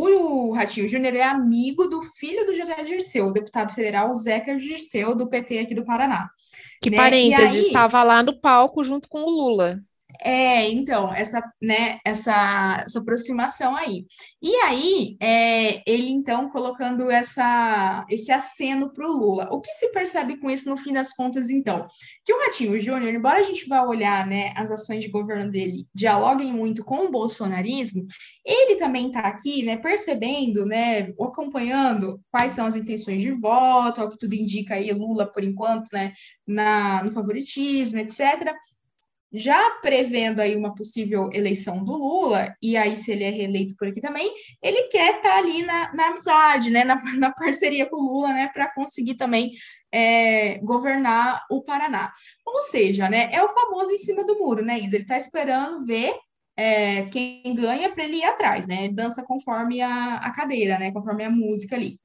O 0.00 0.52
Ratinho 0.52 0.86
Júnior 0.86 1.12
é 1.16 1.24
amigo 1.24 1.88
do 1.88 2.00
filho 2.02 2.46
do 2.46 2.54
José 2.54 2.84
Dirceu, 2.84 3.26
o 3.26 3.32
deputado 3.32 3.74
federal 3.74 4.14
Zeca 4.14 4.56
Dirceu, 4.56 5.16
do 5.16 5.28
PT 5.28 5.58
aqui 5.58 5.74
do 5.74 5.84
Paraná. 5.84 6.30
Que 6.80 6.88
né? 6.88 6.96
parênteses, 6.96 7.54
aí, 7.54 7.58
estava 7.58 8.04
lá 8.04 8.22
no 8.22 8.40
palco 8.40 8.84
junto 8.84 9.08
com 9.08 9.24
o 9.24 9.28
Lula. 9.28 9.80
É, 10.20 10.68
então, 10.68 11.14
essa, 11.14 11.40
né, 11.62 11.98
essa, 12.04 12.82
essa 12.84 12.98
aproximação 12.98 13.76
aí. 13.76 14.04
E 14.42 14.54
aí, 14.56 15.16
é, 15.20 15.82
ele 15.90 16.08
então 16.08 16.48
colocando 16.50 17.10
essa, 17.10 18.04
esse 18.10 18.32
aceno 18.32 18.92
para 18.92 19.08
o 19.08 19.12
Lula. 19.12 19.48
O 19.52 19.60
que 19.60 19.70
se 19.72 19.92
percebe 19.92 20.36
com 20.38 20.50
isso 20.50 20.68
no 20.68 20.76
fim 20.76 20.92
das 20.92 21.12
contas, 21.12 21.50
então? 21.50 21.86
Que 22.24 22.32
o 22.32 22.40
Ratinho 22.40 22.80
Júnior, 22.80 23.14
embora 23.14 23.38
a 23.38 23.42
gente 23.44 23.68
vá 23.68 23.82
olhar 23.82 24.26
né, 24.26 24.52
as 24.56 24.70
ações 24.70 25.04
de 25.04 25.10
governo 25.10 25.50
dele 25.50 25.86
dialoguem 25.94 26.52
muito 26.52 26.84
com 26.84 27.06
o 27.06 27.10
bolsonarismo, 27.10 28.04
ele 28.44 28.76
também 28.76 29.08
está 29.08 29.20
aqui 29.20 29.64
né, 29.64 29.76
percebendo, 29.76 30.66
né, 30.66 31.12
acompanhando 31.20 32.20
quais 32.30 32.52
são 32.52 32.66
as 32.66 32.74
intenções 32.76 33.22
de 33.22 33.30
voto, 33.32 34.00
ao 34.00 34.10
que 34.10 34.18
tudo 34.18 34.34
indica 34.34 34.74
aí, 34.74 34.90
Lula, 34.92 35.30
por 35.30 35.44
enquanto, 35.44 35.88
né, 35.92 36.12
na, 36.46 37.04
no 37.04 37.10
favoritismo, 37.10 37.98
etc 37.98 38.52
já 39.32 39.70
prevendo 39.82 40.40
aí 40.40 40.56
uma 40.56 40.74
possível 40.74 41.30
eleição 41.32 41.84
do 41.84 41.92
Lula, 41.92 42.54
e 42.62 42.76
aí 42.76 42.96
se 42.96 43.12
ele 43.12 43.24
é 43.24 43.30
reeleito 43.30 43.74
por 43.76 43.88
aqui 43.88 44.00
também, 44.00 44.32
ele 44.62 44.84
quer 44.84 45.16
estar 45.16 45.30
tá 45.30 45.36
ali 45.36 45.62
na, 45.62 45.94
na 45.94 46.06
amizade, 46.08 46.70
né, 46.70 46.84
na, 46.84 46.96
na, 47.16 47.32
parceria 47.32 47.88
com 47.88 47.96
o 47.96 48.00
Lula, 48.00 48.28
né, 48.28 48.50
para 48.52 48.72
conseguir 48.72 49.16
também 49.16 49.52
é, 49.92 50.58
governar 50.60 51.44
o 51.50 51.62
Paraná. 51.62 52.10
Ou 52.46 52.62
seja, 52.62 53.08
né, 53.08 53.28
é 53.32 53.42
o 53.42 53.48
famoso 53.48 53.92
em 53.92 53.98
cima 53.98 54.24
do 54.24 54.38
muro, 54.38 54.64
né, 54.64 54.80
Isa? 54.80 54.96
Ele 54.96 55.04
está 55.04 55.16
esperando 55.16 55.84
ver 55.84 56.14
é, 56.56 57.04
quem 57.06 57.54
ganha 57.54 57.90
para 57.92 58.04
ele 58.04 58.16
ir 58.16 58.24
atrás, 58.24 58.66
né, 58.66 58.88
dança 58.88 59.22
conforme 59.22 59.80
a, 59.82 60.16
a 60.16 60.32
cadeira, 60.32 60.78
né, 60.78 60.90
conforme 60.90 61.24
a 61.24 61.30
música 61.30 61.76
ali. 61.76 61.98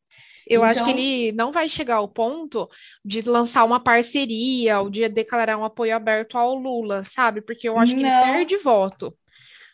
Eu 0.48 0.60
então... 0.60 0.70
acho 0.70 0.84
que 0.84 0.92
então 0.92 1.02
ele 1.02 1.32
não 1.32 1.52
vai 1.52 1.68
chegar 1.70 1.96
ao 1.96 2.08
ponto 2.08 2.70
de 3.04 3.22
lançar 3.22 3.64
uma 3.64 3.80
parceria 3.80 4.80
ou 4.80 4.90
de 4.90 5.08
declarar 5.10 5.58
um 5.58 5.66
apoio 5.66 5.96
aberto 5.96 6.38
ao 6.38 6.56
Lula, 6.56 7.04
sabe? 7.04 7.42
Porque 7.42 7.68
eu 7.68 7.78
acho 7.78 7.96
que 7.96 8.02
não. 8.02 8.10
ele 8.10 8.32
perde 8.32 8.58
voto. 8.58 9.16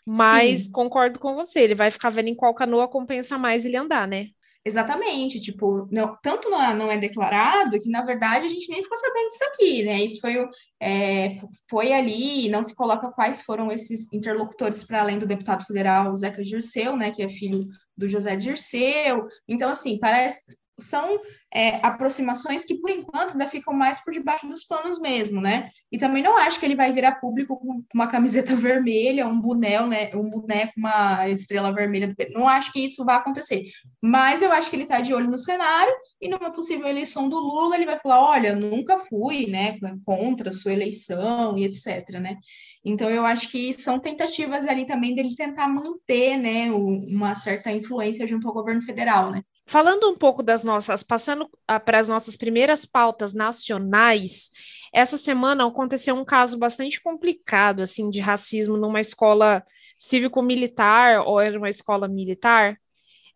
Mas 0.08 0.66
Sim. 0.66 0.72
concordo 0.72 1.20
com 1.20 1.36
você, 1.36 1.62
ele 1.62 1.76
vai 1.76 1.92
ficar 1.92 2.10
vendo 2.10 2.30
em 2.30 2.36
qual 2.36 2.54
canoa 2.54 2.88
compensa 2.88 3.38
mais 3.38 3.66
ele 3.66 3.78
andar, 3.78 4.08
né? 4.08 4.28
Exatamente, 4.66 5.40
tipo, 5.40 5.88
não, 5.90 6.18
tanto 6.22 6.50
não 6.50 6.62
é, 6.62 6.76
não 6.76 6.92
é 6.92 6.98
declarado 6.98 7.80
que, 7.80 7.90
na 7.90 8.04
verdade, 8.04 8.46
a 8.46 8.50
gente 8.50 8.70
nem 8.70 8.84
ficou 8.84 8.98
sabendo 8.98 9.30
disso 9.30 9.44
aqui, 9.46 9.84
né? 9.84 10.04
Isso 10.04 10.20
foi, 10.20 10.36
é, 10.82 11.30
foi 11.70 11.94
ali, 11.94 12.50
não 12.50 12.62
se 12.62 12.76
coloca 12.76 13.10
quais 13.12 13.42
foram 13.42 13.72
esses 13.72 14.12
interlocutores 14.12 14.84
para 14.84 15.00
além 15.00 15.18
do 15.18 15.26
deputado 15.26 15.66
federal 15.66 16.14
Zeca 16.16 16.44
Dirceu, 16.44 16.98
né, 16.98 17.10
que 17.10 17.24
é 17.24 17.30
filho 17.30 17.68
do 17.96 18.08
José 18.08 18.36
Dirceu. 18.36 19.26
Então, 19.48 19.72
assim, 19.72 19.98
parece, 19.98 20.42
são 20.84 21.20
é, 21.54 21.86
aproximações 21.86 22.64
que, 22.64 22.76
por 22.76 22.90
enquanto, 22.90 23.32
ainda 23.32 23.48
ficam 23.48 23.74
mais 23.74 24.04
por 24.04 24.14
debaixo 24.14 24.48
dos 24.48 24.64
panos 24.64 25.00
mesmo, 25.00 25.42
né? 25.42 25.70
E 25.92 25.98
também 25.98 26.22
não 26.22 26.38
acho 26.38 26.60
que 26.60 26.66
ele 26.66 26.76
vai 26.76 26.92
virar 26.92 27.20
público 27.20 27.58
com 27.58 27.84
uma 27.94 28.08
camiseta 28.08 28.54
vermelha, 28.58 29.28
um 29.28 29.40
boné, 29.40 29.86
né? 29.86 30.12
Um 30.16 30.30
boneco, 30.30 30.74
uma 30.78 31.28
estrela 31.30 31.72
vermelha 31.72 32.14
Não 32.32 32.48
acho 32.48 32.72
que 32.72 32.84
isso 32.84 33.04
vai 33.04 33.16
acontecer. 33.16 33.64
Mas 34.02 34.42
eu 34.42 34.52
acho 34.52 34.70
que 34.70 34.76
ele 34.76 34.84
está 34.84 35.02
de 35.02 35.14
olho 35.14 35.30
no 35.30 35.38
cenário 35.38 35.94
e 36.22 36.30
numa 36.30 36.52
possível 36.52 36.88
eleição 36.88 37.30
do 37.30 37.40
Lula, 37.40 37.76
ele 37.76 37.86
vai 37.86 37.98
falar: 37.98 38.22
olha, 38.22 38.56
nunca 38.56 38.98
fui, 38.98 39.48
né, 39.48 39.78
contra 40.06 40.50
a 40.50 40.52
sua 40.52 40.74
eleição 40.74 41.58
e 41.58 41.66
etc, 41.66 42.10
né? 42.20 42.38
Então, 42.84 43.10
eu 43.10 43.26
acho 43.26 43.50
que 43.50 43.74
são 43.74 44.00
tentativas 44.00 44.66
ali 44.66 44.86
também 44.86 45.14
dele 45.14 45.36
tentar 45.36 45.68
manter, 45.68 46.38
né, 46.38 46.72
uma 46.72 47.36
certa 47.36 47.72
influência 47.72 48.26
junto 48.26 48.48
ao 48.48 48.54
governo 48.54 48.82
federal, 48.82 49.32
né? 49.32 49.44
Falando 49.70 50.10
um 50.10 50.16
pouco 50.16 50.42
das 50.42 50.64
nossas, 50.64 51.04
passando 51.04 51.48
ah, 51.68 51.80
para 51.80 52.00
as 52.00 52.08
nossas 52.08 52.36
primeiras 52.36 52.88
pautas 52.88 53.36
nacionais, 53.36 54.50
essa 54.92 55.16
semana 55.16 55.64
aconteceu 55.64 56.16
um 56.16 56.26
caso 56.26 56.58
bastante 56.58 57.00
complicado, 57.00 57.84
assim, 57.84 58.10
de 58.10 58.20
racismo 58.20 58.78
numa 58.78 59.00
escola 59.00 59.64
cívico-militar, 59.96 61.22
ou 61.22 61.40
era 61.40 61.56
uma 61.56 61.70
escola 61.70 62.08
militar, 62.08 62.78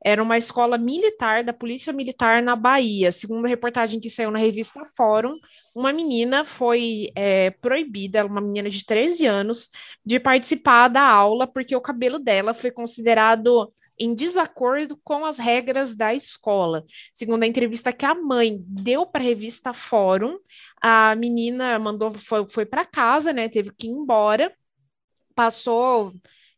era 0.04 0.24
uma 0.24 0.36
escola 0.36 0.76
militar 0.76 1.44
da 1.44 1.54
Polícia 1.54 1.94
Militar 1.94 2.42
na 2.42 2.56
Bahia. 2.56 3.12
Segundo 3.12 3.46
a 3.46 3.50
reportagem 3.50 4.00
que 4.00 4.10
saiu 4.10 4.32
na 4.32 4.40
revista 4.40 4.84
Fórum, 4.98 5.36
uma 5.76 5.94
menina 5.94 6.44
foi 6.44 7.12
é, 7.16 7.52
proibida, 7.52 8.26
uma 8.26 8.42
menina 8.42 8.72
de 8.72 8.84
13 8.84 9.28
anos, 9.28 9.70
de 10.04 10.20
participar 10.20 10.88
da 10.88 11.08
aula 11.08 11.46
porque 11.46 11.76
o 11.76 11.82
cabelo 11.82 12.18
dela 12.18 12.56
foi 12.56 12.72
considerado 12.72 13.72
em 14.00 14.14
desacordo 14.14 14.98
com 15.04 15.26
as 15.26 15.38
regras 15.38 15.96
da 15.96 16.14
escola. 16.14 16.84
Segundo 17.12 17.44
a 17.44 17.48
entrevista 17.48 17.94
que 17.94 18.06
a 18.06 18.16
mãe 18.16 18.58
deu 18.68 19.06
para 19.06 19.22
a 19.22 19.26
revista 19.26 19.74
Fórum, 19.74 20.38
a 20.82 21.16
menina 21.16 21.78
mandou 21.80 22.14
foi, 22.14 22.48
foi 22.50 22.66
para 22.66 22.86
casa, 22.86 23.32
né? 23.32 23.48
Teve 23.50 23.72
que 23.72 23.88
ir 23.88 23.92
embora, 23.92 24.54
passou 25.36 26.14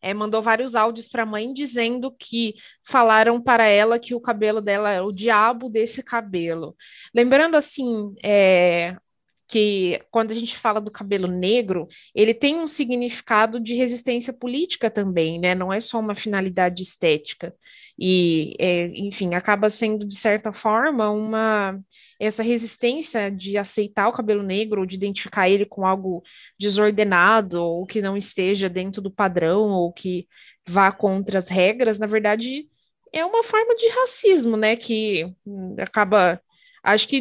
é, 0.05 0.13
mandou 0.13 0.39
vários 0.39 0.75
áudios 0.75 1.07
para 1.07 1.23
a 1.23 1.25
mãe 1.25 1.51
dizendo 1.51 2.11
que 2.11 2.53
falaram 2.83 3.41
para 3.41 3.67
ela 3.67 3.97
que 3.97 4.13
o 4.13 4.21
cabelo 4.21 4.61
dela 4.61 4.91
é 4.91 5.01
o 5.01 5.11
diabo 5.11 5.67
desse 5.67 6.03
cabelo. 6.03 6.75
Lembrando 7.11 7.55
assim, 7.55 8.13
é, 8.23 8.95
que 9.47 10.01
quando 10.09 10.31
a 10.31 10.33
gente 10.33 10.57
fala 10.57 10.81
do 10.81 10.91
cabelo 10.91 11.27
negro, 11.27 11.87
ele 12.13 12.33
tem 12.33 12.55
um 12.55 12.67
significado 12.67 13.59
de 13.59 13.75
resistência 13.75 14.33
política 14.33 14.89
também, 14.89 15.39
né? 15.39 15.53
Não 15.53 15.71
é 15.71 15.79
só 15.79 15.99
uma 15.99 16.15
finalidade 16.15 16.81
estética. 16.81 17.53
E, 17.97 18.55
é, 18.59 18.87
enfim, 18.95 19.35
acaba 19.35 19.69
sendo, 19.69 20.05
de 20.05 20.15
certa 20.15 20.51
forma, 20.51 21.09
uma 21.09 21.79
essa 22.19 22.41
resistência 22.41 23.29
de 23.29 23.57
aceitar 23.57 24.07
o 24.07 24.13
cabelo 24.13 24.41
negro 24.41 24.81
ou 24.81 24.85
de 24.85 24.95
identificar 24.95 25.49
ele 25.49 25.65
com 25.65 25.85
algo 25.85 26.23
desordenado 26.57 27.61
ou 27.61 27.85
que 27.85 28.01
não 28.01 28.15
esteja 28.17 28.69
dentro 28.69 29.01
do 29.01 29.11
padrão 29.11 29.63
ou 29.69 29.91
que 29.91 30.27
vá 30.67 30.91
contra 30.91 31.37
as 31.37 31.49
regras, 31.49 31.99
na 31.99 32.07
verdade, 32.07 32.67
é 33.13 33.25
uma 33.25 33.43
forma 33.43 33.75
de 33.75 33.87
racismo, 33.89 34.57
né? 34.57 34.75
Que 34.75 35.33
acaba 35.79 36.41
Acho 36.85 37.07
que 37.07 37.17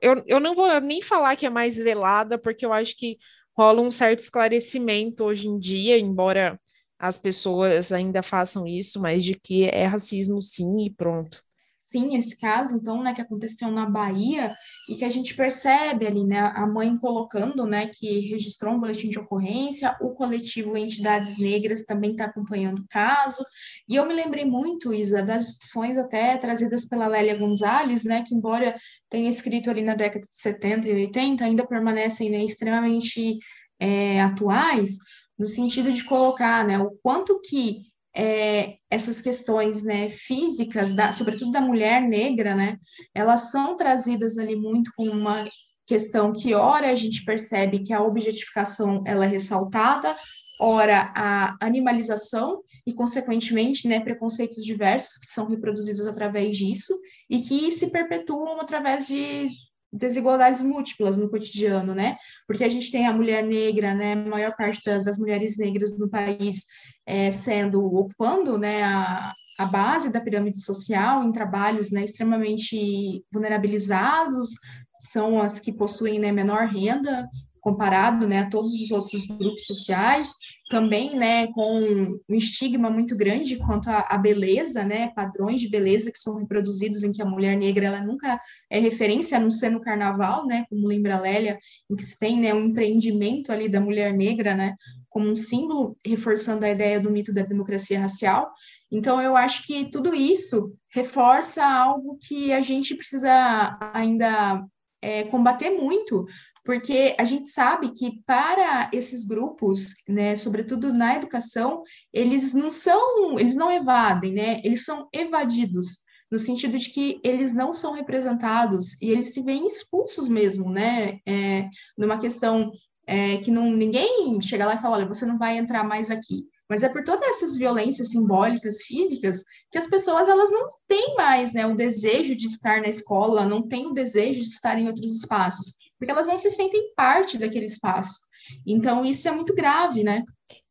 eu, 0.00 0.22
eu 0.26 0.40
não 0.40 0.54
vou 0.54 0.80
nem 0.80 1.02
falar 1.02 1.36
que 1.36 1.46
é 1.46 1.50
mais 1.50 1.76
velada, 1.76 2.38
porque 2.38 2.64
eu 2.64 2.72
acho 2.72 2.96
que 2.96 3.18
rola 3.56 3.80
um 3.82 3.90
certo 3.90 4.20
esclarecimento 4.20 5.24
hoje 5.24 5.48
em 5.48 5.58
dia, 5.58 5.98
embora 5.98 6.60
as 6.98 7.18
pessoas 7.18 7.92
ainda 7.92 8.22
façam 8.22 8.66
isso, 8.66 9.00
mas 9.00 9.24
de 9.24 9.34
que 9.38 9.64
é 9.64 9.86
racismo 9.86 10.40
sim 10.42 10.86
e 10.86 10.90
pronto. 10.94 11.42
Sim 11.88 12.16
esse 12.16 12.38
caso, 12.38 12.76
então, 12.76 13.02
né, 13.02 13.14
que 13.14 13.22
aconteceu 13.22 13.70
na 13.70 13.86
Bahia 13.86 14.54
e 14.88 14.94
que 14.94 15.04
a 15.06 15.08
gente 15.08 15.34
percebe 15.34 16.06
ali, 16.06 16.22
né, 16.22 16.38
a 16.38 16.66
mãe 16.66 16.96
colocando, 16.98 17.64
né, 17.64 17.86
que 17.86 18.28
registrou 18.28 18.74
um 18.74 18.80
boletim 18.80 19.08
de 19.08 19.18
ocorrência, 19.18 19.96
o 20.02 20.10
coletivo 20.10 20.76
Entidades 20.76 21.38
Negras 21.38 21.84
também 21.84 22.12
está 22.12 22.26
acompanhando 22.26 22.80
o 22.80 22.88
caso, 22.88 23.42
e 23.88 23.96
eu 23.96 24.06
me 24.06 24.14
lembrei 24.14 24.44
muito, 24.44 24.92
Isa, 24.92 25.22
das 25.22 25.46
discussões 25.46 25.96
até 25.96 26.36
trazidas 26.36 26.84
pela 26.84 27.08
Lélia 27.08 27.38
Gonzalez, 27.38 28.04
né, 28.04 28.22
que 28.22 28.34
embora 28.34 28.76
tenha 29.08 29.28
escrito 29.30 29.70
ali 29.70 29.82
na 29.82 29.94
década 29.94 30.20
de 30.20 30.38
70 30.38 30.86
e 30.88 30.92
80, 31.06 31.42
ainda 31.42 31.66
permanecem, 31.66 32.28
né, 32.28 32.44
extremamente 32.44 33.38
é, 33.80 34.20
atuais, 34.20 34.98
no 35.38 35.46
sentido 35.46 35.90
de 35.90 36.04
colocar, 36.04 36.66
né, 36.66 36.78
o 36.78 36.90
quanto 37.02 37.40
que 37.40 37.82
é, 38.18 38.74
essas 38.90 39.20
questões, 39.20 39.84
né, 39.84 40.08
físicas, 40.08 40.90
da, 40.90 41.12
sobretudo 41.12 41.52
da 41.52 41.60
mulher 41.60 42.02
negra, 42.02 42.56
né, 42.56 42.76
elas 43.14 43.52
são 43.52 43.76
trazidas 43.76 44.36
ali 44.38 44.56
muito 44.56 44.90
com 44.96 45.08
uma 45.08 45.44
questão 45.86 46.32
que 46.32 46.52
ora 46.52 46.90
a 46.90 46.94
gente 46.96 47.24
percebe 47.24 47.78
que 47.78 47.92
a 47.92 48.02
objetificação 48.02 49.04
ela 49.06 49.24
é 49.24 49.28
ressaltada, 49.28 50.16
ora 50.60 51.12
a 51.14 51.56
animalização 51.60 52.60
e 52.84 52.92
consequentemente, 52.92 53.86
né, 53.86 54.00
preconceitos 54.00 54.64
diversos 54.64 55.18
que 55.18 55.26
são 55.26 55.46
reproduzidos 55.48 56.04
através 56.04 56.56
disso 56.56 56.98
e 57.30 57.40
que 57.40 57.70
se 57.70 57.92
perpetuam 57.92 58.60
através 58.60 59.06
de 59.06 59.46
desigualdades 59.92 60.62
múltiplas 60.62 61.16
no 61.16 61.30
cotidiano, 61.30 61.94
né? 61.94 62.16
Porque 62.46 62.64
a 62.64 62.68
gente 62.68 62.90
tem 62.90 63.06
a 63.06 63.12
mulher 63.12 63.42
negra, 63.42 63.94
né? 63.94 64.12
A 64.12 64.16
maior 64.16 64.56
parte 64.56 64.82
das 65.02 65.18
mulheres 65.18 65.56
negras 65.56 65.98
no 65.98 66.08
país 66.08 66.64
é, 67.06 67.30
sendo 67.30 67.84
ocupando, 67.84 68.58
né? 68.58 68.82
A, 68.82 69.32
a 69.58 69.66
base 69.66 70.12
da 70.12 70.20
pirâmide 70.20 70.60
social 70.60 71.24
em 71.24 71.32
trabalhos, 71.32 71.90
né? 71.90 72.04
Extremamente 72.04 73.24
vulnerabilizados, 73.32 74.50
são 74.98 75.40
as 75.40 75.60
que 75.60 75.72
possuem 75.72 76.18
né, 76.18 76.32
menor 76.32 76.66
renda 76.66 77.28
comparado, 77.60 78.26
né? 78.26 78.40
A 78.40 78.50
todos 78.50 78.72
os 78.72 78.90
outros 78.90 79.26
grupos 79.26 79.66
sociais 79.66 80.32
também, 80.68 81.16
né, 81.16 81.46
com 81.48 81.80
um 82.28 82.34
estigma 82.34 82.90
muito 82.90 83.16
grande 83.16 83.56
quanto 83.56 83.88
à, 83.88 84.18
beleza, 84.18 84.84
né, 84.84 85.08
padrões 85.14 85.60
de 85.60 85.68
beleza 85.68 86.12
que 86.12 86.18
são 86.18 86.36
reproduzidos 86.36 87.02
em 87.02 87.10
que 87.10 87.22
a 87.22 87.26
mulher 87.26 87.56
negra 87.56 87.86
ela 87.86 88.02
nunca 88.02 88.38
é 88.70 88.78
referência, 88.78 89.38
a 89.38 89.40
não 89.40 89.50
ser 89.50 89.70
no 89.70 89.80
carnaval, 89.80 90.46
né, 90.46 90.66
como 90.68 90.86
lembra 90.86 91.18
Lélia, 91.18 91.58
em 91.90 91.96
que 91.96 92.04
se 92.04 92.18
tem, 92.18 92.38
né, 92.38 92.52
um 92.52 92.66
empreendimento 92.66 93.50
ali 93.50 93.68
da 93.68 93.80
mulher 93.80 94.12
negra, 94.12 94.54
né, 94.54 94.76
como 95.08 95.30
um 95.30 95.36
símbolo, 95.36 95.96
reforçando 96.04 96.66
a 96.66 96.70
ideia 96.70 97.00
do 97.00 97.10
mito 97.10 97.32
da 97.32 97.42
democracia 97.42 97.98
racial. 97.98 98.52
Então, 98.92 99.20
eu 99.22 99.36
acho 99.36 99.66
que 99.66 99.90
tudo 99.90 100.14
isso 100.14 100.74
reforça 100.90 101.64
algo 101.64 102.18
que 102.22 102.52
a 102.52 102.60
gente 102.60 102.94
precisa 102.94 103.78
ainda 103.92 104.62
é, 105.00 105.24
combater 105.24 105.70
muito, 105.70 106.26
porque 106.68 107.16
a 107.18 107.24
gente 107.24 107.48
sabe 107.48 107.94
que 107.94 108.20
para 108.26 108.90
esses 108.92 109.24
grupos, 109.24 109.94
né, 110.06 110.36
sobretudo 110.36 110.92
na 110.92 111.16
educação, 111.16 111.82
eles 112.12 112.52
não 112.52 112.70
são, 112.70 113.38
eles 113.38 113.54
não 113.54 113.72
evadem, 113.72 114.34
né, 114.34 114.60
eles 114.62 114.84
são 114.84 115.08
evadidos, 115.10 116.00
no 116.30 116.38
sentido 116.38 116.78
de 116.78 116.90
que 116.90 117.18
eles 117.24 117.54
não 117.54 117.72
são 117.72 117.94
representados 117.94 119.00
e 119.00 119.08
eles 119.08 119.32
se 119.32 119.42
veem 119.42 119.66
expulsos 119.66 120.28
mesmo, 120.28 120.70
né, 120.70 121.20
é, 121.26 121.70
numa 121.96 122.18
questão 122.18 122.70
é, 123.06 123.38
que 123.38 123.50
não, 123.50 123.70
ninguém 123.70 124.38
chega 124.38 124.66
lá 124.66 124.74
e 124.74 124.78
fala, 124.78 124.98
olha, 124.98 125.08
você 125.08 125.24
não 125.24 125.38
vai 125.38 125.56
entrar 125.56 125.84
mais 125.84 126.10
aqui. 126.10 126.44
Mas 126.68 126.82
é 126.82 126.90
por 126.90 127.02
todas 127.02 127.26
essas 127.26 127.56
violências 127.56 128.10
simbólicas, 128.10 128.82
físicas, 128.82 129.42
que 129.72 129.78
as 129.78 129.86
pessoas 129.86 130.28
elas 130.28 130.50
não 130.50 130.68
têm 130.86 131.14
mais 131.16 131.54
né, 131.54 131.66
o 131.66 131.74
desejo 131.74 132.36
de 132.36 132.44
estar 132.44 132.82
na 132.82 132.88
escola, 132.88 133.46
não 133.46 133.66
têm 133.66 133.86
o 133.86 133.94
desejo 133.94 134.40
de 134.40 134.48
estar 134.48 134.78
em 134.78 134.86
outros 134.86 135.16
espaços 135.16 135.78
porque 135.98 136.10
elas 136.10 136.26
não 136.26 136.38
se 136.38 136.50
sentem 136.50 136.92
parte 136.94 137.36
daquele 137.36 137.66
espaço. 137.66 138.20
Então, 138.66 139.04
isso 139.04 139.28
é 139.28 139.30
muito 139.30 139.54
grave, 139.54 140.02
né? 140.02 140.22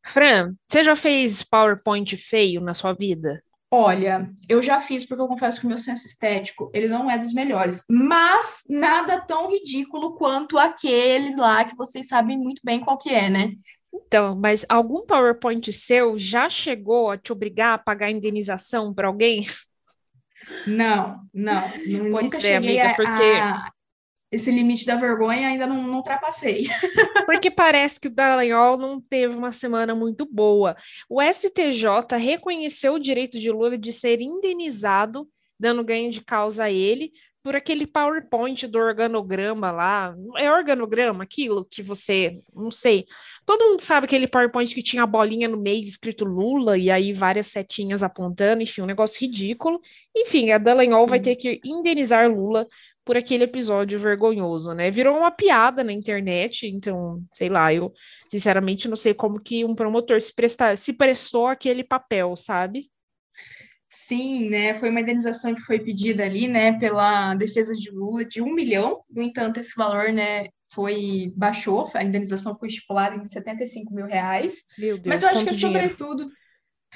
Fran, 0.04 0.54
você 0.66 0.82
já 0.82 0.96
fez 0.96 1.42
PowerPoint 1.42 2.16
feio 2.16 2.60
na 2.60 2.74
sua 2.74 2.92
vida? 2.92 3.42
Olha, 3.70 4.30
eu 4.48 4.62
já 4.62 4.80
fiz 4.80 5.04
porque 5.04 5.22
eu 5.22 5.28
confesso 5.28 5.60
que 5.60 5.66
o 5.66 5.68
meu 5.68 5.76
senso 5.76 6.06
estético, 6.06 6.70
ele 6.72 6.88
não 6.88 7.10
é 7.10 7.18
dos 7.18 7.34
melhores, 7.34 7.84
mas 7.90 8.62
nada 8.68 9.20
tão 9.20 9.50
ridículo 9.50 10.16
quanto 10.16 10.56
aqueles 10.56 11.36
lá 11.36 11.64
que 11.66 11.76
vocês 11.76 12.08
sabem 12.08 12.38
muito 12.38 12.62
bem 12.64 12.80
qual 12.80 12.96
que 12.96 13.10
é, 13.10 13.28
né? 13.28 13.52
Então, 13.92 14.34
mas 14.34 14.64
algum 14.68 15.04
PowerPoint 15.04 15.70
seu 15.70 16.18
já 16.18 16.48
chegou 16.48 17.10
a 17.10 17.18
te 17.18 17.30
obrigar 17.30 17.74
a 17.74 17.78
pagar 17.78 18.10
indenização 18.10 18.94
para 18.94 19.08
alguém? 19.08 19.46
Não, 20.66 21.20
não, 21.34 21.70
pois 22.10 22.24
nunca 22.24 22.38
é, 22.38 22.40
cheguei 22.40 22.80
amiga, 22.80 22.90
a, 22.90 22.94
porque 22.94 23.22
a, 23.22 23.70
esse 24.30 24.50
limite 24.50 24.84
da 24.84 24.94
vergonha 24.94 25.48
ainda 25.48 25.66
não, 25.66 25.82
não 25.82 25.96
ultrapassei. 25.96 26.66
Porque 27.26 27.50
parece 27.50 27.98
que 27.98 28.08
o 28.08 28.14
Dallagnol 28.14 28.76
não 28.76 29.00
teve 29.00 29.34
uma 29.34 29.52
semana 29.52 29.94
muito 29.94 30.26
boa. 30.26 30.76
O 31.08 31.22
STJ 31.22 32.16
reconheceu 32.18 32.94
o 32.94 32.98
direito 32.98 33.38
de 33.38 33.50
Lula 33.50 33.78
de 33.78 33.92
ser 33.92 34.20
indenizado, 34.20 35.28
dando 35.58 35.82
ganho 35.82 36.10
de 36.10 36.22
causa 36.22 36.64
a 36.64 36.70
ele, 36.70 37.12
por 37.42 37.56
aquele 37.56 37.86
PowerPoint 37.86 38.66
do 38.66 38.78
organograma 38.78 39.70
lá. 39.70 40.14
É 40.36 40.52
organograma 40.52 41.24
aquilo 41.24 41.64
que 41.64 41.82
você. 41.82 42.40
Não 42.54 42.70
sei. 42.70 43.06
Todo 43.46 43.64
mundo 43.64 43.80
sabe 43.80 44.04
aquele 44.04 44.26
PowerPoint 44.26 44.74
que 44.74 44.82
tinha 44.82 45.04
a 45.04 45.06
bolinha 45.06 45.48
no 45.48 45.56
meio 45.56 45.84
escrito 45.84 46.26
Lula 46.26 46.76
e 46.76 46.90
aí 46.90 47.12
várias 47.12 47.46
setinhas 47.46 48.02
apontando, 48.02 48.62
enfim, 48.62 48.82
um 48.82 48.86
negócio 48.86 49.20
ridículo. 49.20 49.80
Enfim, 50.14 50.50
a 50.50 50.58
Dallagnol 50.58 51.06
vai 51.06 51.20
ter 51.20 51.36
que 51.36 51.58
indenizar 51.64 52.30
Lula 52.30 52.66
por 53.08 53.16
aquele 53.16 53.44
episódio 53.44 53.98
vergonhoso, 53.98 54.74
né? 54.74 54.90
Virou 54.90 55.16
uma 55.16 55.30
piada 55.30 55.82
na 55.82 55.94
internet, 55.94 56.66
então, 56.66 57.24
sei 57.32 57.48
lá, 57.48 57.72
eu 57.72 57.90
sinceramente 58.28 58.86
não 58.86 58.96
sei 58.96 59.14
como 59.14 59.40
que 59.40 59.64
um 59.64 59.74
promotor 59.74 60.20
se, 60.20 60.34
prestar, 60.34 60.76
se 60.76 60.92
prestou 60.92 61.46
aquele 61.46 61.82
papel, 61.82 62.36
sabe? 62.36 62.90
Sim, 63.88 64.50
né? 64.50 64.74
Foi 64.74 64.90
uma 64.90 65.00
indenização 65.00 65.54
que 65.54 65.62
foi 65.62 65.80
pedida 65.80 66.22
ali, 66.22 66.46
né, 66.46 66.78
pela 66.78 67.34
defesa 67.34 67.72
de 67.72 67.90
Lula 67.90 68.26
de 68.26 68.42
um 68.42 68.52
milhão. 68.52 69.02
No 69.08 69.22
entanto, 69.22 69.58
esse 69.58 69.74
valor, 69.74 70.12
né, 70.12 70.48
foi 70.70 71.32
baixou, 71.34 71.90
a 71.94 72.04
indenização 72.04 72.54
foi 72.58 72.68
estipulada 72.68 73.16
em 73.16 73.24
75 73.24 73.94
mil 73.94 74.04
reais. 74.04 74.64
Meu 74.76 74.98
Deus, 74.98 75.06
Mas 75.06 75.22
eu 75.22 75.30
acho 75.30 75.46
que, 75.46 75.54
dinheiro. 75.54 75.80
sobretudo, 75.80 76.30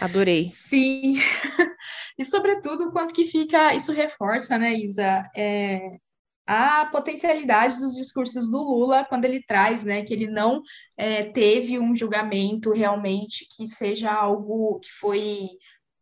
Adorei. 0.00 0.48
Sim. 0.50 1.14
e 2.18 2.24
sobretudo, 2.24 2.88
o 2.88 2.92
quanto 2.92 3.14
que 3.14 3.24
fica, 3.24 3.74
isso 3.74 3.92
reforça, 3.92 4.58
né, 4.58 4.74
Isa, 4.74 5.22
é, 5.36 5.98
a 6.46 6.86
potencialidade 6.86 7.78
dos 7.78 7.94
discursos 7.94 8.50
do 8.50 8.58
Lula 8.58 9.04
quando 9.04 9.24
ele 9.24 9.42
traz, 9.42 9.84
né, 9.84 10.02
que 10.02 10.12
ele 10.12 10.26
não 10.26 10.62
é, 10.96 11.24
teve 11.24 11.78
um 11.78 11.94
julgamento 11.94 12.72
realmente 12.72 13.46
que 13.56 13.66
seja 13.66 14.12
algo 14.12 14.80
que 14.80 14.90
foi 14.98 15.48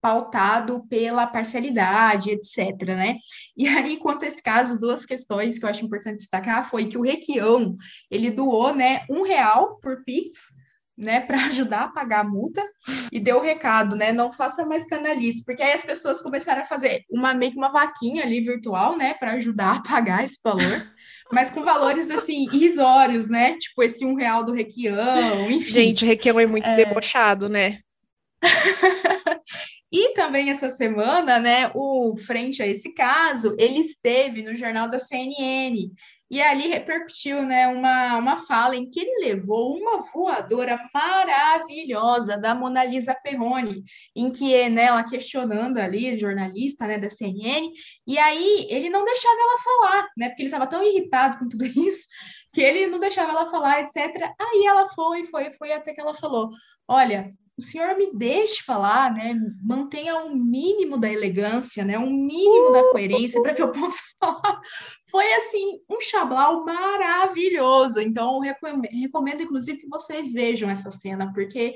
pautado 0.01 0.87
pela 0.89 1.27
parcialidade, 1.27 2.31
etc, 2.31 2.89
né? 2.97 3.17
E 3.55 3.69
aí, 3.69 3.99
quanto 3.99 4.25
a 4.25 4.29
esse 4.29 4.43
caso, 4.43 4.81
duas 4.81 5.05
questões 5.05 5.59
que 5.59 5.65
eu 5.67 5.69
acho 5.69 5.85
importante 5.85 6.17
destacar 6.17 6.69
foi 6.69 6.89
que 6.89 6.97
o 6.97 7.03
Requião, 7.03 7.77
ele 8.11 8.31
doou, 8.31 8.75
né, 8.75 9.05
um 9.11 9.23
real 9.23 9.79
por 9.79 10.03
Pix 10.05 10.39
né, 11.01 11.21
para 11.21 11.39
ajudar 11.47 11.85
a 11.85 11.89
pagar 11.89 12.21
a 12.21 12.29
multa 12.29 12.63
e 13.11 13.19
deu 13.19 13.39
o 13.39 13.43
recado, 13.43 13.97
né, 13.97 14.13
não 14.13 14.33
faça 14.33 14.65
mais 14.67 14.87
canalice, 14.87 15.45
porque 15.45 15.63
aí 15.63 15.73
as 15.73 15.85
pessoas 15.85 16.21
começaram 16.21 16.63
a 16.63 16.67
fazer 16.67 17.05
uma 17.11 17.35
meio 17.35 17.53
que 17.53 17.59
uma 17.59 17.73
vaquinha 17.73 18.23
ali 18.23 18.41
virtual, 18.41 18.97
né, 18.97 19.15
para 19.15 19.33
ajudar 19.33 19.79
a 19.79 19.83
pagar 19.83 20.23
esse 20.23 20.39
valor, 20.45 20.93
mas 21.33 21.51
com 21.51 21.65
valores 21.65 22.11
assim 22.11 22.47
irrisórios, 22.53 23.29
né, 23.29 23.57
tipo 23.59 23.83
esse 23.83 24.05
um 24.05 24.15
real 24.15 24.45
do 24.45 24.53
Requião, 24.53 25.51
enfim. 25.51 25.73
Gente, 25.73 26.05
o 26.05 26.09
Requião 26.09 26.39
é 26.39 26.47
muito 26.47 26.69
é... 26.69 26.77
debochado, 26.77 27.49
né? 27.49 27.79
E 29.93 30.15
também 30.15 30.51
essa 30.51 30.69
semana, 30.69 31.41
né, 31.41 31.69
o 31.75 32.17
frente 32.17 32.63
a 32.63 32.67
esse 32.67 32.95
caso, 32.95 33.57
ele 33.59 33.81
esteve 33.81 34.41
no 34.41 34.55
jornal 34.55 34.89
da 34.89 35.01
CNN 35.01 35.91
e 36.31 36.41
ali 36.41 36.69
repercutiu 36.69 37.43
né, 37.43 37.67
uma, 37.67 38.17
uma 38.19 38.37
fala 38.37 38.77
em 38.77 38.89
que 38.89 39.01
ele 39.01 39.27
levou 39.27 39.77
uma 39.77 40.01
voadora 40.03 40.79
maravilhosa 40.95 42.37
da 42.37 42.55
Mona 42.55 42.85
Lisa 42.85 43.15
Perrone, 43.23 43.83
em 44.15 44.31
que 44.31 44.69
né, 44.69 44.85
ela 44.85 45.03
questionando 45.03 45.79
ali, 45.79 46.17
jornalista 46.17 46.87
né, 46.87 46.99
da 46.99 47.11
CNN, 47.11 47.71
e 48.07 48.19
aí 48.19 48.67
ele 48.71 48.89
não 48.89 49.05
deixava 49.05 49.37
ela 49.41 49.59
falar, 49.59 50.09
né, 50.17 50.29
porque 50.29 50.43
ele 50.43 50.49
estava 50.49 50.69
tão 50.69 50.83
irritado 50.83 51.39
com 51.39 51.49
tudo 51.49 51.65
isso, 51.67 52.07
que 52.53 52.61
ele 52.61 52.87
não 52.87 52.99
deixava 52.99 53.33
ela 53.33 53.51
falar, 53.51 53.81
etc. 53.81 53.97
Aí 54.41 54.67
ela 54.67 54.89
foi, 54.89 55.25
foi, 55.25 55.51
foi, 55.53 55.73
até 55.73 55.93
que 55.93 56.01
ela 56.01 56.15
falou: 56.15 56.49
Olha, 56.89 57.31
o 57.61 57.63
senhor 57.63 57.95
me 57.97 58.11
deixe 58.15 58.63
falar, 58.63 59.13
né? 59.13 59.35
Mantenha 59.63 60.17
um 60.17 60.35
mínimo 60.35 60.99
da 60.99 61.13
elegância, 61.13 61.85
né? 61.85 61.99
Um 61.99 62.11
mínimo 62.11 62.73
da 62.73 62.91
coerência 62.91 63.41
para 63.43 63.53
que 63.53 63.61
eu 63.61 63.71
possa 63.71 64.03
falar. 64.19 64.61
Foi 65.11 65.31
assim 65.35 65.79
um 65.89 66.01
chablau 66.01 66.65
maravilhoso. 66.65 68.01
Então, 68.01 68.37
eu 68.37 68.41
recomendo, 68.41 68.89
recomendo, 68.91 69.43
inclusive 69.43 69.79
que 69.79 69.89
vocês 69.89 70.33
vejam 70.33 70.71
essa 70.71 70.91
cena, 70.91 71.31
porque 71.35 71.75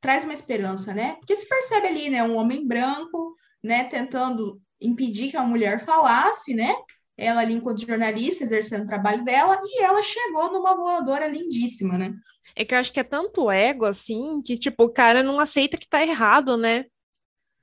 traz 0.00 0.24
uma 0.24 0.32
esperança, 0.32 0.94
né? 0.94 1.16
Porque 1.16 1.36
se 1.36 1.46
percebe 1.46 1.88
ali, 1.88 2.08
né? 2.08 2.22
Um 2.22 2.36
homem 2.36 2.66
branco, 2.66 3.36
né? 3.62 3.84
Tentando 3.84 4.58
impedir 4.80 5.30
que 5.30 5.36
a 5.36 5.44
mulher 5.44 5.78
falasse, 5.84 6.54
né? 6.54 6.74
Ela 7.18 7.42
ali 7.42 7.52
enquanto 7.52 7.86
jornalista, 7.86 8.44
exercendo 8.44 8.84
o 8.84 8.88
trabalho 8.88 9.24
dela, 9.24 9.60
e 9.62 9.82
ela 9.82 10.00
chegou 10.00 10.50
numa 10.52 10.74
voadora 10.74 11.28
lindíssima, 11.28 11.98
né? 11.98 12.14
É 12.54 12.64
que 12.64 12.74
eu 12.74 12.78
acho 12.78 12.92
que 12.92 13.00
é 13.00 13.04
tanto 13.04 13.50
ego, 13.50 13.84
assim, 13.84 14.40
que, 14.42 14.56
tipo, 14.58 14.84
o 14.84 14.92
cara 14.92 15.22
não 15.22 15.40
aceita 15.40 15.76
que 15.76 15.88
tá 15.88 16.02
errado, 16.02 16.56
né? 16.56 16.84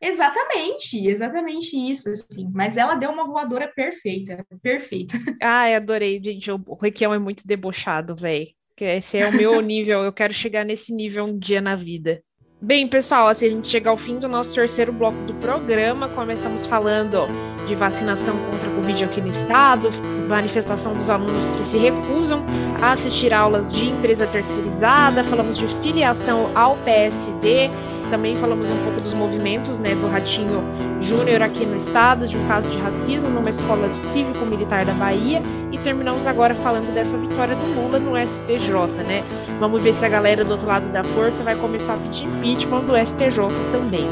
Exatamente, 0.02 1.08
exatamente 1.08 1.76
isso, 1.76 2.10
assim. 2.10 2.52
Mas 2.54 2.78
ela 2.78 2.96
deu 2.96 3.10
uma 3.10 3.26
voadora 3.26 3.72
perfeita, 3.74 4.46
perfeita. 4.62 5.18
Ai, 5.42 5.76
adorei, 5.76 6.22
gente. 6.24 6.52
O 6.52 6.76
Requião 6.76 7.14
é 7.14 7.20
muito 7.20 7.48
debochado, 7.48 8.16
velho. 8.16 8.48
Esse 8.80 9.18
é 9.18 9.28
o 9.28 9.32
meu 9.32 9.62
nível, 9.62 10.04
eu 10.04 10.12
quero 10.12 10.34
chegar 10.34 10.66
nesse 10.66 10.94
nível 10.94 11.26
um 11.26 11.40
dia 11.40 11.62
na 11.62 11.76
vida. 11.76 12.22
Bem, 12.62 12.88
pessoal, 12.88 13.28
assim 13.28 13.47
a 13.47 13.49
gente 13.49 13.68
chega 13.68 13.89
ao 13.89 13.97
fim 13.97 14.18
do 14.18 14.30
nosso 14.30 14.56
terceiro 14.56 14.91
bloco 14.93 15.18
do 15.24 15.34
programa. 15.36 16.08
Começamos 16.08 16.66
falando 16.66 17.28
de 17.68 17.76
vacinação 17.76 18.38
contra 18.49 18.70
a 18.70 18.76
Covid 18.76 19.03
aqui 19.03 19.20
no 19.20 19.28
estado, 19.28 19.89
manifestação 20.30 20.95
dos 20.95 21.10
alunos 21.10 21.51
que 21.51 21.64
se 21.66 21.78
recusam 21.78 22.45
a 22.82 22.93
assistir 22.93 23.34
aulas 23.34 23.74
de 23.74 23.89
empresa 23.89 24.26
terceirizada, 24.26 25.22
falamos 25.24 25.58
de 25.58 25.68
filiação 25.84 26.49
ao 26.56 26.78
PSD 26.78 27.70
também 28.10 28.36
falamos 28.36 28.70
um 28.70 28.78
pouco 28.84 29.01
dos 29.01 29.14
movimentos 29.14 29.80
né, 29.80 29.95
do 29.95 30.08
Ratinho 30.08 30.64
Júnior 31.01 31.41
aqui 31.41 31.66
no 31.66 31.76
estado, 31.76 32.28
de 32.28 32.38
um 32.38 32.47
caso 32.47 32.70
de 32.70 32.78
racismo 32.78 33.30
numa 33.30 33.49
escola 33.49 33.93
cívico-militar 33.93 34.86
da 34.86 34.93
Bahia, 34.93 35.41
e 35.72 35.78
terminamos 35.78 36.28
agora 36.28 36.53
falando 36.53 36.93
dessa 36.93 37.18
vitória 37.18 37.56
do 37.56 37.82
Lula 37.82 37.99
no 37.99 38.16
STJ, 38.18 39.03
né? 39.08 39.24
Vamos 39.60 39.82
ver 39.82 39.93
se 39.93 40.06
a 40.06 40.10
galera 40.10 40.43
do 40.43 40.51
outro 40.51 40.68
lado 40.68 40.89
da 40.89 41.03
força 41.03 41.43
vai 41.43 41.56
começar 41.56 41.95
a 41.95 41.97
pedir 41.97 42.26
impeachment 42.26 42.82
do 42.82 42.93
STJ 42.97 43.47
também. 43.72 44.08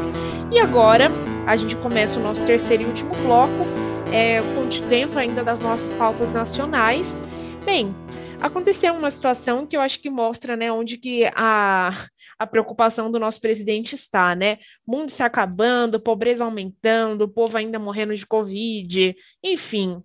E 0.51 0.59
agora 0.59 1.11
a 1.45 1.55
gente 1.55 1.75
começa 1.77 2.19
o 2.19 2.23
nosso 2.23 2.45
terceiro 2.45 2.83
e 2.83 2.85
último 2.85 3.13
bloco, 3.25 3.65
é, 4.11 4.41
dentro 4.87 5.19
ainda 5.19 5.43
das 5.43 5.61
nossas 5.61 5.93
pautas 5.93 6.31
nacionais. 6.31 7.23
Bem, 7.65 7.95
aconteceu 8.43 8.93
uma 8.93 9.09
situação 9.09 9.65
que 9.65 9.77
eu 9.77 9.81
acho 9.81 9.99
que 10.01 10.09
mostra, 10.09 10.57
né, 10.57 10.69
onde 10.69 10.97
que 10.97 11.23
a, 11.33 11.89
a 12.37 12.45
preocupação 12.45 13.09
do 13.09 13.17
nosso 13.17 13.39
presidente 13.39 13.95
está, 13.95 14.35
né? 14.35 14.57
Mundo 14.85 15.09
se 15.09 15.23
acabando, 15.23 15.99
pobreza 15.99 16.43
aumentando, 16.43 17.21
o 17.23 17.29
povo 17.29 17.57
ainda 17.57 17.79
morrendo 17.79 18.13
de 18.13 18.25
Covid, 18.25 19.15
enfim, 19.41 20.03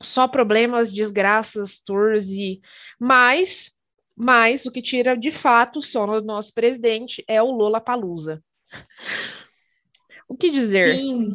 só 0.00 0.28
problemas, 0.28 0.92
desgraças, 0.92 1.80
tours 1.80 2.30
e 2.30 2.60
mais, 3.00 3.72
mas 4.14 4.64
o 4.64 4.70
que 4.70 4.80
tira 4.80 5.16
de 5.16 5.32
fato 5.32 5.80
o 5.80 5.82
sono 5.82 6.20
do 6.20 6.26
nosso 6.26 6.54
presidente 6.54 7.24
é 7.26 7.42
o 7.42 7.50
Lula 7.50 7.80
Palusa. 7.80 8.42
o 10.28 10.36
que 10.36 10.50
dizer? 10.50 10.94
Sim. 10.94 11.32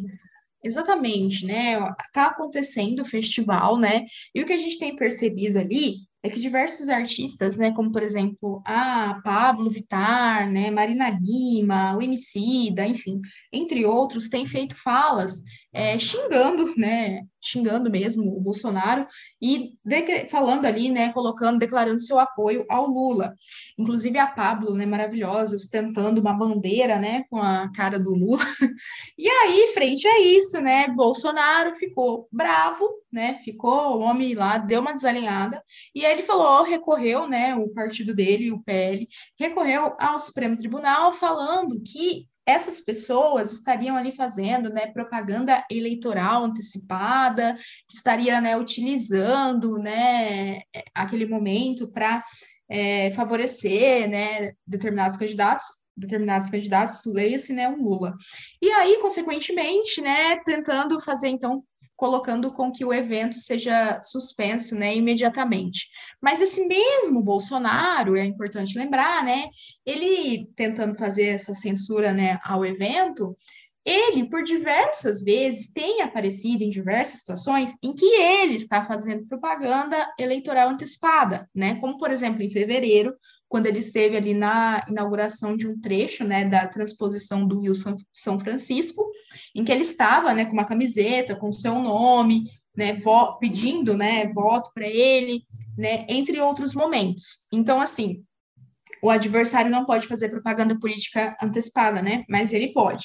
Exatamente, 0.64 1.44
né? 1.44 1.76
Tá 2.12 2.28
acontecendo 2.28 3.00
o 3.00 3.04
festival, 3.04 3.76
né? 3.76 4.06
E 4.32 4.40
o 4.40 4.46
que 4.46 4.52
a 4.52 4.56
gente 4.56 4.78
tem 4.78 4.94
percebido 4.94 5.58
ali 5.58 5.96
é 6.22 6.30
que 6.30 6.40
diversos 6.40 6.88
artistas, 6.88 7.56
né, 7.56 7.72
como 7.72 7.90
por 7.90 8.02
exemplo 8.02 8.62
a 8.64 9.20
Pablo 9.24 9.68
Vittar, 9.68 10.48
né, 10.50 10.70
Marina 10.70 11.10
Lima, 11.10 11.96
o 11.96 12.02
Emicida, 12.02 12.86
enfim, 12.86 13.18
entre 13.52 13.84
outros, 13.84 14.28
têm 14.28 14.46
feito 14.46 14.76
falas 14.76 15.42
é, 15.72 15.98
xingando, 15.98 16.74
né, 16.76 17.22
xingando 17.40 17.90
mesmo 17.90 18.36
o 18.36 18.40
Bolsonaro 18.40 19.06
e 19.40 19.72
falando 20.28 20.66
ali, 20.66 20.90
né, 20.90 21.12
colocando, 21.12 21.58
declarando 21.58 22.00
seu 22.00 22.18
apoio 22.18 22.64
ao 22.68 22.86
Lula. 22.86 23.34
Inclusive 23.78 24.18
a 24.18 24.26
Pablo, 24.26 24.74
né, 24.74 24.84
maravilhosa, 24.84 25.56
ostentando 25.56 26.20
uma 26.20 26.34
bandeira, 26.34 26.98
né, 26.98 27.24
com 27.30 27.38
a 27.38 27.70
cara 27.74 27.98
do 27.98 28.10
Lula. 28.10 28.38
E 29.18 29.28
aí, 29.28 29.68
frente 29.74 30.06
a 30.06 30.20
isso, 30.20 30.60
né, 30.60 30.88
Bolsonaro 30.88 31.72
ficou 31.74 32.28
bravo, 32.30 32.88
né, 33.12 33.34
ficou, 33.44 33.98
o 33.98 34.00
homem 34.00 34.34
lá 34.34 34.58
deu 34.58 34.80
uma 34.80 34.92
desalinhada, 34.92 35.62
e 35.94 36.04
aí 36.04 36.12
ele 36.12 36.22
falou, 36.22 36.64
recorreu, 36.64 37.28
né, 37.28 37.54
o 37.54 37.68
partido 37.68 38.14
dele, 38.14 38.50
o 38.50 38.60
PL, 38.62 39.06
recorreu 39.38 39.94
ao 39.98 40.18
Supremo 40.18 40.56
Tribunal 40.56 41.12
falando 41.12 41.80
que 41.82 42.26
essas 42.46 42.80
pessoas 42.80 43.52
estariam 43.52 43.96
ali 43.96 44.10
fazendo 44.10 44.70
né, 44.70 44.86
propaganda 44.88 45.64
eleitoral 45.70 46.44
antecipada, 46.44 47.56
estaria 47.90 48.40
né, 48.40 48.56
utilizando 48.56 49.78
né, 49.78 50.60
aquele 50.94 51.26
momento 51.26 51.88
para 51.88 52.22
é, 52.68 53.10
favorecer 53.12 54.08
né, 54.08 54.52
determinados 54.66 55.16
candidatos, 55.16 55.66
determinados 55.96 56.50
candidatos, 56.50 57.02
leia-se 57.04 57.52
né, 57.52 57.68
o 57.68 57.76
Lula. 57.76 58.16
E 58.60 58.70
aí, 58.72 58.98
consequentemente, 59.00 60.00
né, 60.00 60.36
tentando 60.44 61.00
fazer 61.00 61.28
então 61.28 61.62
colocando 62.02 62.52
com 62.52 62.72
que 62.72 62.84
o 62.84 62.92
evento 62.92 63.36
seja 63.36 64.02
suspenso, 64.02 64.74
né, 64.74 64.92
imediatamente. 64.92 65.86
Mas 66.20 66.40
esse 66.40 66.66
mesmo 66.66 67.22
Bolsonaro, 67.22 68.16
é 68.16 68.24
importante 68.24 68.76
lembrar, 68.76 69.22
né, 69.22 69.44
ele 69.86 70.48
tentando 70.56 70.96
fazer 70.96 71.26
essa 71.26 71.54
censura, 71.54 72.12
né, 72.12 72.40
ao 72.42 72.64
evento, 72.66 73.36
ele, 73.86 74.28
por 74.28 74.42
diversas 74.42 75.22
vezes, 75.22 75.70
tem 75.70 76.02
aparecido 76.02 76.64
em 76.64 76.70
diversas 76.70 77.20
situações 77.20 77.72
em 77.80 77.94
que 77.94 78.04
ele 78.04 78.54
está 78.54 78.84
fazendo 78.84 79.28
propaganda 79.28 80.12
eleitoral 80.18 80.70
antecipada, 80.70 81.48
né? 81.54 81.76
Como, 81.80 81.96
por 81.96 82.10
exemplo, 82.10 82.42
em 82.42 82.50
fevereiro, 82.50 83.14
quando 83.52 83.66
ele 83.66 83.80
esteve 83.80 84.16
ali 84.16 84.32
na 84.32 84.82
inauguração 84.88 85.54
de 85.54 85.68
um 85.68 85.78
trecho, 85.78 86.24
né, 86.24 86.46
da 86.46 86.66
transposição 86.66 87.46
do 87.46 87.60
Rio 87.60 87.74
São 88.10 88.40
Francisco, 88.40 89.04
em 89.54 89.62
que 89.62 89.70
ele 89.70 89.82
estava, 89.82 90.32
né, 90.32 90.46
com 90.46 90.54
uma 90.54 90.64
camiseta 90.64 91.36
com 91.36 91.50
o 91.50 91.52
seu 91.52 91.74
nome, 91.74 92.50
né, 92.74 92.98
pedindo, 93.38 93.94
né, 93.94 94.26
voto 94.28 94.70
para 94.72 94.86
ele, 94.86 95.42
né, 95.76 96.06
entre 96.08 96.40
outros 96.40 96.72
momentos. 96.72 97.44
Então, 97.52 97.78
assim, 97.78 98.24
o 99.02 99.10
adversário 99.10 99.70
não 99.70 99.84
pode 99.84 100.06
fazer 100.06 100.30
propaganda 100.30 100.80
política 100.80 101.36
antecipada, 101.38 102.00
né, 102.00 102.24
mas 102.30 102.54
ele 102.54 102.72
pode. 102.72 103.04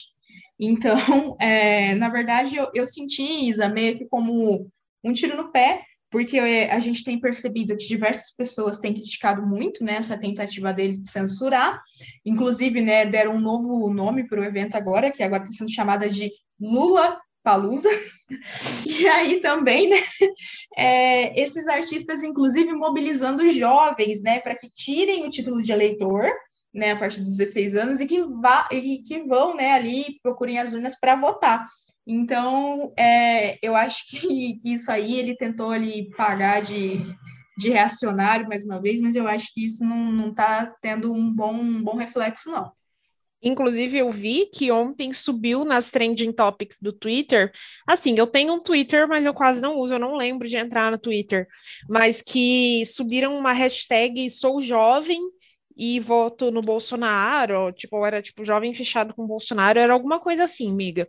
Então, 0.58 0.96
é, 1.42 1.94
na 1.96 2.08
verdade, 2.08 2.56
eu, 2.56 2.72
eu 2.74 2.86
senti, 2.86 3.50
Isa, 3.50 3.68
meio 3.68 3.98
que 3.98 4.06
como 4.06 4.72
um 5.04 5.12
tiro 5.12 5.36
no 5.36 5.52
pé, 5.52 5.84
porque 6.10 6.40
a 6.40 6.80
gente 6.80 7.04
tem 7.04 7.20
percebido 7.20 7.76
que 7.76 7.88
diversas 7.88 8.34
pessoas 8.36 8.80
têm 8.80 8.94
criticado 8.94 9.46
muito 9.46 9.84
né, 9.84 9.96
essa 9.96 10.18
tentativa 10.18 10.74
dele 10.74 10.98
de 10.98 11.10
censurar, 11.10 11.82
inclusive 12.26 12.82
né, 12.82 13.06
deram 13.06 13.36
um 13.36 13.42
novo 13.42 13.94
nome 13.94 14.28
para 14.28 14.40
o 14.40 14.44
evento 14.44 14.76
agora, 14.76 15.12
que 15.12 15.22
agora 15.22 15.44
está 15.44 15.56
sendo 15.56 15.74
chamada 15.74 16.10
de 16.10 16.32
Lula 16.60 17.20
Palusa. 17.44 17.90
E 18.86 19.08
aí 19.08 19.40
também, 19.40 19.88
né, 19.88 19.96
é, 20.78 21.42
esses 21.42 21.66
artistas, 21.70 22.22
inclusive, 22.22 22.74
mobilizando 22.74 23.50
jovens, 23.52 24.22
né, 24.22 24.42
para 24.42 24.54
que 24.54 24.70
tirem 24.70 25.26
o 25.26 25.30
título 25.30 25.62
de 25.62 25.72
eleitor, 25.72 26.30
né, 26.74 26.92
a 26.92 26.98
partir 26.98 27.22
dos 27.22 27.38
16 27.38 27.76
anos, 27.76 28.02
e 28.02 28.06
que, 28.06 28.22
vá, 28.22 28.68
e 28.70 29.02
que 29.02 29.24
vão, 29.24 29.56
né, 29.56 29.72
ali, 29.72 30.20
procurem 30.22 30.60
as 30.60 30.74
urnas 30.74 31.00
para 31.00 31.16
votar. 31.16 31.64
Então, 32.08 32.94
é, 32.98 33.60
eu 33.62 33.76
acho 33.76 34.10
que, 34.10 34.56
que, 34.56 34.74
isso 34.74 34.90
aí 34.90 35.20
ele 35.20 35.36
tentou 35.36 35.72
ali 35.72 36.10
pagar 36.16 36.62
de, 36.62 37.00
de 37.58 37.70
reacionário 37.70 38.48
mais 38.48 38.64
uma 38.64 38.82
vez, 38.82 39.02
mas 39.02 39.14
eu 39.16 39.28
acho 39.28 39.54
que 39.54 39.66
isso 39.66 39.84
não 39.84 40.30
está 40.30 40.74
tendo 40.82 41.12
um 41.12 41.36
bom, 41.36 41.54
um 41.54 41.84
bom 41.84 41.98
reflexo, 41.98 42.50
não. 42.50 42.72
Inclusive, 43.44 43.98
eu 43.98 44.10
vi 44.10 44.48
que 44.48 44.72
ontem 44.72 45.14
subiu 45.14 45.64
nas 45.64 45.92
trending 45.92 46.32
topics 46.32 46.80
do 46.82 46.92
Twitter. 46.92 47.52
Assim, 47.86 48.18
eu 48.18 48.26
tenho 48.26 48.54
um 48.54 48.60
Twitter, 48.60 49.08
mas 49.08 49.26
eu 49.26 49.34
quase 49.34 49.62
não 49.62 49.78
uso, 49.78 49.94
eu 49.94 50.00
não 50.00 50.16
lembro 50.16 50.48
de 50.48 50.58
entrar 50.58 50.90
no 50.90 50.98
Twitter. 50.98 51.46
Mas 51.88 52.22
que 52.22 52.84
subiram 52.86 53.38
uma 53.38 53.54
hashtag 53.54 54.28
Sou 54.30 54.60
Jovem 54.60 55.22
e 55.78 56.00
voto 56.00 56.52
no 56.52 56.62
Bolsonaro, 56.62 57.72
tipo, 57.72 58.06
era 58.06 58.22
tipo 58.22 58.44
jovem 58.44 58.74
fechado 58.74 59.14
com 59.14 59.28
Bolsonaro, 59.28 59.80
era 59.80 59.94
alguma 59.94 60.20
coisa 60.20 60.46
assim, 60.46 60.74
miga, 60.74 61.08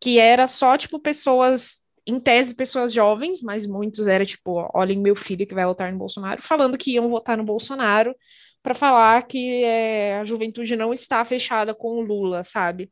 que 0.00 0.18
era 0.18 0.46
só 0.46 0.76
tipo 0.76 1.00
pessoas 1.00 1.82
em 2.06 2.18
tese 2.18 2.54
pessoas 2.54 2.92
jovens, 2.92 3.40
mas 3.42 3.66
muitos 3.66 4.06
era 4.06 4.24
tipo, 4.24 4.68
olhem 4.74 4.98
meu 4.98 5.14
filho 5.14 5.46
que 5.46 5.54
vai 5.54 5.64
votar 5.64 5.92
no 5.92 5.98
Bolsonaro, 5.98 6.42
falando 6.42 6.76
que 6.76 6.92
iam 6.92 7.08
votar 7.08 7.36
no 7.36 7.44
Bolsonaro 7.44 8.14
para 8.62 8.74
falar 8.74 9.22
que 9.26 9.64
é, 9.64 10.18
a 10.18 10.24
juventude 10.24 10.76
não 10.76 10.92
está 10.92 11.24
fechada 11.24 11.74
com 11.74 11.98
o 11.98 12.00
Lula, 12.00 12.44
sabe? 12.44 12.90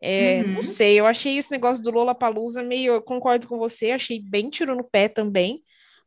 É, 0.00 0.42
uhum. 0.42 0.54
Não 0.54 0.62
sei, 0.62 1.00
eu 1.00 1.06
achei 1.06 1.38
esse 1.38 1.50
negócio 1.50 1.82
do 1.82 1.90
Lula 1.90 2.14
Palusa 2.14 2.62
meio, 2.62 2.94
eu 2.94 3.02
concordo 3.02 3.48
com 3.48 3.58
você, 3.58 3.90
achei 3.90 4.20
bem 4.20 4.48
tiro 4.48 4.76
no 4.76 4.84
pé 4.84 5.08
também, 5.08 5.62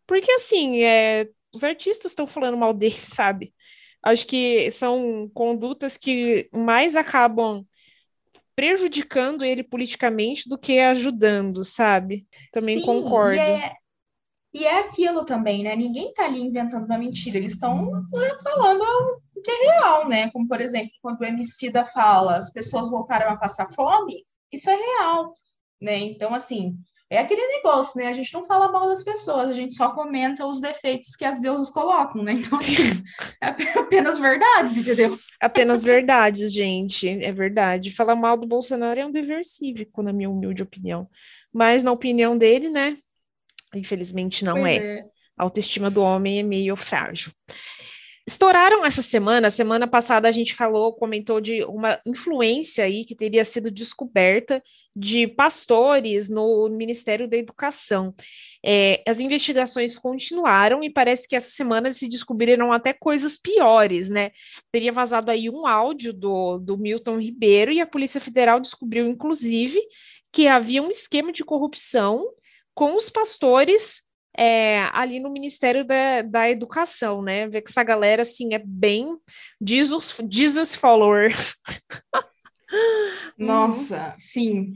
porque 0.08 0.32
assim, 0.32 0.84
é, 0.84 1.28
os 1.54 1.64
artistas 1.64 2.12
estão 2.12 2.26
falando 2.26 2.58
mal 2.58 2.74
dele, 2.74 2.96
sabe? 3.04 3.54
Acho 4.04 4.26
que 4.26 4.72
são 4.72 5.30
condutas 5.34 5.98
que 5.98 6.50
mais 6.54 6.96
acabam 6.96 7.66
prejudicando 8.56 9.44
ele 9.44 9.64
politicamente 9.64 10.48
do 10.48 10.58
que 10.58 10.80
ajudando, 10.80 11.64
sabe? 11.64 12.28
Também 12.52 12.80
Sim, 12.80 12.86
concordo. 12.86 13.36
E 13.36 13.40
é, 13.40 13.72
e 14.54 14.66
é 14.66 14.80
aquilo 14.80 15.24
também, 15.24 15.64
né? 15.64 15.76
Ninguém 15.76 16.14
tá 16.14 16.26
ali 16.26 16.42
inventando 16.42 16.86
uma 16.86 16.98
mentira, 16.98 17.38
eles 17.38 17.54
estão 17.54 17.90
falando 18.44 18.84
o 19.36 19.42
que 19.42 19.50
é 19.50 19.64
real, 19.64 20.08
né? 20.08 20.30
Como, 20.32 20.48
por 20.48 20.60
exemplo, 20.60 20.92
quando 21.02 21.22
o 21.22 21.26
Emicida 21.26 21.86
fala 21.86 22.38
as 22.38 22.52
pessoas 22.52 22.90
voltaram 22.90 23.32
a 23.32 23.38
passar 23.38 23.70
fome, 23.70 24.26
isso 24.52 24.70
é 24.70 24.76
real. 24.76 25.34
né? 25.82 25.98
Então, 26.00 26.34
assim, 26.34 26.76
é 27.12 27.18
aquele 27.20 27.46
negócio, 27.46 28.02
né? 28.02 28.08
A 28.08 28.14
gente 28.14 28.34
não 28.34 28.46
fala 28.46 28.72
mal 28.72 28.88
das 28.88 29.04
pessoas, 29.04 29.50
a 29.50 29.54
gente 29.54 29.76
só 29.76 29.92
comenta 29.92 30.48
os 30.48 30.62
defeitos 30.62 31.14
que 31.14 31.26
as 31.26 31.42
deusas 31.42 31.70
colocam, 31.70 32.24
né? 32.24 32.32
Então, 32.40 32.58
assim, 32.58 32.84
é 33.44 33.48
apenas 33.78 34.18
verdades, 34.18 34.78
entendeu? 34.78 35.20
Apenas 35.38 35.84
verdades, 35.84 36.54
gente. 36.54 37.10
É 37.10 37.34
verdade. 37.34 37.94
Falar 37.94 38.16
mal 38.16 38.38
do 38.38 38.48
Bolsonaro 38.48 38.98
é 38.98 39.06
um 39.06 39.12
dever 39.12 39.44
cívico, 39.44 40.02
na 40.02 40.14
minha 40.14 40.30
humilde 40.30 40.64
opinião. 40.64 41.10
Mas, 41.52 41.84
na 41.84 41.92
opinião 41.92 42.38
dele, 42.38 42.70
né? 42.70 42.96
Infelizmente, 43.76 44.46
não 44.46 44.66
é. 44.66 44.78
é. 44.78 45.04
A 45.38 45.44
autoestima 45.44 45.92
do 45.92 46.02
homem 46.02 46.40
é 46.40 46.44
meio 46.44 46.78
frágil. 46.78 47.34
Estouraram 48.28 48.86
essa 48.86 49.02
semana, 49.02 49.50
semana 49.50 49.88
passada 49.88 50.28
a 50.28 50.32
gente 50.32 50.54
falou, 50.54 50.94
comentou 50.94 51.42
de 51.42 51.64
uma 51.64 52.00
influência 52.06 52.84
aí 52.84 53.04
que 53.04 53.16
teria 53.16 53.44
sido 53.44 53.72
descoberta 53.72 54.62
de 54.96 55.28
pastores 55.28 56.30
no 56.30 56.70
Ministério 56.70 57.28
da 57.28 57.36
Educação. 57.36 58.14
É, 58.64 59.02
as 59.08 59.20
investigações 59.20 59.98
continuaram 59.98 60.84
e 60.84 60.90
parece 60.90 61.28
que 61.28 61.36
essa 61.36 61.50
semana 61.50 61.90
se 61.90 62.08
descobriram 62.08 62.72
até 62.72 62.94
coisas 62.94 63.38
piores, 63.38 64.10
né? 64.10 64.32
Teria 64.72 64.92
vazado 64.92 65.32
aí 65.32 65.50
um 65.50 65.66
áudio 65.66 66.14
do, 66.14 66.60
do 66.60 66.78
Milton 66.78 67.20
Ribeiro 67.20 67.72
e 67.72 67.82
a 67.82 67.88
Polícia 67.88 68.22
Federal 68.22 68.60
descobriu, 68.60 69.08
inclusive, 69.08 69.82
que 70.32 70.48
havia 70.48 70.84
um 70.84 70.92
esquema 70.92 71.32
de 71.32 71.44
corrupção 71.44 72.24
com 72.76 72.96
os 72.96 73.10
pastores 73.10 74.04
é, 74.38 74.88
ali 74.94 75.20
no 75.20 75.32
Ministério 75.32 75.86
da, 75.86 76.22
da 76.22 76.50
Educação, 76.50 77.22
né? 77.22 77.48
Ver 77.48 77.62
que 77.62 77.70
essa 77.70 77.84
galera, 77.84 78.22
assim, 78.22 78.54
é 78.54 78.62
bem 78.64 79.18
Jesus, 79.62 80.16
Jesus 80.30 80.76
follower. 80.76 81.34
Nossa, 83.38 84.16
sim. 84.18 84.74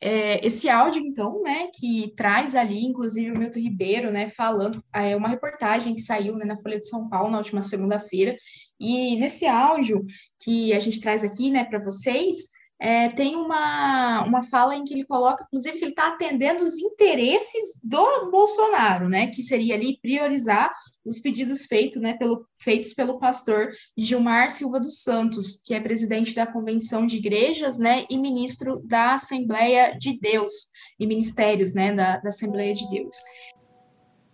É, 0.00 0.46
esse 0.46 0.68
áudio, 0.68 1.02
então, 1.02 1.42
né, 1.42 1.68
que 1.74 2.12
traz 2.16 2.54
ali, 2.54 2.84
inclusive, 2.84 3.32
o 3.32 3.38
Milton 3.38 3.58
Ribeiro, 3.58 4.12
né, 4.12 4.28
falando, 4.28 4.80
é 4.94 5.16
uma 5.16 5.28
reportagem 5.28 5.92
que 5.92 6.00
saiu, 6.00 6.36
né, 6.36 6.44
na 6.44 6.56
Folha 6.56 6.78
de 6.78 6.86
São 6.86 7.08
Paulo 7.08 7.30
na 7.30 7.38
última 7.38 7.62
segunda-feira, 7.62 8.36
e 8.78 9.16
nesse 9.16 9.44
áudio 9.44 10.06
que 10.40 10.72
a 10.72 10.78
gente 10.78 11.00
traz 11.00 11.24
aqui, 11.24 11.50
né, 11.50 11.64
para 11.64 11.80
vocês, 11.80 12.48
é, 12.80 13.08
tem 13.08 13.34
uma, 13.34 14.22
uma 14.24 14.42
fala 14.44 14.76
em 14.76 14.84
que 14.84 14.94
ele 14.94 15.04
coloca, 15.04 15.44
inclusive, 15.44 15.78
que 15.78 15.84
ele 15.84 15.90
está 15.90 16.08
atendendo 16.08 16.62
os 16.62 16.78
interesses 16.78 17.78
do 17.82 18.30
Bolsonaro, 18.30 19.08
né? 19.08 19.26
Que 19.26 19.42
seria 19.42 19.74
ali 19.74 19.98
priorizar 20.00 20.72
os 21.04 21.18
pedidos 21.18 21.64
feitos, 21.64 22.00
né, 22.00 22.14
pelo, 22.14 22.46
feitos 22.60 22.92
pelo 22.92 23.18
pastor 23.18 23.70
Gilmar 23.96 24.50
Silva 24.50 24.78
dos 24.78 25.02
Santos, 25.02 25.60
que 25.64 25.72
é 25.72 25.80
presidente 25.80 26.34
da 26.34 26.46
Convenção 26.46 27.06
de 27.06 27.16
Igrejas, 27.16 27.78
né, 27.78 28.04
e 28.10 28.18
ministro 28.18 28.78
da 28.84 29.14
Assembleia 29.14 29.96
de 29.98 30.20
Deus, 30.20 30.52
e 31.00 31.06
ministérios, 31.06 31.72
né, 31.72 31.94
da, 31.94 32.18
da 32.18 32.28
Assembleia 32.28 32.74
de 32.74 32.88
Deus. 32.90 33.16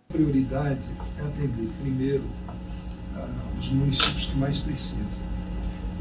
A 0.09 0.13
prioridade 0.13 0.91
é 1.17 1.27
atender 1.27 1.69
primeiro 1.81 2.23
uh, 2.23 3.57
os 3.57 3.69
municípios 3.69 4.25
que 4.27 4.35
mais 4.35 4.59
precisam 4.59 5.24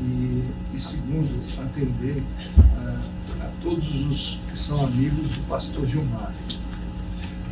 e, 0.05 0.45
e 0.75 0.81
segundo, 0.81 1.31
atender 1.63 2.23
a, 2.59 3.45
a, 3.45 3.51
todos 3.63 4.03
os 4.03 4.41
que 4.51 4.59
são 4.59 4.85
amigos 4.85 5.31
do 5.31 5.49
pastor 5.49 5.87
Gilmar. 5.87 6.33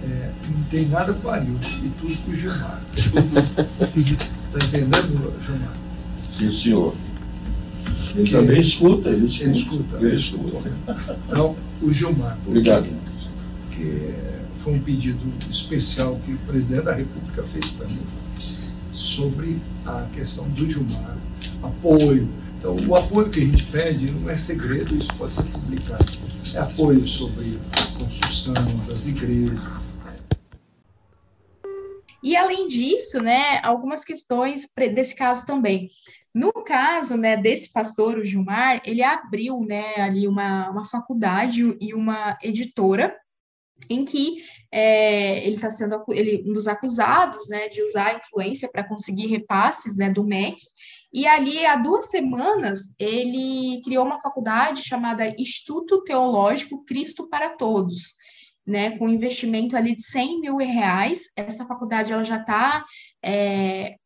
É, 0.05 0.33
não 0.49 0.65
tem 0.65 0.89
nada 0.89 1.15
com 1.15 1.29
o 1.29 1.31
Arilton 1.31 1.69
e 1.85 1.89
tudo 1.99 2.17
com 2.25 2.31
o 2.31 2.35
Gilmar. 2.35 2.83
Está 2.97 4.67
entendendo, 4.67 5.33
Gilmar? 5.45 5.77
Sim, 6.37 6.51
senhor. 6.51 6.95
Ele 8.15 8.25
que, 8.25 8.33
também 8.33 8.61
escuta, 8.61 9.09
ele 9.09 9.27
escuta. 9.27 9.45
Ele 9.45 9.53
escuta. 9.57 9.97
Ele 9.99 10.17
escuta. 10.17 10.73
Então, 11.29 11.57
o 11.81 11.93
Gilmar. 11.93 12.37
Obrigado. 12.47 12.89
Que 13.71 14.15
foi 14.59 14.75
um 14.75 14.81
pedido 14.81 15.21
especial 15.51 16.21
que 16.25 16.33
o 16.33 16.39
presidente 16.39 16.85
da 16.85 16.95
República 16.95 17.43
fez 17.45 17.67
para 17.71 17.87
mim 17.87 18.03
sobre 18.93 19.59
a 19.87 20.07
questão 20.15 20.49
do 20.51 20.69
Gilmar 20.69 21.17
apoio. 21.63 22.29
Então, 22.63 22.77
o 22.77 22.95
apoio 22.95 23.29
que 23.29 23.41
a 23.41 23.45
gente 23.45 23.67
pede 23.73 24.09
não 24.13 24.31
é 24.31 24.37
segredo, 24.37 24.97
isso 24.97 25.13
pode 25.19 25.33
ser 25.33 25.51
publicado. 25.51 26.05
É 26.55 26.59
apoio 26.59 27.05
sobre 27.09 27.59
a 27.73 27.99
construção 27.99 28.55
das 28.87 29.09
igrejas. 29.09 29.59
E 32.23 32.37
além 32.37 32.69
disso, 32.69 33.21
né, 33.21 33.59
algumas 33.65 34.05
questões 34.05 34.69
desse 34.95 35.17
caso 35.17 35.45
também. 35.45 35.91
No 36.33 36.53
caso, 36.53 37.17
né, 37.17 37.37
desse 37.37 37.73
pastor, 37.73 38.17
o 38.17 38.25
Gilmar, 38.25 38.81
ele 38.87 39.03
abriu, 39.03 39.59
né, 39.63 39.97
ali 39.97 40.29
uma, 40.29 40.71
uma 40.71 40.85
faculdade 40.85 41.77
e 41.81 41.93
uma 41.93 42.39
editora 42.41 43.13
em 43.91 44.05
que 44.05 44.37
é, 44.71 45.45
ele 45.45 45.57
está 45.57 45.69
sendo 45.69 46.05
ele, 46.11 46.49
um 46.49 46.53
dos 46.53 46.69
acusados, 46.69 47.49
né, 47.49 47.69
de 47.69 47.83
usar 47.83 48.07
a 48.07 48.19
influência 48.19 48.69
para 48.71 48.87
conseguir 48.87 49.27
repasses, 49.27 49.97
né, 49.97 50.09
do 50.09 50.23
MEC, 50.23 50.63
e 51.13 51.27
ali, 51.27 51.67
há 51.67 51.77
duas 51.77 52.09
semanas, 52.09 52.95
ele 52.99 53.83
criou 53.85 54.07
uma 54.07 54.19
faculdade 54.19 54.83
chamada 54.83 55.29
Instituto 55.39 56.03
Teológico 56.05 56.85
Cristo 56.85 57.29
para 57.29 57.51
Todos, 57.51 58.15
né, 58.67 58.97
com 58.97 59.09
investimento 59.09 59.77
ali 59.77 59.95
de 59.95 60.03
100 60.03 60.41
mil 60.41 60.57
reais. 60.57 61.25
Essa 61.37 61.67
faculdade 61.67 62.13
ela 62.13 62.25
já 62.25 62.37
está 62.37 62.83
é, 63.23 63.97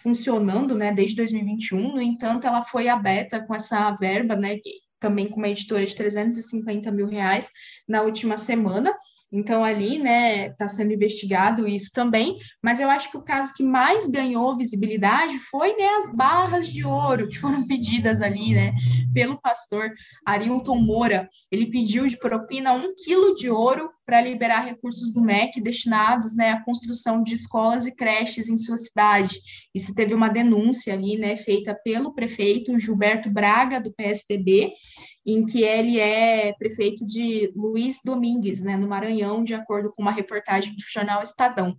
funcionando, 0.00 0.76
né, 0.76 0.92
desde 0.92 1.16
2021. 1.16 1.94
No 1.94 2.00
entanto, 2.00 2.46
ela 2.46 2.62
foi 2.62 2.88
aberta 2.88 3.44
com 3.44 3.54
essa 3.54 3.90
verba, 3.96 4.36
né, 4.36 4.58
também 5.00 5.28
com 5.28 5.38
uma 5.38 5.48
editora 5.48 5.84
de 5.84 5.96
350 5.96 6.92
mil 6.92 7.08
reais 7.08 7.50
na 7.88 8.02
última 8.02 8.36
semana. 8.36 8.94
Então, 9.30 9.62
ali, 9.62 9.98
né, 9.98 10.46
está 10.46 10.66
sendo 10.68 10.92
investigado 10.92 11.68
isso 11.68 11.90
também, 11.92 12.38
mas 12.62 12.80
eu 12.80 12.88
acho 12.88 13.10
que 13.10 13.16
o 13.18 13.22
caso 13.22 13.52
que 13.54 13.62
mais 13.62 14.08
ganhou 14.08 14.56
visibilidade 14.56 15.38
foi, 15.50 15.76
né, 15.76 15.86
as 15.98 16.10
barras 16.14 16.68
de 16.68 16.84
ouro 16.84 17.28
que 17.28 17.38
foram 17.38 17.66
pedidas 17.66 18.22
ali, 18.22 18.54
né, 18.54 18.72
pelo 19.12 19.38
pastor 19.40 19.92
Arilton 20.24 20.76
Moura. 20.76 21.28
Ele 21.52 21.66
pediu 21.66 22.06
de 22.06 22.18
propina 22.18 22.72
um 22.72 22.94
quilo 22.94 23.34
de 23.34 23.50
ouro 23.50 23.90
para 24.06 24.22
liberar 24.22 24.60
recursos 24.64 25.12
do 25.12 25.20
MEC 25.20 25.60
destinados, 25.60 26.34
né, 26.34 26.52
à 26.52 26.64
construção 26.64 27.22
de 27.22 27.34
escolas 27.34 27.86
e 27.86 27.94
creches 27.94 28.48
em 28.48 28.56
sua 28.56 28.78
cidade. 28.78 29.38
Se 29.76 29.94
teve 29.94 30.14
uma 30.14 30.28
denúncia 30.28 30.94
ali, 30.94 31.16
né, 31.16 31.36
feita 31.36 31.78
pelo 31.84 32.14
prefeito 32.14 32.76
Gilberto 32.78 33.30
Braga, 33.30 33.78
do 33.78 33.92
PSDB, 33.92 34.72
em 35.30 35.44
que 35.44 35.62
ele 35.62 36.00
é 36.00 36.54
prefeito 36.54 37.04
de 37.06 37.52
Luiz 37.54 38.00
Domingues, 38.02 38.62
né, 38.62 38.76
no 38.76 38.88
Maranhão, 38.88 39.44
de 39.44 39.52
acordo 39.52 39.90
com 39.90 40.00
uma 40.00 40.10
reportagem 40.10 40.74
do 40.74 40.80
jornal 40.80 41.22
Estadão. 41.22 41.78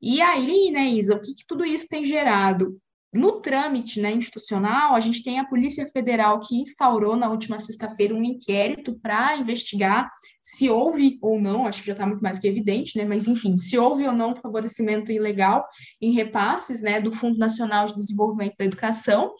E 0.00 0.22
aí, 0.22 0.70
né, 0.70 0.86
Isa, 0.86 1.16
o 1.16 1.20
que, 1.20 1.34
que 1.34 1.46
tudo 1.46 1.64
isso 1.64 1.88
tem 1.88 2.04
gerado? 2.04 2.78
No 3.12 3.40
trâmite 3.40 4.00
né, 4.00 4.12
institucional, 4.12 4.94
a 4.94 5.00
gente 5.00 5.22
tem 5.22 5.38
a 5.38 5.44
Polícia 5.44 5.86
Federal 5.86 6.40
que 6.40 6.60
instaurou 6.60 7.16
na 7.16 7.30
última 7.30 7.58
sexta-feira 7.58 8.14
um 8.14 8.22
inquérito 8.22 8.98
para 9.00 9.36
investigar 9.36 10.10
se 10.42 10.68
houve 10.68 11.18
ou 11.22 11.40
não, 11.40 11.66
acho 11.66 11.80
que 11.80 11.86
já 11.86 11.94
está 11.94 12.06
muito 12.06 12.20
mais 12.20 12.38
que 12.38 12.46
evidente, 12.46 12.98
né? 12.98 13.04
Mas 13.04 13.26
enfim, 13.26 13.56
se 13.56 13.78
houve 13.78 14.06
ou 14.06 14.12
não 14.12 14.36
favorecimento 14.36 15.10
ilegal 15.10 15.64
em 16.02 16.12
repasses 16.12 16.82
né, 16.82 17.00
do 17.00 17.10
Fundo 17.10 17.38
Nacional 17.38 17.86
de 17.86 17.94
Desenvolvimento 17.94 18.54
da 18.58 18.64
Educação 18.66 19.32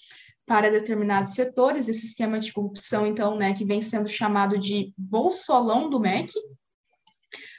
para 0.47 0.71
determinados 0.71 1.35
setores, 1.35 1.89
esse 1.89 2.07
esquema 2.07 2.39
de 2.39 2.53
corrupção, 2.53 3.07
então, 3.07 3.37
né, 3.37 3.55
que 3.55 3.65
vem 3.65 3.81
sendo 3.81 4.09
chamado 4.09 4.59
de 4.59 4.93
bolsolão 4.97 5.89
do 5.89 6.01
MEC. 6.01 6.33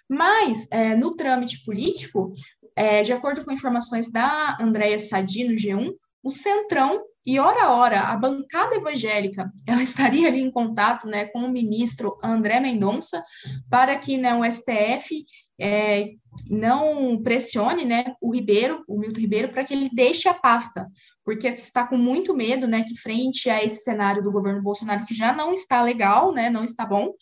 Mas, 0.09 0.67
é, 0.71 0.95
no 0.95 1.15
trâmite 1.15 1.63
político, 1.63 2.31
é, 2.75 3.01
de 3.01 3.11
acordo 3.11 3.43
com 3.43 3.51
informações 3.51 4.11
da 4.11 4.57
Andréia 4.61 4.99
Sadi 4.99 5.45
no 5.45 5.55
G1, 5.55 5.93
o 6.23 6.29
Centrão 6.29 7.03
e, 7.25 7.39
ora 7.39 7.63
a 7.63 7.75
hora, 7.75 7.99
a 8.01 8.15
bancada 8.15 8.75
evangélica, 8.75 9.51
ela 9.67 9.81
estaria 9.83 10.27
ali 10.27 10.41
em 10.41 10.51
contato 10.51 11.07
né, 11.07 11.25
com 11.25 11.39
o 11.39 11.51
ministro 11.51 12.15
André 12.23 12.59
Mendonça 12.59 13.23
para 13.69 13.95
que 13.95 14.15
né, 14.17 14.35
o 14.35 14.45
STF 14.45 15.25
é, 15.59 16.11
não 16.49 17.21
pressione 17.21 17.85
né, 17.85 18.15
o 18.21 18.33
Ribeiro, 18.33 18.83
o 18.87 18.99
Milton 18.99 19.19
Ribeiro, 19.19 19.49
para 19.49 19.63
que 19.63 19.73
ele 19.73 19.89
deixe 19.93 20.27
a 20.27 20.33
pasta, 20.33 20.87
porque 21.23 21.47
está 21.47 21.87
com 21.87 21.97
muito 21.97 22.35
medo, 22.35 22.67
né, 22.67 22.83
que 22.83 22.97
frente 22.99 23.49
a 23.49 23.63
esse 23.63 23.83
cenário 23.83 24.23
do 24.23 24.31
governo 24.31 24.61
Bolsonaro, 24.61 25.05
que 25.05 25.13
já 25.13 25.33
não 25.33 25.53
está 25.53 25.81
legal, 25.81 26.33
né, 26.33 26.49
não 26.49 26.63
está 26.63 26.85
bom, 26.85 27.13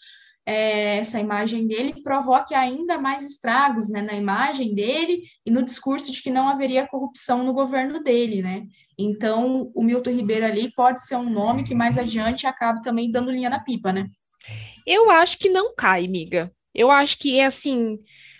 é, 0.46 0.98
essa 0.98 1.20
imagem 1.20 1.68
dele 1.68 2.02
provoque 2.04 2.54
ainda 2.54 2.98
mais 2.98 3.24
estragos, 3.24 3.88
né, 3.88 4.02
na 4.02 4.14
imagem 4.14 4.76
dele 4.76 5.24
e 5.46 5.52
no 5.52 5.64
discurso 5.64 6.12
de 6.12 6.22
que 6.22 6.32
não 6.32 6.50
haveria 6.50 6.88
corrupção 6.88 7.44
no 7.44 7.54
governo 7.54 8.04
dele, 8.04 8.42
né, 8.42 8.64
então 8.98 9.72
o 9.74 9.84
Milton 9.84 10.12
Ribeiro 10.12 10.46
ali 10.46 10.72
pode 10.74 11.06
ser 11.06 11.16
um 11.16 11.30
nome 11.30 11.64
que 11.64 11.76
mais 11.76 11.98
adiante 11.98 12.46
acabe 12.46 12.82
também 12.82 13.12
dando 13.12 13.32
linha 13.32 13.50
na 13.50 13.60
pipa, 13.60 13.94
né. 13.94 14.08
Eu 14.86 15.10
acho 15.10 15.38
que 15.38 15.48
não 15.48 15.74
cai, 15.74 16.08
miga. 16.08 16.52
Eu 16.74 16.92
acho 16.92 17.18
que 17.18 17.40
é 17.40 17.46
assim, 17.46 17.96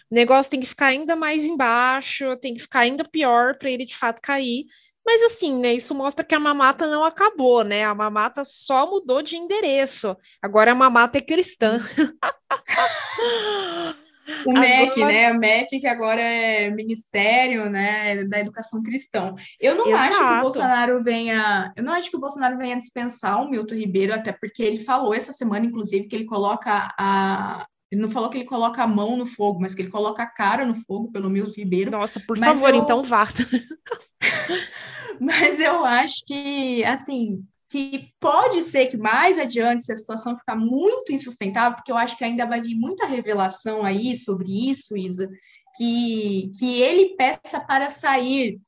o 0.10 0.16
negócio 0.16 0.50
tem 0.50 0.60
que 0.60 0.68
ficar 0.68 0.88
ainda 0.88 1.16
mais 1.16 1.46
embaixo, 1.46 2.36
tem 2.38 2.54
que 2.54 2.62
ficar 2.62 2.82
ainda 2.82 3.04
pior 3.04 3.58
para 3.58 3.70
ele 3.70 3.86
de 3.86 3.96
fato 3.96 4.22
cair. 4.22 4.66
Mas 5.06 5.22
assim, 5.24 5.60
né, 5.60 5.74
isso 5.74 5.94
mostra 5.94 6.24
que 6.24 6.34
a 6.34 6.40
mamata 6.40 6.88
não 6.88 7.04
acabou, 7.04 7.64
né? 7.64 7.84
A 7.84 7.94
mamata 7.94 8.44
só 8.44 8.90
mudou 8.90 9.22
de 9.22 9.36
endereço. 9.36 10.16
Agora 10.42 10.72
a 10.72 10.76
mamata 10.76 11.18
é 11.18 11.22
cristã. 11.22 11.80
O 14.46 14.52
agora... 14.52 14.60
MEC, 14.60 15.06
né? 15.06 15.32
O 15.32 15.38
MEC 15.38 15.80
que 15.80 15.88
agora 15.88 16.22
é 16.22 16.70
Ministério, 16.70 17.70
né, 17.70 18.24
da 18.24 18.40
Educação 18.40 18.82
Cristã. 18.82 19.36
Eu 19.60 19.76
não 19.76 19.88
Exato. 19.88 20.04
acho 20.04 20.18
que 20.18 20.34
o 20.34 20.42
Bolsonaro 20.42 21.04
venha, 21.04 21.74
eu 21.76 21.84
não 21.84 21.94
acho 21.94 22.10
que 22.10 22.16
o 22.16 22.20
Bolsonaro 22.20 22.58
venha 22.58 22.78
dispensar 22.78 23.42
o 23.42 23.50
Milton 23.50 23.76
Ribeiro, 23.76 24.14
até 24.14 24.32
porque 24.32 24.64
ele 24.64 24.80
falou 24.80 25.14
essa 25.14 25.34
semana, 25.34 25.66
inclusive, 25.66 26.08
que 26.08 26.16
ele 26.16 26.26
coloca 26.26 26.94
a, 26.98 27.66
ele 27.94 28.02
não 28.02 28.10
falou 28.10 28.28
que 28.28 28.38
ele 28.40 28.46
coloca 28.46 28.82
a 28.82 28.88
mão 28.88 29.16
no 29.16 29.28
fogo, 29.28 29.62
mas 29.62 29.76
que 29.76 29.84
ele 29.84 29.92
coloca 29.92 30.24
a 30.24 30.28
cara 30.28 30.66
no 30.66 30.74
fogo 30.74 31.12
pelo 31.12 31.30
Milton 31.30 31.54
Ribeiro. 31.56 31.92
Nossa, 31.92 32.20
por 32.20 32.40
mas 32.40 32.60
favor, 32.60 32.74
eu... 32.74 32.82
então 32.82 33.04
vá. 33.04 33.28
mas 35.22 35.60
eu 35.60 35.86
acho 35.86 36.26
que, 36.26 36.84
assim, 36.86 37.46
que 37.70 38.10
pode 38.20 38.64
ser 38.64 38.88
que 38.88 38.98
mais 38.98 39.38
adiante, 39.38 39.84
se 39.84 39.94
a 39.94 39.96
situação 39.96 40.36
ficar 40.36 40.56
muito 40.56 41.14
insustentável, 41.14 41.76
porque 41.76 41.92
eu 41.92 41.98
acho 41.98 42.18
que 42.18 42.24
ainda 42.24 42.48
vai 42.48 42.60
vir 42.64 42.74
muita 42.74 43.06
revelação 43.06 43.86
aí 43.86 44.18
sobre 44.18 44.72
isso, 44.72 44.98
Isa, 44.98 45.30
que, 45.78 46.50
que 46.58 46.82
ele 46.82 47.16
peça 47.16 47.60
para 47.60 47.92
sair, 47.92 48.60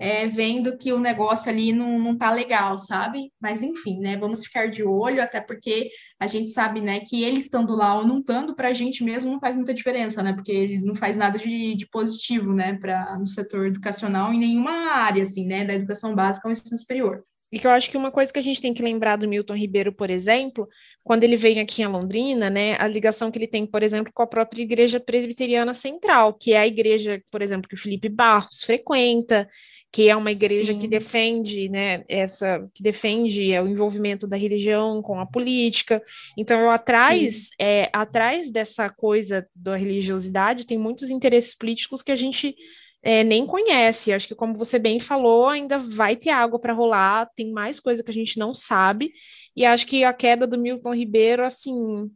é, 0.00 0.26
vendo 0.26 0.78
que 0.78 0.94
o 0.94 0.98
negócio 0.98 1.50
ali 1.50 1.74
não, 1.74 1.98
não 1.98 2.16
tá 2.16 2.32
legal, 2.32 2.78
sabe? 2.78 3.30
Mas 3.38 3.62
enfim, 3.62 4.00
né? 4.00 4.16
Vamos 4.16 4.42
ficar 4.46 4.66
de 4.66 4.82
olho, 4.82 5.22
até 5.22 5.42
porque 5.42 5.90
a 6.18 6.26
gente 6.26 6.48
sabe, 6.50 6.80
né, 6.80 7.00
que 7.00 7.22
ele 7.22 7.36
estando 7.36 7.76
lá 7.76 7.98
ou 7.98 8.06
não 8.06 8.20
estando, 8.20 8.56
para 8.56 8.68
a 8.68 8.72
gente 8.72 9.04
mesmo 9.04 9.30
não 9.30 9.38
faz 9.38 9.54
muita 9.56 9.74
diferença, 9.74 10.22
né? 10.22 10.32
Porque 10.32 10.50
ele 10.50 10.80
não 10.80 10.94
faz 10.94 11.18
nada 11.18 11.38
de, 11.38 11.74
de 11.76 11.86
positivo, 11.88 12.54
né, 12.54 12.78
para 12.78 13.18
no 13.18 13.26
setor 13.26 13.66
educacional 13.66 14.32
em 14.32 14.38
nenhuma 14.38 14.72
área, 14.94 15.22
assim, 15.22 15.46
né? 15.46 15.66
Da 15.66 15.74
educação 15.74 16.14
básica 16.14 16.48
ao 16.48 16.52
ensino 16.52 16.78
superior. 16.78 17.22
E 17.52 17.58
que 17.58 17.66
eu 17.66 17.70
acho 17.70 17.90
que 17.90 17.96
uma 17.96 18.12
coisa 18.12 18.32
que 18.32 18.38
a 18.38 18.42
gente 18.42 18.62
tem 18.62 18.72
que 18.72 18.82
lembrar 18.82 19.16
do 19.16 19.26
Milton 19.26 19.54
Ribeiro, 19.54 19.92
por 19.92 20.08
exemplo, 20.08 20.68
quando 21.02 21.24
ele 21.24 21.36
vem 21.36 21.58
aqui 21.58 21.82
em 21.82 21.86
Londrina, 21.86 22.48
né, 22.48 22.76
a 22.78 22.86
ligação 22.86 23.30
que 23.30 23.38
ele 23.38 23.48
tem, 23.48 23.66
por 23.66 23.82
exemplo, 23.82 24.12
com 24.14 24.22
a 24.22 24.26
própria 24.26 24.62
Igreja 24.62 25.00
Presbiteriana 25.00 25.74
Central, 25.74 26.34
que 26.34 26.52
é 26.52 26.58
a 26.58 26.66
igreja, 26.66 27.20
por 27.28 27.42
exemplo, 27.42 27.68
que 27.68 27.74
o 27.74 27.78
Felipe 27.78 28.08
Barros 28.08 28.62
frequenta, 28.62 29.48
que 29.92 30.08
é 30.08 30.14
uma 30.14 30.30
igreja 30.30 30.72
Sim. 30.72 30.78
que 30.78 30.86
defende, 30.86 31.68
né, 31.68 32.04
essa, 32.08 32.68
que 32.72 32.82
defende 32.82 33.58
o 33.58 33.66
envolvimento 33.66 34.28
da 34.28 34.36
religião 34.36 35.02
com 35.02 35.18
a 35.18 35.26
política. 35.26 36.00
Então, 36.38 36.70
atrás, 36.70 37.50
é, 37.58 37.90
atrás 37.92 38.52
dessa 38.52 38.88
coisa 38.88 39.44
da 39.54 39.74
religiosidade, 39.74 40.66
tem 40.66 40.78
muitos 40.78 41.10
interesses 41.10 41.54
políticos 41.54 42.00
que 42.00 42.12
a 42.12 42.16
gente 42.16 42.54
é, 43.02 43.24
nem 43.24 43.46
conhece. 43.46 44.12
Acho 44.12 44.28
que, 44.28 44.34
como 44.34 44.54
você 44.54 44.78
bem 44.78 45.00
falou, 45.00 45.48
ainda 45.48 45.78
vai 45.78 46.16
ter 46.16 46.30
água 46.30 46.58
para 46.58 46.72
rolar, 46.72 47.30
tem 47.34 47.50
mais 47.52 47.80
coisa 47.80 48.02
que 48.02 48.10
a 48.10 48.14
gente 48.14 48.38
não 48.38 48.54
sabe. 48.54 49.12
E 49.56 49.64
acho 49.64 49.86
que 49.86 50.04
a 50.04 50.12
queda 50.12 50.46
do 50.46 50.58
Milton 50.58 50.94
Ribeiro, 50.94 51.44
assim, 51.44 52.10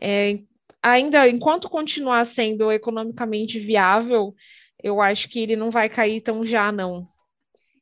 é, 0.00 0.38
ainda 0.82 1.28
enquanto 1.28 1.68
continuar 1.68 2.24
sendo 2.24 2.70
economicamente 2.70 3.58
viável, 3.58 4.34
eu 4.82 5.00
acho 5.00 5.28
que 5.28 5.40
ele 5.40 5.56
não 5.56 5.70
vai 5.70 5.88
cair 5.88 6.20
tão 6.20 6.44
já, 6.44 6.70
não. 6.70 7.04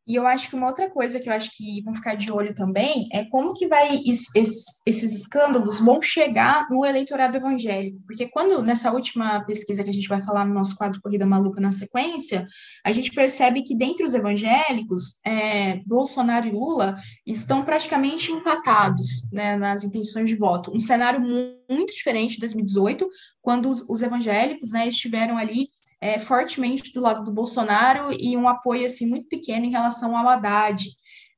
E 0.06 0.14
eu 0.14 0.26
acho 0.26 0.50
que 0.50 0.56
uma 0.56 0.66
outra 0.66 0.90
coisa 0.90 1.18
que 1.18 1.28
eu 1.28 1.32
acho 1.32 1.50
que 1.56 1.82
vão 1.82 1.94
ficar 1.94 2.14
de 2.14 2.30
olho 2.30 2.54
também 2.54 3.08
é 3.10 3.24
como 3.24 3.54
que 3.54 3.66
vai 3.66 3.96
isso, 4.04 4.30
esses, 4.34 4.82
esses 4.86 5.14
escândalos 5.14 5.80
vão 5.80 6.02
chegar 6.02 6.68
no 6.70 6.84
eleitorado 6.84 7.36
evangélico. 7.36 7.98
Porque 8.06 8.28
quando, 8.28 8.62
nessa 8.62 8.92
última 8.92 9.42
pesquisa 9.44 9.82
que 9.82 9.90
a 9.90 9.92
gente 9.92 10.08
vai 10.08 10.22
falar 10.22 10.44
no 10.44 10.52
nosso 10.52 10.76
quadro 10.76 11.00
Corrida 11.00 11.24
Maluca 11.24 11.60
na 11.60 11.72
sequência, 11.72 12.46
a 12.84 12.92
gente 12.92 13.12
percebe 13.12 13.62
que 13.62 13.76
dentre 13.76 14.04
os 14.04 14.14
evangélicos, 14.14 15.20
é, 15.24 15.76
Bolsonaro 15.86 16.46
e 16.46 16.52
Lula 16.52 16.96
estão 17.26 17.64
praticamente 17.64 18.30
empatados 18.30 19.26
né, 19.32 19.56
nas 19.56 19.84
intenções 19.84 20.28
de 20.28 20.36
voto. 20.36 20.70
Um 20.74 20.80
cenário 20.80 21.20
muito 21.20 21.94
diferente 21.94 22.34
de 22.34 22.40
2018, 22.40 23.08
quando 23.40 23.70
os, 23.70 23.88
os 23.88 24.02
evangélicos 24.02 24.70
né, 24.70 24.86
estiveram 24.86 25.38
ali 25.38 25.68
é, 26.04 26.18
fortemente 26.18 26.92
do 26.92 27.00
lado 27.00 27.24
do 27.24 27.32
Bolsonaro 27.32 28.14
e 28.20 28.36
um 28.36 28.46
apoio 28.46 28.84
assim 28.84 29.08
muito 29.08 29.26
pequeno 29.26 29.64
em 29.64 29.70
relação 29.70 30.14
ao 30.14 30.28
Haddad. 30.28 30.86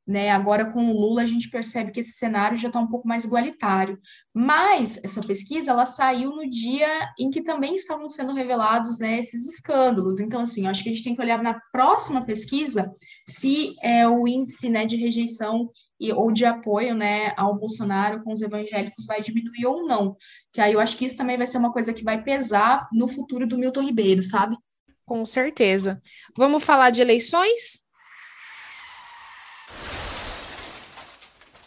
Né? 0.05 0.31
Agora, 0.31 0.73
com 0.73 0.91
o 0.91 0.93
Lula, 0.93 1.23
a 1.23 1.27
gente 1.27 1.49
percebe 1.49 1.93
que 1.93 2.01
esse 2.01 2.19
cenário 2.19 2.57
já 2.57 2.67
está 2.67 2.81
um 2.81 2.89
pouco 2.89 3.07
mais 3.07 3.25
igualitário. 3.25 3.97
Mas 4.35 4.99
essa 5.05 5.21
pesquisa 5.21 5.71
ela 5.71 5.87
saiu 5.87 6.31
no 6.31 6.49
dia 6.51 6.89
em 7.17 7.31
que 7.31 7.43
também 7.43 7.77
estavam 7.77 8.09
sendo 8.09 8.35
revelados 8.35 8.99
né, 8.99 9.21
esses 9.21 9.47
escândalos. 9.49 10.19
Então, 10.19 10.41
assim, 10.41 10.67
acho 10.67 10.83
que 10.83 10.89
a 10.89 10.93
gente 10.93 11.05
tem 11.05 11.15
que 11.15 11.23
olhar 11.23 11.41
na 11.41 11.61
próxima 11.71 12.25
pesquisa 12.25 12.91
se 13.29 13.73
é, 13.81 14.09
o 14.09 14.27
índice 14.27 14.69
né, 14.69 14.85
de 14.85 14.97
rejeição 14.97 15.71
e, 16.01 16.13
ou 16.13 16.31
de 16.31 16.45
apoio 16.45 16.95
né, 16.95 17.33
ao 17.37 17.57
Bolsonaro 17.57 18.23
com 18.23 18.33
os 18.33 18.43
evangélicos 18.43 19.07
vai 19.07 19.21
diminuir 19.21 19.67
ou 19.67 19.87
não. 19.87 20.17
Que 20.53 20.61
aí 20.61 20.73
eu 20.73 20.81
acho 20.81 20.97
que 20.97 21.05
isso 21.05 21.17
também 21.17 21.37
vai 21.37 21.47
ser 21.47 21.59
uma 21.59 21.73
coisa 21.73 21.93
que 21.93 22.05
vai 22.05 22.23
pesar 22.23 22.89
no 22.93 23.09
futuro 23.09 23.47
do 23.47 23.59
Milton 23.59 23.83
Ribeiro, 23.83 24.23
sabe? 24.23 24.57
Com 25.05 25.25
certeza. 25.25 26.03
Vamos 26.37 26.65
falar 26.65 26.91
de 26.91 27.01
eleições? 27.01 27.79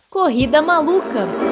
Corrida 0.10 0.62
Maluca. 0.62 1.49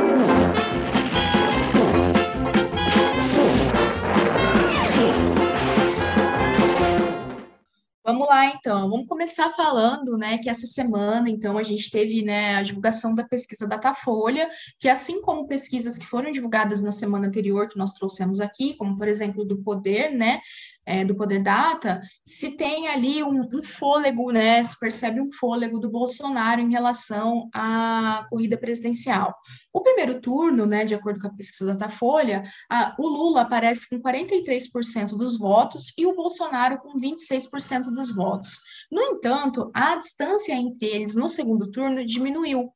Vamos 8.07 8.25
lá, 8.25 8.45
então. 8.45 8.89
Vamos 8.89 9.05
começar 9.05 9.49
falando, 9.49 10.17
né, 10.17 10.37
que 10.37 10.49
essa 10.49 10.65
semana, 10.65 11.29
então, 11.29 11.57
a 11.57 11.63
gente 11.63 11.91
teve, 11.91 12.21
né, 12.21 12.55
a 12.55 12.61
divulgação 12.61 13.13
da 13.13 13.21
pesquisa 13.21 13.67
Datafolha, 13.67 14.49
que 14.79 14.87
assim 14.87 15.21
como 15.21 15.45
pesquisas 15.45 15.97
que 15.97 16.05
foram 16.05 16.31
divulgadas 16.31 16.81
na 16.81 16.93
semana 16.93 17.27
anterior, 17.27 17.67
que 17.67 17.77
nós 17.77 17.91
trouxemos 17.91 18.39
aqui, 18.39 18.77
como, 18.77 18.97
por 18.97 19.09
exemplo, 19.09 19.43
do 19.43 19.61
Poder, 19.61 20.09
né, 20.13 20.39
é, 20.87 21.03
do 21.03 21.15
Poder 21.15 21.43
Data, 21.43 21.99
se 22.25 22.55
tem 22.55 22.87
ali 22.87 23.21
um, 23.21 23.41
um, 23.41 23.61
fôlego, 23.61 24.31
né? 24.31 24.63
Se 24.63 24.79
percebe 24.79 25.19
um 25.19 25.29
fôlego 25.33 25.77
do 25.77 25.89
Bolsonaro 25.89 26.61
em 26.61 26.71
relação 26.71 27.49
à 27.53 28.25
corrida 28.29 28.57
presidencial. 28.57 29.35
O 29.73 29.81
primeiro 29.81 30.21
turno, 30.21 30.65
né, 30.65 30.85
de 30.85 30.95
acordo 30.95 31.19
com 31.19 31.27
a 31.27 31.33
pesquisa 31.33 31.65
da 31.65 31.73
Datafolha, 31.73 32.43
a, 32.71 32.95
o 32.97 33.07
Lula 33.07 33.41
aparece 33.41 33.89
com 33.89 34.01
43% 34.01 35.09
dos 35.09 35.37
votos 35.37 35.93
e 35.97 36.05
o 36.05 36.15
Bolsonaro 36.15 36.79
com 36.79 36.97
26% 36.97 37.91
dos 37.93 38.15
votos. 38.15 38.51
No 38.89 39.01
entanto, 39.01 39.69
a 39.73 39.97
distância 39.97 40.53
entre 40.53 40.87
eles 40.87 41.15
no 41.15 41.27
segundo 41.27 41.69
turno 41.69 42.05
diminuiu. 42.05 42.71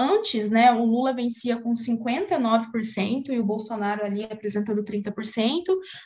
Antes, 0.00 0.48
né, 0.48 0.70
o 0.72 0.84
Lula 0.84 1.12
vencia 1.12 1.56
com 1.56 1.72
59% 1.72 3.30
e 3.30 3.40
o 3.40 3.44
Bolsonaro 3.44 4.04
ali 4.04 4.22
apresentando 4.22 4.84
30%. 4.84 5.12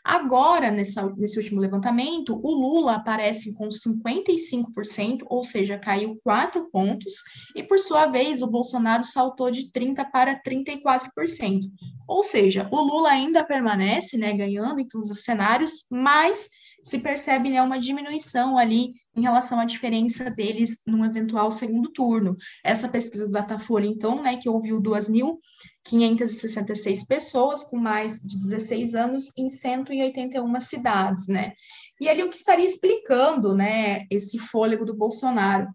Agora, 0.03 0.71
nessa, 0.71 1.13
nesse 1.15 1.39
último 1.39 1.61
levantamento, 1.61 2.41
o 2.43 2.51
Lula 2.53 2.95
aparece 2.95 3.53
com 3.55 3.69
55%, 3.69 5.19
ou 5.27 5.45
seja, 5.45 5.79
caiu 5.79 6.19
4 6.25 6.71
pontos, 6.71 7.13
e 7.55 7.63
por 7.63 7.79
sua 7.79 8.07
vez 8.07 8.41
o 8.41 8.47
Bolsonaro 8.47 9.03
saltou 9.03 9.51
de 9.51 9.71
30% 9.71 10.11
para 10.11 10.41
34%. 10.41 11.61
Ou 12.09 12.23
seja, 12.23 12.67
o 12.73 12.81
Lula 12.81 13.11
ainda 13.11 13.45
permanece 13.45 14.17
né, 14.17 14.33
ganhando 14.33 14.81
em 14.81 14.89
todos 14.89 15.11
os 15.11 15.23
cenários, 15.23 15.85
mas 15.91 16.49
se 16.83 16.99
percebe 16.99 17.49
né, 17.49 17.63
uma 17.63 17.79
diminuição 17.79 18.59
ali 18.59 18.93
em 19.15 19.23
relação 19.23 19.61
à 19.61 19.65
diferença 19.65 20.29
deles 20.31 20.83
num 20.87 21.05
eventual 21.05 21.53
segundo 21.53 21.93
turno. 21.93 22.37
Essa 22.65 22.89
pesquisa 22.89 23.27
do 23.27 23.33
Datafolha, 23.33 23.87
então, 23.87 24.23
né, 24.23 24.37
que 24.37 24.49
ouviu 24.49 24.83
2.566 24.83 27.07
pessoas 27.07 27.63
com 27.63 27.77
mais 27.77 28.21
de 28.21 28.37
16 28.39 28.95
anos 28.95 29.31
em 29.39 29.49
181 29.49 30.61
cidades, 30.61 31.29
né? 31.29 31.53
E 32.01 32.09
ali 32.09 32.25
o 32.25 32.31
que 32.31 32.37
estaria 32.37 32.65
explicando, 32.65 33.55
né, 33.55 34.07
esse 34.11 34.39
fôlego 34.39 34.85
do 34.85 34.97
Bolsonaro. 34.97 35.69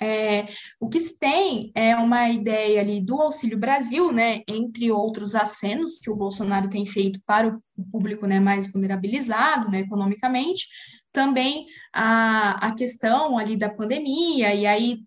É, 0.00 0.46
o 0.80 0.88
que 0.88 0.98
se 1.00 1.18
tem 1.18 1.72
é 1.74 1.96
uma 1.96 2.28
ideia 2.28 2.80
ali 2.80 3.00
do 3.00 3.20
Auxílio 3.20 3.58
Brasil, 3.58 4.12
né, 4.12 4.42
entre 4.48 4.90
outros 4.90 5.34
acenos 5.34 5.98
que 5.98 6.10
o 6.10 6.16
Bolsonaro 6.16 6.68
tem 6.68 6.84
feito 6.84 7.20
para 7.26 7.48
o 7.76 7.84
público 7.90 8.26
né, 8.26 8.40
mais 8.40 8.70
vulnerabilizado 8.70 9.70
né, 9.70 9.80
economicamente, 9.80 10.66
também 11.12 11.66
a, 11.92 12.68
a 12.68 12.74
questão 12.74 13.38
ali 13.38 13.56
da 13.56 13.68
pandemia, 13.68 14.54
e 14.54 14.66
aí 14.66 14.98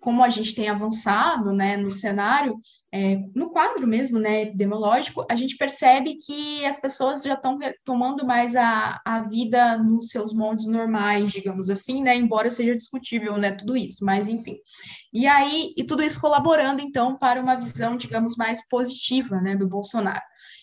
como 0.00 0.24
a 0.24 0.28
gente 0.28 0.54
tem 0.54 0.68
avançado 0.68 1.52
né, 1.52 1.76
no 1.76 1.92
cenário, 1.92 2.58
é, 2.92 3.20
no 3.36 3.50
quadro 3.50 3.86
mesmo, 3.86 4.18
né, 4.18 4.42
epidemiológico, 4.42 5.24
a 5.30 5.36
gente 5.36 5.56
percebe 5.56 6.16
que 6.16 6.64
as 6.64 6.80
pessoas 6.80 7.22
já 7.22 7.34
estão 7.34 7.56
tomando 7.84 8.26
mais 8.26 8.56
a, 8.56 9.00
a 9.04 9.22
vida 9.28 9.78
nos 9.78 10.08
seus 10.08 10.34
moldes 10.34 10.66
normais, 10.66 11.30
digamos 11.30 11.70
assim, 11.70 12.02
né, 12.02 12.16
embora 12.16 12.50
seja 12.50 12.74
discutível, 12.74 13.36
né, 13.36 13.52
tudo 13.52 13.76
isso, 13.76 14.04
mas 14.04 14.28
enfim. 14.28 14.56
E 15.12 15.26
aí, 15.26 15.72
e 15.76 15.84
tudo 15.84 16.02
isso 16.02 16.20
colaborando, 16.20 16.80
então, 16.80 17.16
para 17.16 17.40
uma 17.40 17.54
visão, 17.54 17.96
digamos, 17.96 18.36
mais 18.36 18.66
positiva, 18.68 19.40
né, 19.40 19.56
do 19.56 19.68
Bolsonaro. 19.68 20.20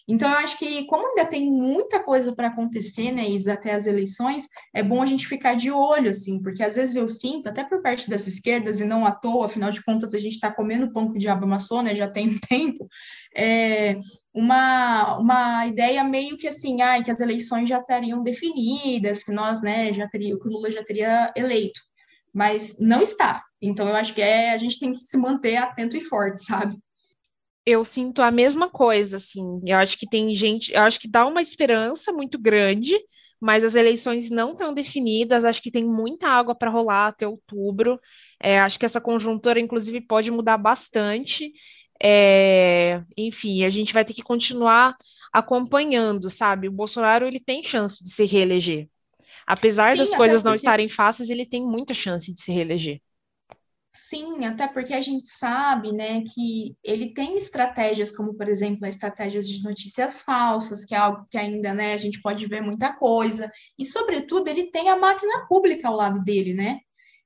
Então, 0.07 0.29
eu 0.29 0.37
acho 0.37 0.57
que, 0.57 0.85
como 0.85 1.05
ainda 1.05 1.25
tem 1.25 1.51
muita 1.51 2.01
coisa 2.01 2.33
para 2.33 2.47
acontecer, 2.47 3.11
né, 3.11 3.27
Isa, 3.29 3.53
até 3.53 3.73
as 3.73 3.87
eleições, 3.87 4.47
é 4.73 4.81
bom 4.81 5.01
a 5.01 5.05
gente 5.05 5.27
ficar 5.27 5.55
de 5.55 5.69
olho, 5.69 6.09
assim, 6.09 6.41
porque 6.41 6.63
às 6.63 6.77
vezes 6.77 6.95
eu 6.95 7.09
sinto, 7.09 7.49
até 7.49 7.63
por 7.63 7.81
parte 7.81 8.09
das 8.09 8.25
esquerdas, 8.25 8.79
e 8.79 8.85
não 8.85 9.05
à 9.05 9.11
toa, 9.11 9.45
afinal 9.45 9.69
de 9.69 9.83
contas, 9.83 10.13
a 10.13 10.19
gente 10.19 10.33
está 10.33 10.49
comendo 10.49 10.93
pão 10.93 11.07
o 11.07 11.17
diabo 11.17 11.43
amassou, 11.43 11.81
né, 11.81 11.93
já 11.93 12.07
tem 12.07 12.29
um 12.29 12.39
tempo, 12.47 12.87
é, 13.35 13.97
uma, 14.33 15.17
uma 15.17 15.67
ideia 15.67 16.03
meio 16.05 16.37
que 16.37 16.47
assim, 16.47 16.81
ah, 16.81 17.03
que 17.03 17.11
as 17.11 17.19
eleições 17.19 17.67
já 17.69 17.79
estariam 17.79 18.23
definidas, 18.23 19.23
que 19.23 19.31
nós, 19.33 19.61
né, 19.61 19.93
já 19.93 20.07
teria, 20.07 20.37
que 20.37 20.47
o 20.47 20.51
Lula 20.51 20.71
já 20.71 20.83
teria 20.85 21.33
eleito, 21.35 21.81
mas 22.33 22.77
não 22.79 23.01
está. 23.01 23.43
Então, 23.61 23.89
eu 23.89 23.95
acho 23.95 24.13
que 24.13 24.21
é, 24.21 24.53
a 24.53 24.57
gente 24.57 24.79
tem 24.79 24.93
que 24.93 24.99
se 24.99 25.17
manter 25.17 25.57
atento 25.57 25.97
e 25.97 26.01
forte, 26.01 26.43
sabe? 26.45 26.77
Eu 27.67 27.83
sinto 27.83 28.21
a 28.21 28.31
mesma 28.31 28.69
coisa, 28.69 29.17
assim. 29.17 29.59
Eu 29.65 29.77
acho 29.77 29.97
que 29.97 30.07
tem 30.07 30.33
gente, 30.33 30.71
eu 30.73 30.83
acho 30.83 30.97
que 30.97 31.07
dá 31.07 31.25
uma 31.25 31.41
esperança 31.41 32.13
muito 32.13 32.39
grande, 32.39 32.95
mas 33.41 33.61
as 33.61 33.75
eleições 33.75 34.29
não 34.29 34.53
estão 34.53 34.73
definidas. 34.73 35.43
Acho 35.43 35.61
que 35.61 35.69
tem 35.69 35.83
muita 35.83 36.29
água 36.29 36.55
para 36.55 36.71
rolar 36.71 37.07
até 37.07 37.27
outubro. 37.27 37.99
É, 38.41 38.57
acho 38.61 38.79
que 38.79 38.85
essa 38.85 39.01
conjuntura, 39.01 39.59
inclusive, 39.59 39.99
pode 39.99 40.31
mudar 40.31 40.57
bastante. 40.57 41.51
É, 42.01 43.03
enfim, 43.17 43.65
a 43.65 43.69
gente 43.69 43.93
vai 43.93 44.05
ter 44.05 44.13
que 44.13 44.23
continuar 44.23 44.95
acompanhando, 45.33 46.29
sabe? 46.29 46.69
O 46.69 46.71
Bolsonaro 46.71 47.27
ele 47.27 47.39
tem 47.39 47.61
chance 47.61 48.01
de 48.01 48.09
se 48.09 48.23
reeleger. 48.25 48.87
Apesar 49.45 49.91
Sim, 49.91 49.97
das 49.97 50.13
coisas 50.15 50.41
porque... 50.41 50.47
não 50.47 50.55
estarem 50.55 50.87
fáceis, 50.87 51.29
ele 51.29 51.45
tem 51.45 51.61
muita 51.61 51.93
chance 51.93 52.33
de 52.33 52.39
se 52.41 52.49
reeleger. 52.49 53.01
Sim, 53.99 54.45
até 54.45 54.67
porque 54.67 54.93
a 54.93 55.01
gente 55.01 55.27
sabe, 55.27 55.91
né, 55.91 56.21
que 56.21 56.77
ele 56.83 57.15
tem 57.15 57.35
estratégias, 57.35 58.15
como, 58.15 58.35
por 58.35 58.47
exemplo, 58.47 58.85
estratégias 58.85 59.49
de 59.49 59.63
notícias 59.63 60.21
falsas, 60.21 60.85
que 60.85 60.93
é 60.93 60.97
algo 60.99 61.25
que 61.31 61.35
ainda, 61.35 61.73
né, 61.73 61.95
a 61.95 61.97
gente 61.97 62.21
pode 62.21 62.45
ver 62.45 62.61
muita 62.61 62.93
coisa, 62.93 63.51
e, 63.77 63.83
sobretudo, 63.83 64.49
ele 64.49 64.69
tem 64.69 64.87
a 64.89 64.95
máquina 64.95 65.47
pública 65.47 65.87
ao 65.87 65.95
lado 65.95 66.23
dele, 66.23 66.53
né? 66.53 66.77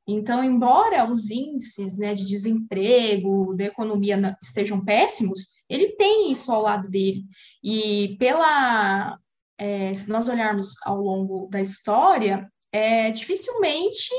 Então, 0.07 0.41
embora 0.41 1.11
os 1.11 1.29
índices, 1.29 1.97
né, 1.97 2.13
de 2.13 2.25
desemprego, 2.25 3.53
da 3.53 3.65
economia 3.65 4.37
estejam 4.41 4.83
péssimos, 4.83 5.49
ele 5.67 5.89
tem 5.97 6.31
isso 6.31 6.53
ao 6.53 6.61
lado 6.61 6.89
dele. 6.89 7.25
E 7.61 8.15
pela, 8.17 9.19
é, 9.57 9.93
se 9.93 10.09
nós 10.09 10.29
olharmos 10.29 10.75
ao 10.85 11.01
longo 11.01 11.49
da 11.51 11.59
história, 11.59 12.49
é, 12.71 13.11
dificilmente 13.11 14.09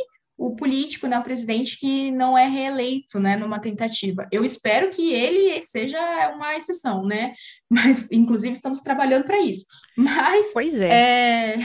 o 0.43 0.57
político, 0.57 1.07
né, 1.07 1.17
o 1.19 1.23
presidente 1.23 1.79
que 1.79 2.11
não 2.11 2.37
é 2.37 2.49
reeleito, 2.49 3.21
né, 3.21 3.37
numa 3.37 3.61
tentativa. 3.61 4.27
Eu 4.33 4.45
espero 4.45 4.91
que 4.91 5.13
ele 5.13 5.63
seja 5.63 5.99
uma 6.35 6.57
exceção, 6.57 7.05
né, 7.05 7.33
mas 7.71 8.11
inclusive 8.11 8.53
estamos 8.53 8.81
trabalhando 8.81 9.25
para 9.25 9.39
isso. 9.41 9.65
Mas 9.97 10.53
pois 10.53 10.81
é. 10.81 10.89
é 10.89 11.59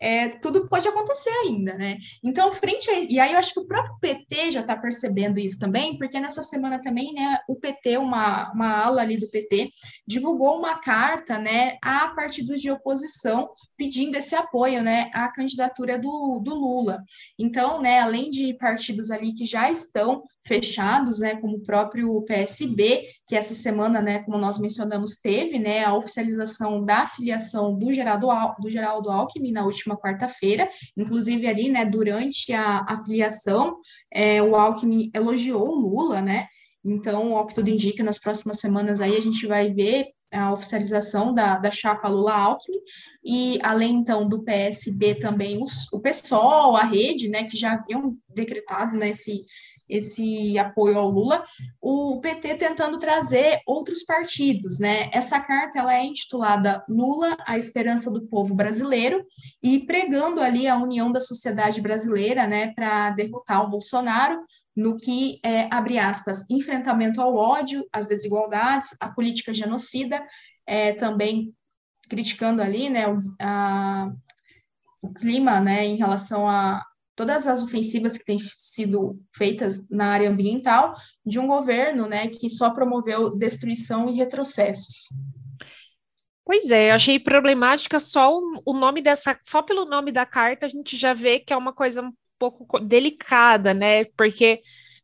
é, 0.00 0.28
tudo 0.28 0.68
pode 0.68 0.86
acontecer 0.86 1.30
ainda, 1.30 1.78
né? 1.78 1.96
Então, 2.22 2.52
frente 2.52 2.90
a 2.90 3.00
e 3.00 3.18
aí 3.18 3.32
eu 3.32 3.38
acho 3.38 3.54
que 3.54 3.60
o 3.60 3.66
próprio 3.66 3.96
PT 4.00 4.50
já 4.50 4.60
está 4.60 4.76
percebendo 4.76 5.38
isso 5.38 5.58
também, 5.58 5.96
porque 5.96 6.20
nessa 6.20 6.42
semana 6.42 6.78
também, 6.82 7.14
né, 7.14 7.38
o 7.48 7.56
PT, 7.56 7.96
uma, 7.96 8.52
uma 8.52 8.84
ala 8.84 9.00
ali 9.00 9.18
do 9.18 9.30
PT, 9.30 9.70
divulgou 10.06 10.58
uma 10.58 10.78
carta, 10.78 11.38
né, 11.38 11.78
a 11.80 12.08
partidos 12.08 12.60
de 12.60 12.70
oposição 12.70 13.48
pedindo 13.76 14.16
esse 14.16 14.34
apoio, 14.34 14.82
né, 14.82 15.10
à 15.12 15.28
candidatura 15.30 15.98
do, 15.98 16.40
do 16.40 16.54
Lula. 16.54 17.02
Então, 17.38 17.80
né, 17.80 18.00
além 18.00 18.30
de 18.30 18.54
partidos 18.54 19.10
ali 19.10 19.34
que 19.34 19.44
já 19.44 19.70
estão 19.70 20.22
fechados, 20.46 21.18
né, 21.18 21.36
como 21.36 21.56
o 21.56 21.62
próprio 21.62 22.22
PSB, 22.22 23.04
que 23.26 23.34
essa 23.34 23.54
semana, 23.54 24.00
né, 24.02 24.22
como 24.22 24.38
nós 24.38 24.58
mencionamos, 24.58 25.16
teve, 25.16 25.58
né, 25.58 25.84
a 25.84 25.96
oficialização 25.96 26.84
da 26.84 27.06
filiação 27.06 27.76
do 27.76 27.92
Geraldo, 27.92 28.28
do 28.60 28.68
Geraldo 28.68 29.10
Alckmin 29.10 29.52
na 29.52 29.64
última 29.64 29.96
quarta-feira, 29.96 30.68
inclusive 30.96 31.46
ali, 31.46 31.68
né, 31.70 31.84
durante 31.84 32.52
a, 32.52 32.84
a 32.88 33.02
filiação, 33.04 33.76
é, 34.12 34.42
o 34.42 34.54
Alckmin 34.54 35.10
elogiou 35.14 35.68
o 35.68 35.80
Lula, 35.80 36.20
né, 36.20 36.46
então, 36.84 37.36
ao 37.36 37.46
que 37.46 37.54
tudo 37.54 37.70
indica, 37.70 38.04
nas 38.04 38.18
próximas 38.18 38.60
semanas 38.60 39.00
aí 39.00 39.16
a 39.16 39.20
gente 39.20 39.46
vai 39.46 39.72
ver 39.72 40.08
a 40.34 40.52
oficialização 40.52 41.32
da, 41.32 41.58
da 41.58 41.70
chapa 41.70 42.08
Lula-Alckmin, 42.08 42.80
e 43.24 43.58
além, 43.62 43.94
então, 43.94 44.28
do 44.28 44.42
PSB 44.42 45.14
também 45.14 45.62
os, 45.62 45.90
o 45.92 46.00
PSOL, 46.00 46.76
a 46.76 46.84
rede, 46.84 47.28
né, 47.28 47.44
que 47.44 47.56
já 47.56 47.72
haviam 47.72 48.16
decretado 48.28 48.96
nesse 48.96 49.32
né, 49.32 49.44
esse 49.88 50.58
apoio 50.58 50.98
ao 50.98 51.10
Lula, 51.10 51.44
o 51.80 52.20
PT 52.20 52.56
tentando 52.56 52.98
trazer 52.98 53.60
outros 53.66 54.02
partidos, 54.02 54.78
né? 54.78 55.10
Essa 55.12 55.40
carta 55.40 55.78
ela 55.78 55.94
é 55.94 56.04
intitulada 56.04 56.82
Lula, 56.88 57.36
a 57.46 57.58
esperança 57.58 58.10
do 58.10 58.26
povo 58.26 58.54
brasileiro 58.54 59.24
e 59.62 59.80
pregando 59.80 60.40
ali 60.40 60.66
a 60.66 60.78
união 60.78 61.12
da 61.12 61.20
sociedade 61.20 61.80
brasileira, 61.80 62.46
né, 62.46 62.72
para 62.74 63.10
derrotar 63.10 63.64
o 63.64 63.70
Bolsonaro, 63.70 64.40
no 64.76 64.96
que 64.96 65.38
é, 65.44 65.68
abre 65.72 65.98
aspas, 65.98 66.44
enfrentamento 66.50 67.20
ao 67.20 67.34
ódio, 67.36 67.86
às 67.92 68.08
desigualdades, 68.08 68.90
a 69.00 69.08
política 69.08 69.54
genocida, 69.54 70.26
é, 70.66 70.92
também 70.92 71.54
criticando 72.08 72.60
ali, 72.60 72.90
né, 72.90 73.08
o, 73.08 73.16
a, 73.40 74.12
o 75.02 75.12
clima, 75.12 75.60
né, 75.60 75.84
em 75.84 75.96
relação 75.96 76.48
a 76.48 76.84
todas 77.16 77.46
as 77.46 77.62
ofensivas 77.62 78.18
que 78.18 78.24
têm 78.24 78.38
sido 78.40 79.20
feitas 79.34 79.88
na 79.88 80.06
área 80.06 80.28
ambiental 80.28 80.94
de 81.24 81.38
um 81.38 81.46
governo, 81.46 82.08
né, 82.08 82.28
que 82.28 82.50
só 82.50 82.70
promoveu 82.70 83.30
destruição 83.30 84.10
e 84.10 84.16
retrocessos. 84.16 85.08
Pois 86.44 86.70
é, 86.70 86.90
eu 86.90 86.94
achei 86.94 87.18
problemática 87.18 87.98
só 87.98 88.36
o, 88.36 88.62
o 88.66 88.74
nome 88.74 89.00
dessa, 89.00 89.38
só 89.42 89.62
pelo 89.62 89.86
nome 89.86 90.12
da 90.12 90.26
carta 90.26 90.66
a 90.66 90.68
gente 90.68 90.96
já 90.96 91.14
vê 91.14 91.40
que 91.40 91.52
é 91.52 91.56
uma 91.56 91.72
coisa 91.72 92.02
pouco 92.50 92.78
delicada, 92.80 93.72
né? 93.74 94.04
Porque, 94.16 94.60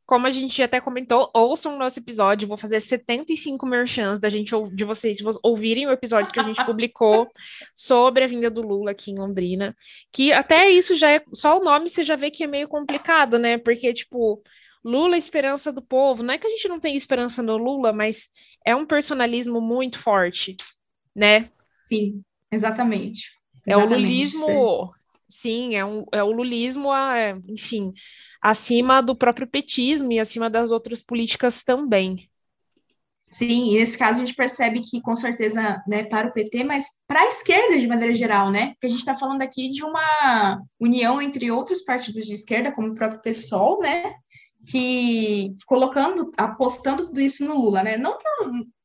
como 0.06 0.26
a 0.26 0.30
gente 0.30 0.62
até 0.62 0.80
comentou, 0.80 1.30
ouçam 1.34 1.74
o 1.74 1.78
nosso 1.78 1.98
episódio, 1.98 2.48
vou 2.48 2.56
fazer 2.56 2.80
75 2.80 3.66
merchans 3.66 4.20
da 4.20 4.28
gente, 4.28 4.52
de 4.74 4.84
vocês 4.84 5.18
ouvirem 5.42 5.86
o 5.86 5.92
episódio 5.92 6.32
que 6.32 6.40
a 6.40 6.44
gente 6.44 6.64
publicou 6.64 7.28
sobre 7.74 8.24
a 8.24 8.26
vinda 8.26 8.50
do 8.50 8.62
Lula 8.62 8.90
aqui 8.90 9.10
em 9.10 9.18
Londrina, 9.18 9.76
que 10.12 10.32
até 10.32 10.70
isso 10.70 10.94
já 10.94 11.10
é, 11.12 11.22
só 11.32 11.58
o 11.58 11.64
nome 11.64 11.88
você 11.88 12.02
já 12.02 12.16
vê 12.16 12.30
que 12.30 12.44
é 12.44 12.46
meio 12.46 12.68
complicado, 12.68 13.38
né? 13.38 13.58
Porque, 13.58 13.92
tipo, 13.92 14.42
Lula, 14.84 15.16
esperança 15.16 15.72
do 15.72 15.82
povo. 15.82 16.22
Não 16.22 16.34
é 16.34 16.38
que 16.38 16.46
a 16.46 16.50
gente 16.50 16.68
não 16.68 16.80
tenha 16.80 16.96
esperança 16.96 17.42
no 17.42 17.56
Lula, 17.56 17.92
mas 17.92 18.28
é 18.64 18.74
um 18.74 18.86
personalismo 18.86 19.60
muito 19.60 19.98
forte, 19.98 20.56
né? 21.14 21.50
Sim, 21.86 22.22
exatamente. 22.50 23.32
É 23.66 23.76
o 23.76 23.84
lulismo 23.84 24.90
Sim, 25.30 25.76
é, 25.76 25.84
um, 25.84 26.04
é 26.12 26.22
o 26.22 26.32
lulismo, 26.32 26.92
é, 26.92 27.38
enfim, 27.48 27.92
acima 28.42 29.00
do 29.00 29.14
próprio 29.14 29.46
petismo 29.46 30.10
e 30.12 30.18
acima 30.18 30.50
das 30.50 30.72
outras 30.72 31.00
políticas 31.00 31.62
também. 31.62 32.28
Sim, 33.30 33.72
e 33.72 33.78
nesse 33.78 33.96
caso 33.96 34.20
a 34.20 34.24
gente 34.24 34.34
percebe 34.34 34.80
que, 34.80 35.00
com 35.00 35.14
certeza, 35.14 35.80
né, 35.86 36.02
para 36.02 36.28
o 36.28 36.32
PT, 36.32 36.64
mas 36.64 36.86
para 37.06 37.20
a 37.20 37.28
esquerda 37.28 37.78
de 37.78 37.86
maneira 37.86 38.12
geral, 38.12 38.50
né? 38.50 38.70
Porque 38.70 38.86
a 38.86 38.90
gente 38.90 38.98
está 38.98 39.16
falando 39.16 39.40
aqui 39.42 39.70
de 39.70 39.84
uma 39.84 40.60
união 40.80 41.22
entre 41.22 41.48
outros 41.48 41.80
partidos 41.82 42.26
de 42.26 42.34
esquerda, 42.34 42.72
como 42.72 42.88
o 42.88 42.94
próprio 42.94 43.22
PSOL, 43.22 43.78
né? 43.78 44.12
Que 44.68 45.54
colocando, 45.64 46.32
apostando 46.36 47.06
tudo 47.06 47.20
isso 47.20 47.44
no 47.46 47.54
Lula, 47.54 47.84
né? 47.84 47.96
Não 47.96 48.18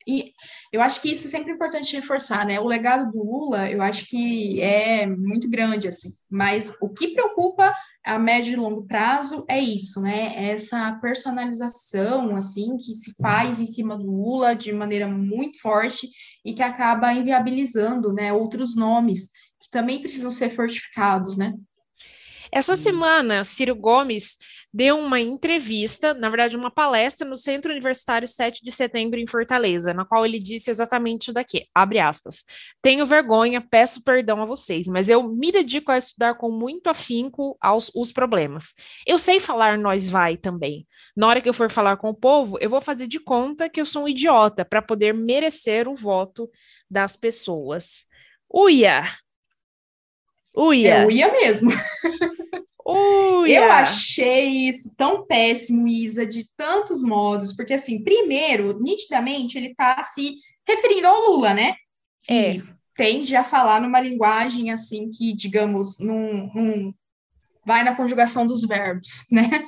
e 0.08 0.32
eu 0.72 0.82
acho 0.82 1.02
que 1.02 1.12
isso 1.12 1.26
é 1.26 1.30
sempre 1.30 1.52
importante 1.52 1.96
reforçar, 1.96 2.46
né? 2.46 2.60
O 2.60 2.66
legado 2.66 3.12
do 3.12 3.24
Lula, 3.24 3.70
eu 3.72 3.82
acho 3.82 4.06
que 4.06 4.62
é 4.62 5.06
muito 5.08 5.50
grande, 5.50 5.88
assim. 5.88 6.14
Mas 6.30 6.76
o 6.80 6.90
que 6.90 7.10
preocupa 7.10 7.74
a 8.06 8.20
médio 8.20 8.54
e 8.54 8.56
longo 8.56 8.86
prazo 8.86 9.44
é 9.50 9.60
isso, 9.60 10.00
né? 10.02 10.34
É 10.36 10.52
essa 10.52 10.94
personalização, 11.02 12.36
assim, 12.36 12.78
que 12.78 12.94
se 12.94 13.16
faz 13.20 13.60
em 13.60 13.66
cima 13.66 13.98
do 13.98 14.06
Lula 14.06 14.56
de 14.56 14.72
maneira 14.72 15.08
muito 15.08 15.60
forte 15.60 16.08
e 16.44 16.54
que 16.54 16.62
acaba 16.62 17.14
inviabilizando, 17.14 18.14
né, 18.14 18.32
outros 18.32 18.76
nomes 18.76 19.30
que 19.60 19.70
também 19.72 20.00
precisam 20.00 20.30
ser 20.30 20.52
fortificados, 20.52 21.36
né? 21.36 21.54
Essa 22.52 22.76
semana, 22.76 23.44
Ciro 23.44 23.76
Gomes 23.76 24.38
deu 24.76 25.00
uma 25.00 25.22
entrevista, 25.22 26.14
na 26.14 26.28
verdade, 26.28 26.58
uma 26.58 26.70
palestra 26.70 27.26
no 27.26 27.38
Centro 27.38 27.72
Universitário 27.72 28.28
7 28.28 28.62
de 28.62 28.74
Setembro 28.74 29.18
em 29.18 29.26
Fortaleza, 29.26 29.94
na 29.94 30.04
qual 30.04 30.26
ele 30.26 30.38
disse 30.38 30.70
exatamente 30.70 31.32
daqui, 31.32 31.66
abre 31.74 31.98
aspas, 31.98 32.44
tenho 32.82 33.06
vergonha, 33.06 33.62
peço 33.62 34.04
perdão 34.04 34.42
a 34.42 34.46
vocês, 34.46 34.90
mas 34.90 35.08
eu 35.08 35.24
me 35.24 35.50
dedico 35.50 35.94
a 35.94 35.98
estudar 35.98 36.36
com 36.36 36.52
muito 36.52 36.90
afinco 36.90 37.58
aos 37.62 37.90
os 37.96 38.12
problemas. 38.12 38.74
Eu 39.08 39.18
sei 39.18 39.40
falar 39.40 39.78
nós 39.78 40.10
vai 40.10 40.36
também. 40.36 40.86
Na 41.16 41.28
hora 41.28 41.40
que 41.40 41.48
eu 41.48 41.54
for 41.54 41.72
falar 41.72 41.96
com 41.96 42.10
o 42.10 42.20
povo, 42.20 42.58
eu 42.60 42.70
vou 42.70 42.82
fazer 42.82 43.08
de 43.08 43.22
conta 43.22 43.70
que 43.70 43.80
eu 43.80 43.86
sou 43.86 44.04
um 44.04 44.10
idiota 44.10 44.66
para 44.66 44.82
poder 44.82 45.14
merecer 45.14 45.88
o 45.88 45.96
voto 45.96 46.52
das 46.92 47.16
pessoas. 47.16 48.06
Uia! 48.54 49.06
Uia! 50.54 50.96
É, 50.96 51.06
uia 51.06 51.32
mesmo. 51.32 51.72
Eu 52.88 53.72
achei 53.72 54.68
isso 54.68 54.94
tão 54.96 55.26
péssimo, 55.26 55.88
Isa, 55.88 56.26
de 56.26 56.48
tantos 56.56 57.02
modos, 57.02 57.52
porque 57.54 57.74
assim, 57.74 58.04
primeiro, 58.04 58.80
nitidamente, 58.80 59.58
ele 59.58 59.70
está 59.70 60.02
se 60.04 60.36
referindo 60.68 61.08
ao 61.08 61.32
Lula, 61.32 61.54
né? 61.54 61.74
É. 62.30 62.60
tende 62.96 63.36
a 63.36 63.44
falar 63.44 63.82
numa 63.82 64.00
linguagem 64.00 64.72
assim 64.72 65.12
que, 65.12 65.36
digamos, 65.36 66.00
num, 66.00 66.50
num 66.54 66.94
vai 67.66 67.84
na 67.84 67.96
conjugação 67.96 68.46
dos 68.46 68.64
verbos, 68.64 69.26
né? 69.32 69.66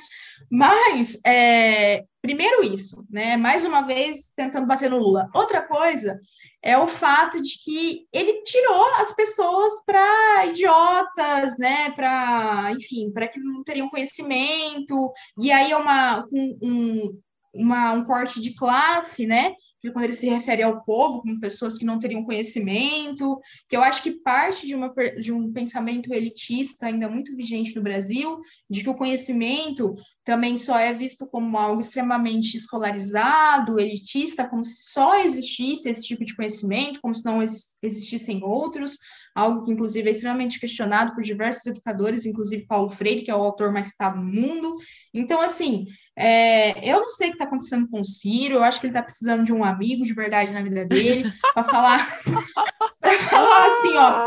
Mas, 0.50 1.20
é, 1.26 2.04
primeiro 2.20 2.62
isso, 2.64 3.06
né? 3.10 3.36
Mais 3.36 3.64
uma 3.64 3.82
vez 3.82 4.30
tentando 4.34 4.66
bater 4.66 4.90
no 4.90 4.98
Lula. 4.98 5.28
Outra 5.34 5.62
coisa 5.62 6.18
é 6.62 6.76
o 6.76 6.88
fato 6.88 7.40
de 7.40 7.58
que 7.62 8.06
ele 8.12 8.42
tirou 8.42 8.84
as 8.94 9.12
pessoas 9.12 9.72
para 9.84 10.46
idiotas, 10.46 11.56
né? 11.58 11.90
Para, 11.92 12.72
enfim, 12.72 13.10
para 13.12 13.28
que 13.28 13.38
não 13.40 13.62
teriam 13.62 13.88
conhecimento. 13.88 15.12
E 15.40 15.52
aí 15.52 15.70
é 15.70 15.76
uma 15.76 16.26
um, 16.32 16.58
um, 16.62 17.20
uma, 17.54 17.92
um 17.92 18.04
corte 18.04 18.40
de 18.40 18.54
classe, 18.54 19.26
né? 19.26 19.54
Quando 19.92 20.04
ele 20.04 20.12
se 20.12 20.28
refere 20.28 20.62
ao 20.62 20.82
povo 20.84 21.22
como 21.22 21.40
pessoas 21.40 21.78
que 21.78 21.84
não 21.84 21.98
teriam 21.98 22.24
conhecimento, 22.24 23.40
que 23.68 23.76
eu 23.76 23.82
acho 23.82 24.02
que 24.02 24.12
parte 24.12 24.66
de, 24.66 24.74
uma, 24.74 24.92
de 25.20 25.32
um 25.32 25.52
pensamento 25.52 26.12
elitista 26.12 26.86
ainda 26.86 27.08
muito 27.08 27.34
vigente 27.36 27.74
no 27.76 27.82
Brasil, 27.82 28.40
de 28.68 28.82
que 28.82 28.90
o 28.90 28.96
conhecimento 28.96 29.94
também 30.24 30.56
só 30.56 30.78
é 30.78 30.92
visto 30.92 31.26
como 31.28 31.56
algo 31.56 31.80
extremamente 31.80 32.56
escolarizado, 32.56 33.78
elitista, 33.78 34.48
como 34.48 34.64
se 34.64 34.90
só 34.90 35.20
existisse 35.20 35.88
esse 35.88 36.02
tipo 36.02 36.24
de 36.24 36.34
conhecimento, 36.34 37.00
como 37.00 37.14
se 37.14 37.24
não 37.24 37.40
existissem 37.42 38.42
outros, 38.42 38.98
algo 39.34 39.64
que 39.64 39.72
inclusive 39.72 40.08
é 40.08 40.12
extremamente 40.12 40.58
questionado 40.58 41.14
por 41.14 41.22
diversos 41.22 41.64
educadores, 41.66 42.26
inclusive 42.26 42.66
Paulo 42.66 42.90
Freire, 42.90 43.22
que 43.22 43.30
é 43.30 43.34
o 43.34 43.42
autor 43.42 43.72
mais 43.72 43.88
citado 43.88 44.20
no 44.20 44.24
mundo. 44.24 44.74
Então, 45.14 45.40
assim, 45.40 45.86
é, 46.20 46.90
eu 46.90 47.00
não 47.00 47.08
sei 47.08 47.28
o 47.28 47.30
que 47.30 47.36
está 47.36 47.44
acontecendo 47.44 47.88
com 47.88 48.00
o 48.00 48.04
Ciro, 48.04 48.56
eu 48.56 48.64
acho 48.64 48.80
que 48.80 48.86
ele 48.86 48.90
está 48.90 49.02
precisando 49.02 49.44
de 49.44 49.52
um 49.52 49.62
amigo 49.62 50.04
de 50.04 50.12
verdade 50.12 50.50
na 50.50 50.62
vida 50.62 50.84
dele, 50.84 51.32
para 51.54 51.62
falar, 51.62 52.20
para 53.00 53.18
falar 53.18 53.66
assim, 53.66 53.96
ó, 53.96 54.26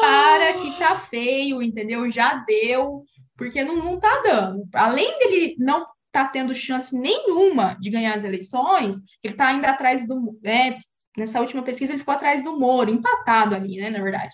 para 0.00 0.52
que 0.54 0.78
tá 0.78 0.96
feio, 0.96 1.60
entendeu? 1.60 2.08
Já 2.08 2.34
deu, 2.46 3.02
porque 3.36 3.64
não, 3.64 3.76
não 3.78 3.98
tá 3.98 4.22
dando. 4.24 4.68
Além 4.72 5.18
dele 5.18 5.56
não 5.58 5.84
tá 6.12 6.28
tendo 6.28 6.54
chance 6.54 6.96
nenhuma 6.96 7.76
de 7.80 7.90
ganhar 7.90 8.14
as 8.14 8.22
eleições, 8.22 8.98
ele 9.20 9.34
tá 9.34 9.48
ainda 9.48 9.70
atrás 9.70 10.06
do. 10.06 10.38
Né, 10.40 10.78
nessa 11.18 11.40
última 11.40 11.62
pesquisa, 11.62 11.92
ele 11.92 11.98
ficou 11.98 12.14
atrás 12.14 12.42
do 12.44 12.58
Moro, 12.58 12.88
empatado 12.88 13.54
ali, 13.54 13.78
né, 13.78 13.90
na 13.90 14.00
verdade. 14.00 14.32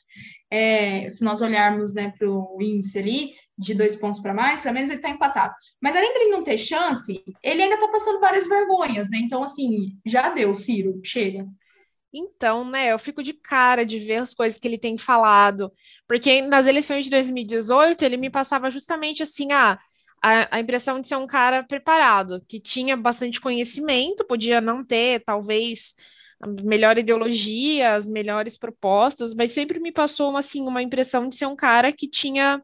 É, 0.50 1.08
se 1.08 1.24
nós 1.24 1.40
olharmos 1.40 1.94
né, 1.94 2.12
para 2.18 2.28
o 2.28 2.58
índice 2.60 2.98
ali, 2.98 3.32
de 3.58 3.74
dois 3.74 3.96
pontos 3.96 4.20
para 4.20 4.32
mais, 4.32 4.60
para 4.60 4.72
menos, 4.72 4.88
ele 4.88 4.98
está 4.98 5.10
empatado. 5.10 5.54
Mas 5.80 5.96
além 5.96 6.12
dele 6.12 6.30
não 6.30 6.44
ter 6.44 6.56
chance, 6.56 7.22
ele 7.42 7.62
ainda 7.62 7.74
está 7.74 7.88
passando 7.88 8.20
várias 8.20 8.46
vergonhas, 8.46 9.10
né? 9.10 9.18
Então, 9.18 9.42
assim, 9.42 9.98
já 10.06 10.30
deu, 10.30 10.54
Ciro, 10.54 11.00
chega. 11.04 11.46
Então, 12.12 12.64
né, 12.64 12.92
eu 12.92 12.98
fico 12.98 13.22
de 13.22 13.34
cara 13.34 13.84
de 13.84 13.98
ver 13.98 14.16
as 14.16 14.32
coisas 14.32 14.58
que 14.58 14.66
ele 14.66 14.78
tem 14.78 14.96
falado, 14.96 15.70
porque 16.06 16.40
nas 16.40 16.66
eleições 16.66 17.04
de 17.04 17.10
2018 17.10 18.02
ele 18.02 18.16
me 18.16 18.30
passava 18.30 18.70
justamente 18.70 19.22
assim, 19.22 19.52
ah, 19.52 19.78
a, 20.22 20.56
a 20.56 20.60
impressão 20.60 21.00
de 21.00 21.06
ser 21.06 21.16
um 21.16 21.26
cara 21.26 21.62
preparado, 21.62 22.42
que 22.48 22.58
tinha 22.58 22.96
bastante 22.96 23.40
conhecimento, 23.40 24.24
podia 24.24 24.60
não 24.60 24.82
ter, 24.82 25.22
talvez, 25.22 25.94
a 26.40 26.46
melhor 26.46 26.96
ideologia, 26.96 27.94
as 27.94 28.08
melhores 28.08 28.56
propostas, 28.56 29.34
mas 29.34 29.50
sempre 29.50 29.78
me 29.78 29.92
passou, 29.92 30.34
assim, 30.36 30.62
uma 30.62 30.82
impressão 30.82 31.28
de 31.28 31.36
ser 31.36 31.46
um 31.46 31.56
cara 31.56 31.92
que 31.92 32.08
tinha 32.08 32.62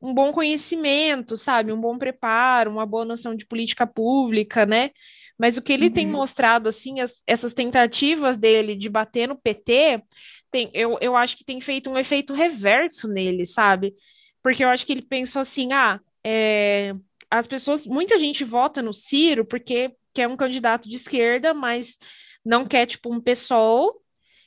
um 0.00 0.12
bom 0.12 0.32
conhecimento, 0.32 1.36
sabe? 1.36 1.72
Um 1.72 1.80
bom 1.80 1.96
preparo, 1.96 2.70
uma 2.70 2.86
boa 2.86 3.04
noção 3.04 3.34
de 3.34 3.46
política 3.46 3.86
pública, 3.86 4.66
né? 4.66 4.90
Mas 5.38 5.56
o 5.56 5.62
que 5.62 5.72
ele 5.72 5.86
uhum. 5.86 5.92
tem 5.92 6.06
mostrado, 6.06 6.68
assim, 6.68 7.00
as, 7.00 7.22
essas 7.26 7.52
tentativas 7.52 8.38
dele 8.38 8.76
de 8.76 8.88
bater 8.88 9.28
no 9.28 9.36
PT, 9.36 10.02
tem, 10.50 10.70
eu, 10.72 10.96
eu 11.00 11.16
acho 11.16 11.36
que 11.36 11.44
tem 11.44 11.60
feito 11.60 11.90
um 11.90 11.98
efeito 11.98 12.32
reverso 12.32 13.08
nele, 13.08 13.44
sabe? 13.44 13.94
Porque 14.42 14.62
eu 14.62 14.68
acho 14.68 14.86
que 14.86 14.92
ele 14.92 15.02
pensou 15.02 15.40
assim, 15.40 15.72
ah, 15.72 15.98
é, 16.24 16.94
as 17.30 17.46
pessoas, 17.46 17.86
muita 17.86 18.18
gente 18.18 18.44
vota 18.44 18.80
no 18.80 18.92
Ciro 18.92 19.44
porque 19.44 19.92
quer 20.14 20.28
um 20.28 20.36
candidato 20.36 20.88
de 20.88 20.94
esquerda, 20.94 21.52
mas 21.52 21.98
não 22.44 22.64
quer, 22.64 22.86
tipo, 22.86 23.12
um 23.12 23.20
PSOL 23.20 24.00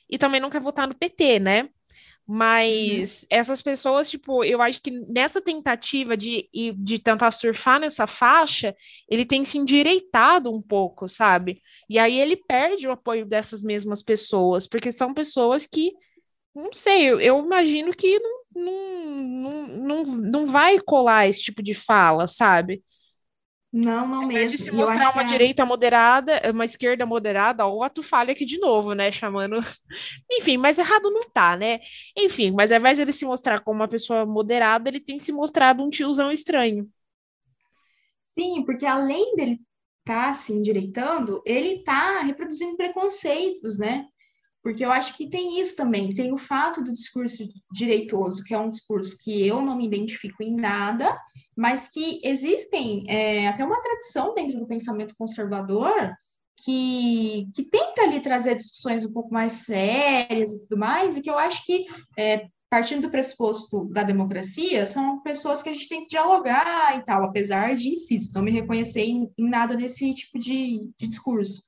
e 0.08 0.16
também 0.16 0.40
não 0.40 0.48
quer 0.48 0.60
votar 0.60 0.88
no 0.88 0.94
PT, 0.94 1.38
né? 1.38 1.68
Mas 2.30 3.22
uhum. 3.22 3.28
essas 3.30 3.62
pessoas, 3.62 4.10
tipo, 4.10 4.44
eu 4.44 4.60
acho 4.60 4.82
que 4.82 4.90
nessa 4.90 5.40
tentativa 5.40 6.14
de, 6.14 6.46
de 6.76 6.98
tentar 6.98 7.30
surfar 7.30 7.80
nessa 7.80 8.06
faixa, 8.06 8.76
ele 9.08 9.24
tem 9.24 9.46
se 9.46 9.56
endireitado 9.56 10.52
um 10.52 10.60
pouco, 10.60 11.08
sabe? 11.08 11.62
E 11.88 11.98
aí 11.98 12.20
ele 12.20 12.36
perde 12.36 12.86
o 12.86 12.92
apoio 12.92 13.24
dessas 13.24 13.62
mesmas 13.62 14.02
pessoas, 14.02 14.66
porque 14.66 14.92
são 14.92 15.14
pessoas 15.14 15.66
que, 15.66 15.92
não 16.54 16.70
sei, 16.70 17.04
eu, 17.04 17.18
eu 17.18 17.38
imagino 17.42 17.94
que 17.94 18.18
não, 18.18 18.44
não, 18.54 19.16
não, 19.16 19.66
não, 19.66 20.04
não 20.04 20.46
vai 20.46 20.78
colar 20.80 21.26
esse 21.26 21.40
tipo 21.40 21.62
de 21.62 21.72
fala, 21.72 22.26
sabe? 22.26 22.82
Não, 23.70 24.08
não 24.08 24.26
mesmo. 24.26 24.56
De 24.56 24.62
se 24.62 24.70
mostrar 24.70 25.10
uma 25.12 25.22
é... 25.22 25.26
direita 25.26 25.64
moderada, 25.66 26.40
uma 26.52 26.64
esquerda 26.64 27.04
moderada, 27.04 27.66
o 27.66 27.82
ato 27.82 28.02
falha 28.02 28.32
aqui 28.32 28.44
de 28.44 28.58
novo, 28.58 28.94
né? 28.94 29.12
Chamando. 29.12 29.58
Enfim, 30.32 30.56
mas 30.56 30.78
errado 30.78 31.10
não 31.10 31.28
tá, 31.28 31.56
né? 31.56 31.80
Enfim, 32.16 32.50
mas 32.50 32.72
ao 32.72 32.78
invés 32.78 32.96
de 32.96 33.02
ele 33.02 33.12
se 33.12 33.26
mostrar 33.26 33.60
como 33.60 33.80
uma 33.80 33.88
pessoa 33.88 34.24
moderada, 34.24 34.88
ele 34.88 35.00
tem 35.00 35.20
se 35.20 35.32
mostrado 35.32 35.84
um 35.84 35.90
tiozão 35.90 36.32
estranho. 36.32 36.88
Sim, 38.28 38.64
porque 38.64 38.86
além 38.86 39.34
dele 39.36 39.60
estar 40.00 40.28
tá 40.28 40.32
se 40.32 40.52
endireitando, 40.52 41.42
ele 41.44 41.74
está 41.74 42.20
reproduzindo 42.20 42.76
preconceitos, 42.76 43.78
né? 43.78 44.06
Porque 44.62 44.84
eu 44.84 44.90
acho 44.90 45.16
que 45.16 45.28
tem 45.28 45.60
isso 45.60 45.76
também. 45.76 46.14
Tem 46.14 46.32
o 46.32 46.38
fato 46.38 46.82
do 46.82 46.92
discurso 46.92 47.48
direitoso, 47.72 48.44
que 48.44 48.54
é 48.54 48.58
um 48.58 48.68
discurso 48.68 49.16
que 49.20 49.46
eu 49.46 49.62
não 49.62 49.76
me 49.76 49.86
identifico 49.86 50.42
em 50.42 50.56
nada, 50.56 51.16
mas 51.56 51.88
que 51.88 52.20
existem 52.24 53.04
é, 53.08 53.48
até 53.48 53.64
uma 53.64 53.80
tradição 53.80 54.34
dentro 54.34 54.58
do 54.58 54.66
pensamento 54.66 55.14
conservador 55.16 56.12
que, 56.64 57.48
que 57.54 57.64
tenta 57.64 58.02
ali 58.02 58.20
trazer 58.20 58.56
discussões 58.56 59.04
um 59.04 59.12
pouco 59.12 59.32
mais 59.32 59.52
sérias 59.52 60.54
e 60.54 60.60
tudo 60.60 60.76
mais, 60.76 61.16
e 61.16 61.22
que 61.22 61.30
eu 61.30 61.38
acho 61.38 61.64
que, 61.64 61.86
é, 62.18 62.46
partindo 62.68 63.02
do 63.02 63.10
pressuposto 63.10 63.84
da 63.86 64.02
democracia, 64.02 64.84
são 64.84 65.22
pessoas 65.22 65.62
que 65.62 65.68
a 65.68 65.72
gente 65.72 65.88
tem 65.88 66.02
que 66.02 66.08
dialogar 66.08 66.98
e 66.98 67.04
tal, 67.04 67.24
apesar 67.24 67.74
de, 67.76 67.88
insisto, 67.88 68.34
não 68.34 68.42
me 68.42 68.50
reconhecer 68.50 69.02
em, 69.02 69.30
em 69.38 69.48
nada 69.48 69.74
nesse 69.74 70.12
tipo 70.12 70.38
de, 70.38 70.88
de 70.98 71.06
discurso. 71.06 71.62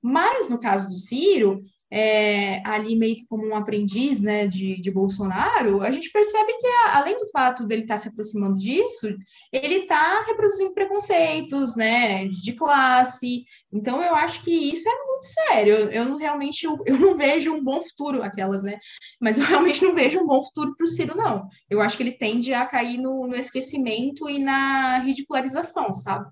Mas, 0.00 0.48
no 0.48 0.58
caso 0.58 0.88
do 0.88 0.94
Ciro, 0.94 1.60
é, 1.90 2.66
ali 2.66 2.96
meio 2.96 3.14
que 3.14 3.26
como 3.26 3.46
um 3.46 3.54
aprendiz 3.54 4.20
né, 4.20 4.46
de, 4.46 4.80
de 4.80 4.90
Bolsonaro, 4.90 5.82
a 5.82 5.90
gente 5.90 6.10
percebe 6.10 6.52
que, 6.58 6.66
além 6.92 7.18
do 7.18 7.28
fato 7.28 7.66
dele 7.66 7.82
estar 7.82 7.94
tá 7.94 7.98
se 7.98 8.08
aproximando 8.08 8.58
disso, 8.58 9.08
ele 9.52 9.76
está 9.76 10.24
reproduzindo 10.24 10.74
preconceitos 10.74 11.76
né, 11.76 12.26
de 12.26 12.52
classe. 12.54 13.44
Então, 13.72 14.02
eu 14.02 14.14
acho 14.14 14.42
que 14.42 14.50
isso 14.50 14.88
é 14.88 15.06
muito 15.06 15.24
sério. 15.24 15.74
Eu, 15.74 15.90
eu 15.90 16.04
não 16.06 16.16
realmente 16.16 16.64
eu, 16.64 16.76
eu, 16.86 16.98
não 16.98 17.16
vejo 17.16 17.52
um 17.52 17.62
bom 17.62 17.80
futuro, 17.80 18.22
aquelas, 18.22 18.62
né? 18.62 18.78
Mas 19.20 19.38
eu 19.38 19.44
realmente 19.44 19.82
não 19.82 19.94
vejo 19.94 20.18
um 20.20 20.26
bom 20.26 20.42
futuro 20.42 20.74
para 20.76 20.84
o 20.84 20.88
Ciro, 20.88 21.16
não. 21.16 21.48
Eu 21.70 21.80
acho 21.80 21.96
que 21.96 22.02
ele 22.02 22.12
tende 22.12 22.52
a 22.52 22.66
cair 22.66 22.98
no, 22.98 23.26
no 23.26 23.36
esquecimento 23.36 24.28
e 24.28 24.38
na 24.38 24.98
ridicularização, 25.00 25.94
sabe? 25.94 26.26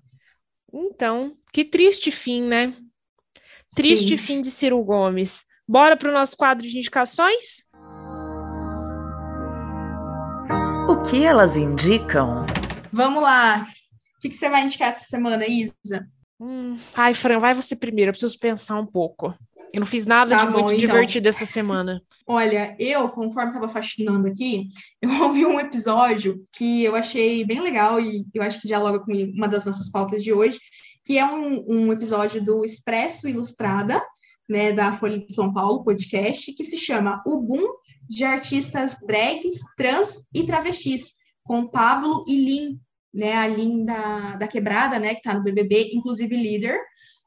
Então, 0.73 1.37
que 1.53 1.63
triste 1.63 2.11
fim, 2.11 2.41
né? 2.41 2.73
Triste 3.75 4.17
Sim. 4.17 4.17
fim 4.17 4.41
de 4.41 4.49
Ciro 4.49 4.81
Gomes. 4.83 5.43
Bora 5.67 5.97
para 5.97 6.09
o 6.09 6.13
nosso 6.13 6.37
quadro 6.37 6.65
de 6.65 6.77
indicações? 6.77 7.63
O 10.87 11.01
que 11.03 11.23
elas 11.23 11.57
indicam? 11.57 12.45
Vamos 12.93 13.21
lá. 13.21 13.65
O 14.17 14.21
que, 14.21 14.29
que 14.29 14.35
você 14.35 14.49
vai 14.49 14.63
indicar 14.63 14.89
essa 14.89 15.05
semana, 15.05 15.45
Isa? 15.45 16.07
Hum. 16.39 16.73
Ai, 16.95 17.13
Fran, 17.13 17.39
vai 17.39 17.53
você 17.53 17.75
primeiro. 17.75 18.09
Eu 18.09 18.13
preciso 18.13 18.39
pensar 18.39 18.79
um 18.79 18.85
pouco. 18.85 19.33
Eu 19.73 19.81
não 19.81 19.85
fiz 19.85 20.05
nada 20.05 20.37
Tá 20.37 20.45
de 20.45 20.51
bom, 20.51 20.59
muito 20.59 20.67
então. 20.67 20.79
divertido 20.79 21.27
essa 21.27 21.45
semana. 21.45 22.01
Olha, 22.25 22.75
eu, 22.79 23.09
conforme 23.09 23.49
estava 23.49 23.67
fascinando 23.67 24.27
aqui, 24.27 24.67
eu 25.01 25.23
ouvi 25.23 25.45
um 25.45 25.59
episódio 25.59 26.45
que 26.55 26.85
eu 26.85 26.95
achei 26.95 27.43
bem 27.43 27.59
legal 27.59 27.99
e 27.99 28.25
eu 28.33 28.41
acho 28.41 28.61
que 28.61 28.67
dialoga 28.67 29.01
com 29.01 29.11
uma 29.11 29.49
das 29.49 29.65
nossas 29.65 29.89
pautas 29.91 30.23
de 30.23 30.31
hoje, 30.31 30.59
que 31.05 31.19
é 31.19 31.25
um, 31.25 31.63
um 31.67 31.93
episódio 31.93 32.43
do 32.43 32.65
Expresso 32.65 33.29
Ilustrada, 33.29 34.01
né, 34.49 34.71
da 34.71 34.91
Folha 34.91 35.19
de 35.19 35.33
São 35.33 35.53
Paulo, 35.53 35.83
podcast, 35.83 36.51
que 36.53 36.63
se 36.63 36.77
chama 36.77 37.21
O 37.25 37.39
Boom 37.39 37.67
de 38.09 38.23
Artistas 38.23 38.97
Drags, 39.05 39.59
Trans 39.77 40.23
e 40.33 40.43
Travestis, 40.43 41.13
com 41.43 41.67
Pablo 41.67 42.25
e 42.27 42.35
Lin, 42.35 42.79
né, 43.13 43.33
a 43.33 43.47
Lin 43.47 43.85
da, 43.85 44.35
da 44.35 44.47
Quebrada, 44.47 44.99
né, 44.99 45.13
que 45.13 45.19
está 45.19 45.33
no 45.33 45.43
BBB, 45.43 45.91
inclusive 45.93 46.35
líder, 46.35 46.79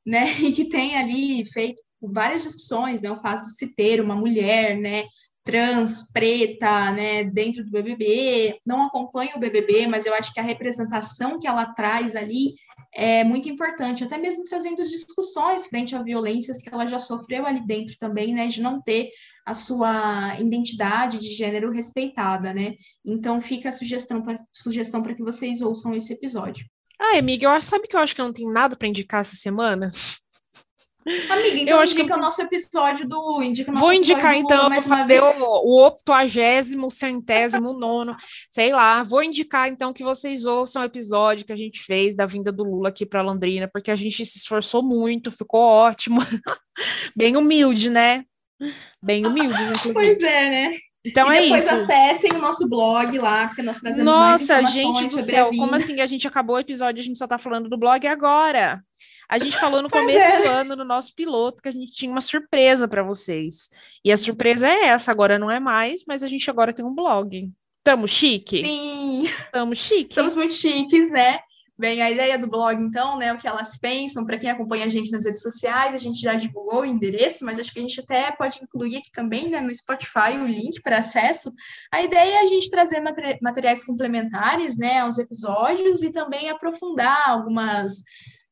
né, 0.05 0.32
e 0.42 0.52
que 0.52 0.68
tem 0.68 0.96
ali 0.96 1.44
feito 1.44 1.82
várias 2.00 2.42
discussões, 2.42 3.00
né, 3.00 3.10
o 3.10 3.16
fato 3.16 3.42
de 3.42 3.56
se 3.56 3.74
ter 3.74 4.00
uma 4.00 4.16
mulher, 4.16 4.76
né, 4.76 5.05
trans, 5.44 6.10
preta, 6.12 6.90
né, 6.90 7.24
dentro 7.24 7.64
do 7.64 7.70
BBB, 7.70 8.59
não 8.66 8.82
acompanho 8.82 9.36
o 9.36 9.40
BBB, 9.40 9.86
mas 9.86 10.05
eu 10.05 10.14
acho 10.14 10.32
que 10.32 10.40
a 10.40 10.42
representação 10.42 11.38
que 11.38 11.46
ela 11.46 11.64
traz 11.72 12.14
ali 12.14 12.55
é 12.98 13.22
muito 13.22 13.48
importante, 13.48 14.02
até 14.02 14.18
mesmo 14.18 14.42
trazendo 14.42 14.82
discussões 14.82 15.68
frente 15.68 15.94
a 15.94 16.02
violências 16.02 16.60
que 16.60 16.68
ela 16.68 16.84
já 16.84 16.98
sofreu 16.98 17.46
ali 17.46 17.64
dentro 17.64 17.96
também, 17.96 18.34
né, 18.34 18.48
de 18.48 18.60
não 18.60 18.82
ter 18.82 19.10
a 19.46 19.54
sua 19.54 20.36
identidade 20.40 21.20
de 21.20 21.32
gênero 21.32 21.70
respeitada, 21.70 22.52
né? 22.52 22.74
Então 23.06 23.40
fica 23.40 23.68
a 23.68 23.72
sugestão 23.72 24.20
para 24.20 24.36
sugestão 24.52 25.00
para 25.00 25.14
que 25.14 25.22
vocês 25.22 25.62
ouçam 25.62 25.94
esse 25.94 26.12
episódio. 26.12 26.66
Ah, 26.98 27.16
amiga, 27.16 27.46
eu 27.46 27.50
acho, 27.50 27.68
sabe 27.68 27.86
que 27.86 27.94
eu 27.94 28.00
acho 28.00 28.16
que 28.16 28.20
não 28.20 28.32
tenho 28.32 28.52
nada 28.52 28.76
para 28.76 28.88
indicar 28.88 29.20
essa 29.20 29.36
semana? 29.36 29.88
Amiga, 31.30 31.59
então 31.59 31.80
acho 31.80 31.94
que 31.94 32.01
indica 32.01 32.14
eu- 32.14 32.18
o 32.18 32.22
nosso 32.22 32.43
episódio 32.43 33.09
do 33.09 33.43
indica 33.43 33.72
Vou 33.72 33.93
indicar 33.93 34.36
então 34.36 34.59
para 34.60 34.68
mais 34.68 34.86
fazer 34.86 35.20
vez. 35.20 35.36
o, 35.40 35.44
o 35.44 35.86
octoagésimo, 35.86 36.90
centésimo, 36.90 37.72
nono, 37.72 38.14
sei 38.51 38.72
lá. 38.72 39.02
Vou 39.02 39.22
indicar 39.22 39.68
então 39.68 39.93
que 39.93 40.02
vocês 40.05 40.44
ouçam 40.47 40.82
o 40.82 40.85
episódio 40.85 41.47
que 41.47 41.52
a 41.52 41.56
gente 41.56 41.82
fez 41.82 42.14
da 42.14 42.26
vinda 42.26 42.52
do 42.52 42.64
Lula 42.64 42.89
aqui 42.90 43.06
para 43.06 43.22
Londrina, 43.22 43.68
porque 43.72 43.90
a 43.90 43.97
gente 43.97 44.24
se 44.26 44.39
esforçou 44.39 44.82
muito, 44.82 45.30
ficou 45.32 45.60
ótimo. 45.60 46.20
Bem 47.16 47.36
humilde, 47.36 47.90
né? 47.90 48.24
Bem 49.02 49.26
humildes, 49.26 49.60
inclusive. 49.86 49.94
Pois 49.94 50.22
é, 50.22 50.51
né? 50.51 50.72
Então 51.06 51.32
e 51.32 51.39
é 51.39 51.43
depois 51.43 51.64
isso. 51.64 51.74
acessem 51.74 52.32
o 52.32 52.39
nosso 52.39 52.68
blog 52.68 53.16
lá, 53.18 53.47
porque 53.47 53.62
nós 53.62 53.78
trazemos 53.78 54.12
mais 54.14 54.40
Nossa, 54.40 54.60
informações 54.60 54.74
gente 54.74 55.02
do 55.05 55.09
sobre 55.10 55.24
céu, 55.24 55.51
como 55.56 55.74
assim 55.74 56.01
a 56.01 56.06
gente 56.06 56.26
acabou 56.26 56.56
o 56.56 56.60
episódio 56.60 56.98
e 56.98 57.02
a 57.02 57.05
gente 57.05 57.18
só 57.18 57.26
tá 57.26 57.39
falando 57.39 57.68
do 57.68 57.78
blog 57.78 58.06
agora? 58.06 58.82
A 59.28 59.38
gente 59.38 59.59
falou 59.59 59.82
no 59.82 59.90
Pois 59.90 60.06
começo 60.06 60.24
é. 60.24 60.42
do 60.42 60.48
ano, 60.48 60.76
no 60.76 60.84
nosso 60.84 61.14
piloto, 61.14 61.62
que 61.62 61.68
a 61.68 61.72
gente 61.72 61.92
tinha 61.92 62.10
uma 62.10 62.20
surpresa 62.20 62.88
para 62.88 63.02
vocês. 63.02 63.68
E 64.05 64.10
a 64.10 64.16
surpresa 64.16 64.68
é 64.68 64.86
essa, 64.86 65.10
agora 65.10 65.38
não 65.38 65.50
é 65.50 65.60
mais, 65.60 66.00
mas 66.06 66.22
a 66.22 66.26
gente 66.26 66.48
agora 66.50 66.72
tem 66.72 66.84
um 66.84 66.94
blog. 66.94 67.52
Tamo 67.84 68.09
chique? 68.09 68.64
Sim, 68.64 69.24
Tamo 69.52 69.74
chique. 69.74 70.14
somos 70.14 70.34
muito 70.34 70.52
chiques, 70.55 71.10
né? 71.10 71.38
Bem, 71.80 72.02
a 72.02 72.10
ideia 72.10 72.36
do 72.36 72.48
blog, 72.48 72.74
então, 72.82 73.16
né, 73.16 73.32
o 73.32 73.38
que 73.38 73.46
elas 73.46 73.78
pensam, 73.78 74.26
para 74.26 74.36
quem 74.36 74.50
acompanha 74.50 74.86
a 74.86 74.88
gente 74.88 75.12
nas 75.12 75.24
redes 75.24 75.40
sociais, 75.40 75.94
a 75.94 75.98
gente 75.98 76.18
já 76.20 76.34
divulgou 76.34 76.80
o 76.80 76.84
endereço, 76.84 77.44
mas 77.44 77.56
acho 77.60 77.72
que 77.72 77.78
a 77.78 77.82
gente 77.82 78.00
até 78.00 78.32
pode 78.32 78.59
incluir 78.60 78.96
aqui 78.96 79.12
também, 79.12 79.48
né, 79.48 79.60
no 79.60 79.72
Spotify, 79.72 80.38
o 80.42 80.46
link 80.46 80.82
para 80.82 80.98
acesso. 80.98 81.52
A 81.92 82.02
ideia 82.02 82.40
é 82.40 82.42
a 82.42 82.46
gente 82.46 82.68
trazer 82.68 82.98
materi- 82.98 83.38
materiais 83.40 83.84
complementares, 83.84 84.76
né, 84.76 84.98
aos 84.98 85.18
episódios 85.18 86.02
e 86.02 86.10
também 86.10 86.50
aprofundar 86.50 87.28
algumas, 87.30 88.02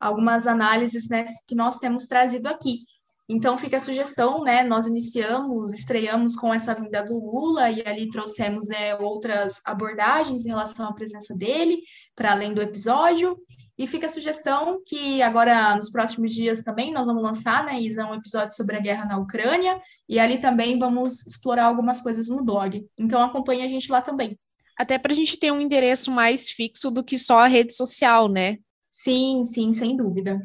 algumas 0.01 0.47
análises, 0.47 1.09
né, 1.09 1.25
que 1.47 1.55
nós 1.55 1.79
temos 1.79 2.07
trazido 2.07 2.49
aqui. 2.49 2.81
Então 3.29 3.59
fica 3.59 3.77
a 3.77 3.81
sugestão, 3.81 4.45
né? 4.45 4.63
Nós 4.63 4.87
iniciamos, 4.87 5.75
estreamos 5.75 6.37
com 6.37 6.55
essa 6.55 6.75
vinda 6.75 7.03
do 7.03 7.15
Lula 7.15 7.69
e 7.71 7.83
ali 7.85 8.09
trouxemos 8.09 8.69
né, 8.69 8.95
outras 8.97 9.61
abordagens 9.65 10.47
em 10.47 10.51
relação 10.51 10.87
à 10.87 10.93
presença 10.93 11.35
dele, 11.35 11.83
para 12.15 12.31
além 12.31 12.55
do 12.55 12.63
episódio. 12.63 13.37
E 13.77 13.87
fica 13.87 14.07
a 14.07 14.09
sugestão 14.09 14.81
que 14.87 15.21
agora, 15.23 15.75
nos 15.75 15.91
próximos 15.91 16.33
dias 16.33 16.63
também, 16.63 16.93
nós 16.93 17.05
vamos 17.05 17.23
lançar, 17.23 17.65
né, 17.65 17.81
Isa, 17.81 18.07
um 18.07 18.15
episódio 18.15 18.55
sobre 18.55 18.77
a 18.77 18.81
guerra 18.81 19.05
na 19.05 19.19
Ucrânia, 19.19 19.79
e 20.09 20.19
ali 20.19 20.39
também 20.39 20.79
vamos 20.79 21.27
explorar 21.27 21.65
algumas 21.65 22.01
coisas 22.01 22.29
no 22.29 22.45
blog. 22.45 22.87
Então 22.99 23.21
acompanhe 23.21 23.63
a 23.63 23.69
gente 23.69 23.91
lá 23.91 24.01
também. 24.01 24.39
Até 24.79 24.99
pra 24.99 25.15
gente 25.15 25.39
ter 25.39 25.51
um 25.51 25.61
endereço 25.61 26.11
mais 26.11 26.49
fixo 26.49 26.91
do 26.91 27.03
que 27.03 27.19
só 27.19 27.41
a 27.41 27.49
rede 27.49 27.75
social, 27.75 28.29
né? 28.29 28.59
Sim, 28.97 29.45
sim, 29.45 29.75
sem 29.75 29.95
dúvida. 29.95 30.41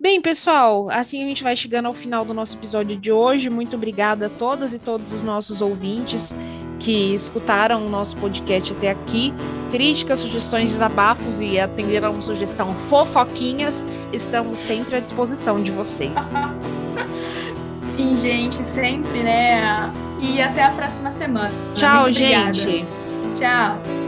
Bem, 0.00 0.22
pessoal, 0.22 0.88
assim 0.88 1.20
a 1.24 1.26
gente 1.26 1.42
vai 1.42 1.56
chegando 1.56 1.86
ao 1.86 1.94
final 1.94 2.24
do 2.24 2.32
nosso 2.32 2.56
episódio 2.56 2.96
de 2.96 3.10
hoje. 3.10 3.50
Muito 3.50 3.74
obrigada 3.74 4.26
a 4.26 4.30
todas 4.30 4.72
e 4.72 4.78
todos 4.78 5.12
os 5.12 5.20
nossos 5.20 5.60
ouvintes 5.60 6.32
que 6.78 7.12
escutaram 7.12 7.84
o 7.84 7.90
nosso 7.90 8.16
podcast 8.16 8.72
até 8.72 8.90
aqui. 8.90 9.34
Críticas, 9.72 10.20
sugestões, 10.20 10.70
desabafos 10.70 11.40
e 11.40 11.58
atenderam 11.58 12.22
sugestão 12.22 12.72
fofoquinhas, 12.72 13.84
estamos 14.12 14.60
sempre 14.60 14.94
à 14.94 15.00
disposição 15.00 15.60
de 15.60 15.72
vocês. 15.72 16.12
Sim, 17.98 18.16
gente, 18.16 18.64
sempre, 18.64 19.24
né? 19.24 19.60
E 20.22 20.40
até 20.40 20.62
a 20.62 20.70
próxima 20.70 21.10
semana. 21.10 21.52
Tchau, 21.74 22.12
gente. 22.12 22.84
Tchau. 23.34 24.07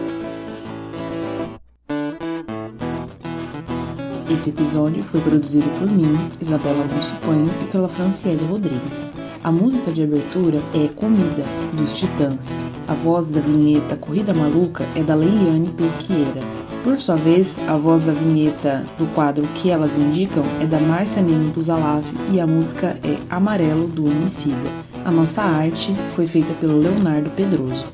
Esse 4.31 4.51
episódio 4.51 5.03
foi 5.03 5.21
produzido 5.21 5.69
por 5.81 5.91
mim, 5.91 6.17
Isabela 6.41 6.85
Alonso 6.85 7.13
Panho, 7.17 7.51
e 7.65 7.67
pela 7.67 7.89
Franciele 7.89 8.47
Rodrigues. 8.47 9.11
A 9.43 9.51
música 9.51 9.91
de 9.91 10.05
abertura 10.05 10.61
é 10.73 10.87
Comida, 10.87 11.43
dos 11.73 11.93
Titãs. 11.99 12.65
A 12.87 12.95
voz 12.95 13.29
da 13.29 13.41
vinheta 13.41 13.97
Corrida 13.97 14.33
Maluca 14.33 14.87
é 14.95 15.03
da 15.03 15.17
Leiliane 15.17 15.71
Pesqueira. 15.71 16.43
Por 16.85 16.97
sua 16.97 17.17
vez, 17.17 17.59
a 17.67 17.77
voz 17.77 18.05
da 18.05 18.13
vinheta 18.13 18.87
do 18.97 19.07
quadro 19.15 19.45
Que 19.57 19.69
Elas 19.69 19.97
Indicam 19.97 20.45
é 20.61 20.65
da 20.67 20.79
Márcia 20.79 21.23
Nene 21.23 21.51
Buzalav 21.51 22.05
e 22.33 22.41
a 22.41 22.47
música 22.47 22.97
é 23.03 23.19
Amarelo, 23.29 23.89
do 23.89 24.07
Emicida. 24.07 24.71
A 25.05 25.11
nossa 25.11 25.43
arte 25.43 25.93
foi 26.15 26.29
feita 26.29 26.55
pelo 26.55 26.79
Leonardo 26.79 27.31
Pedroso. 27.31 27.85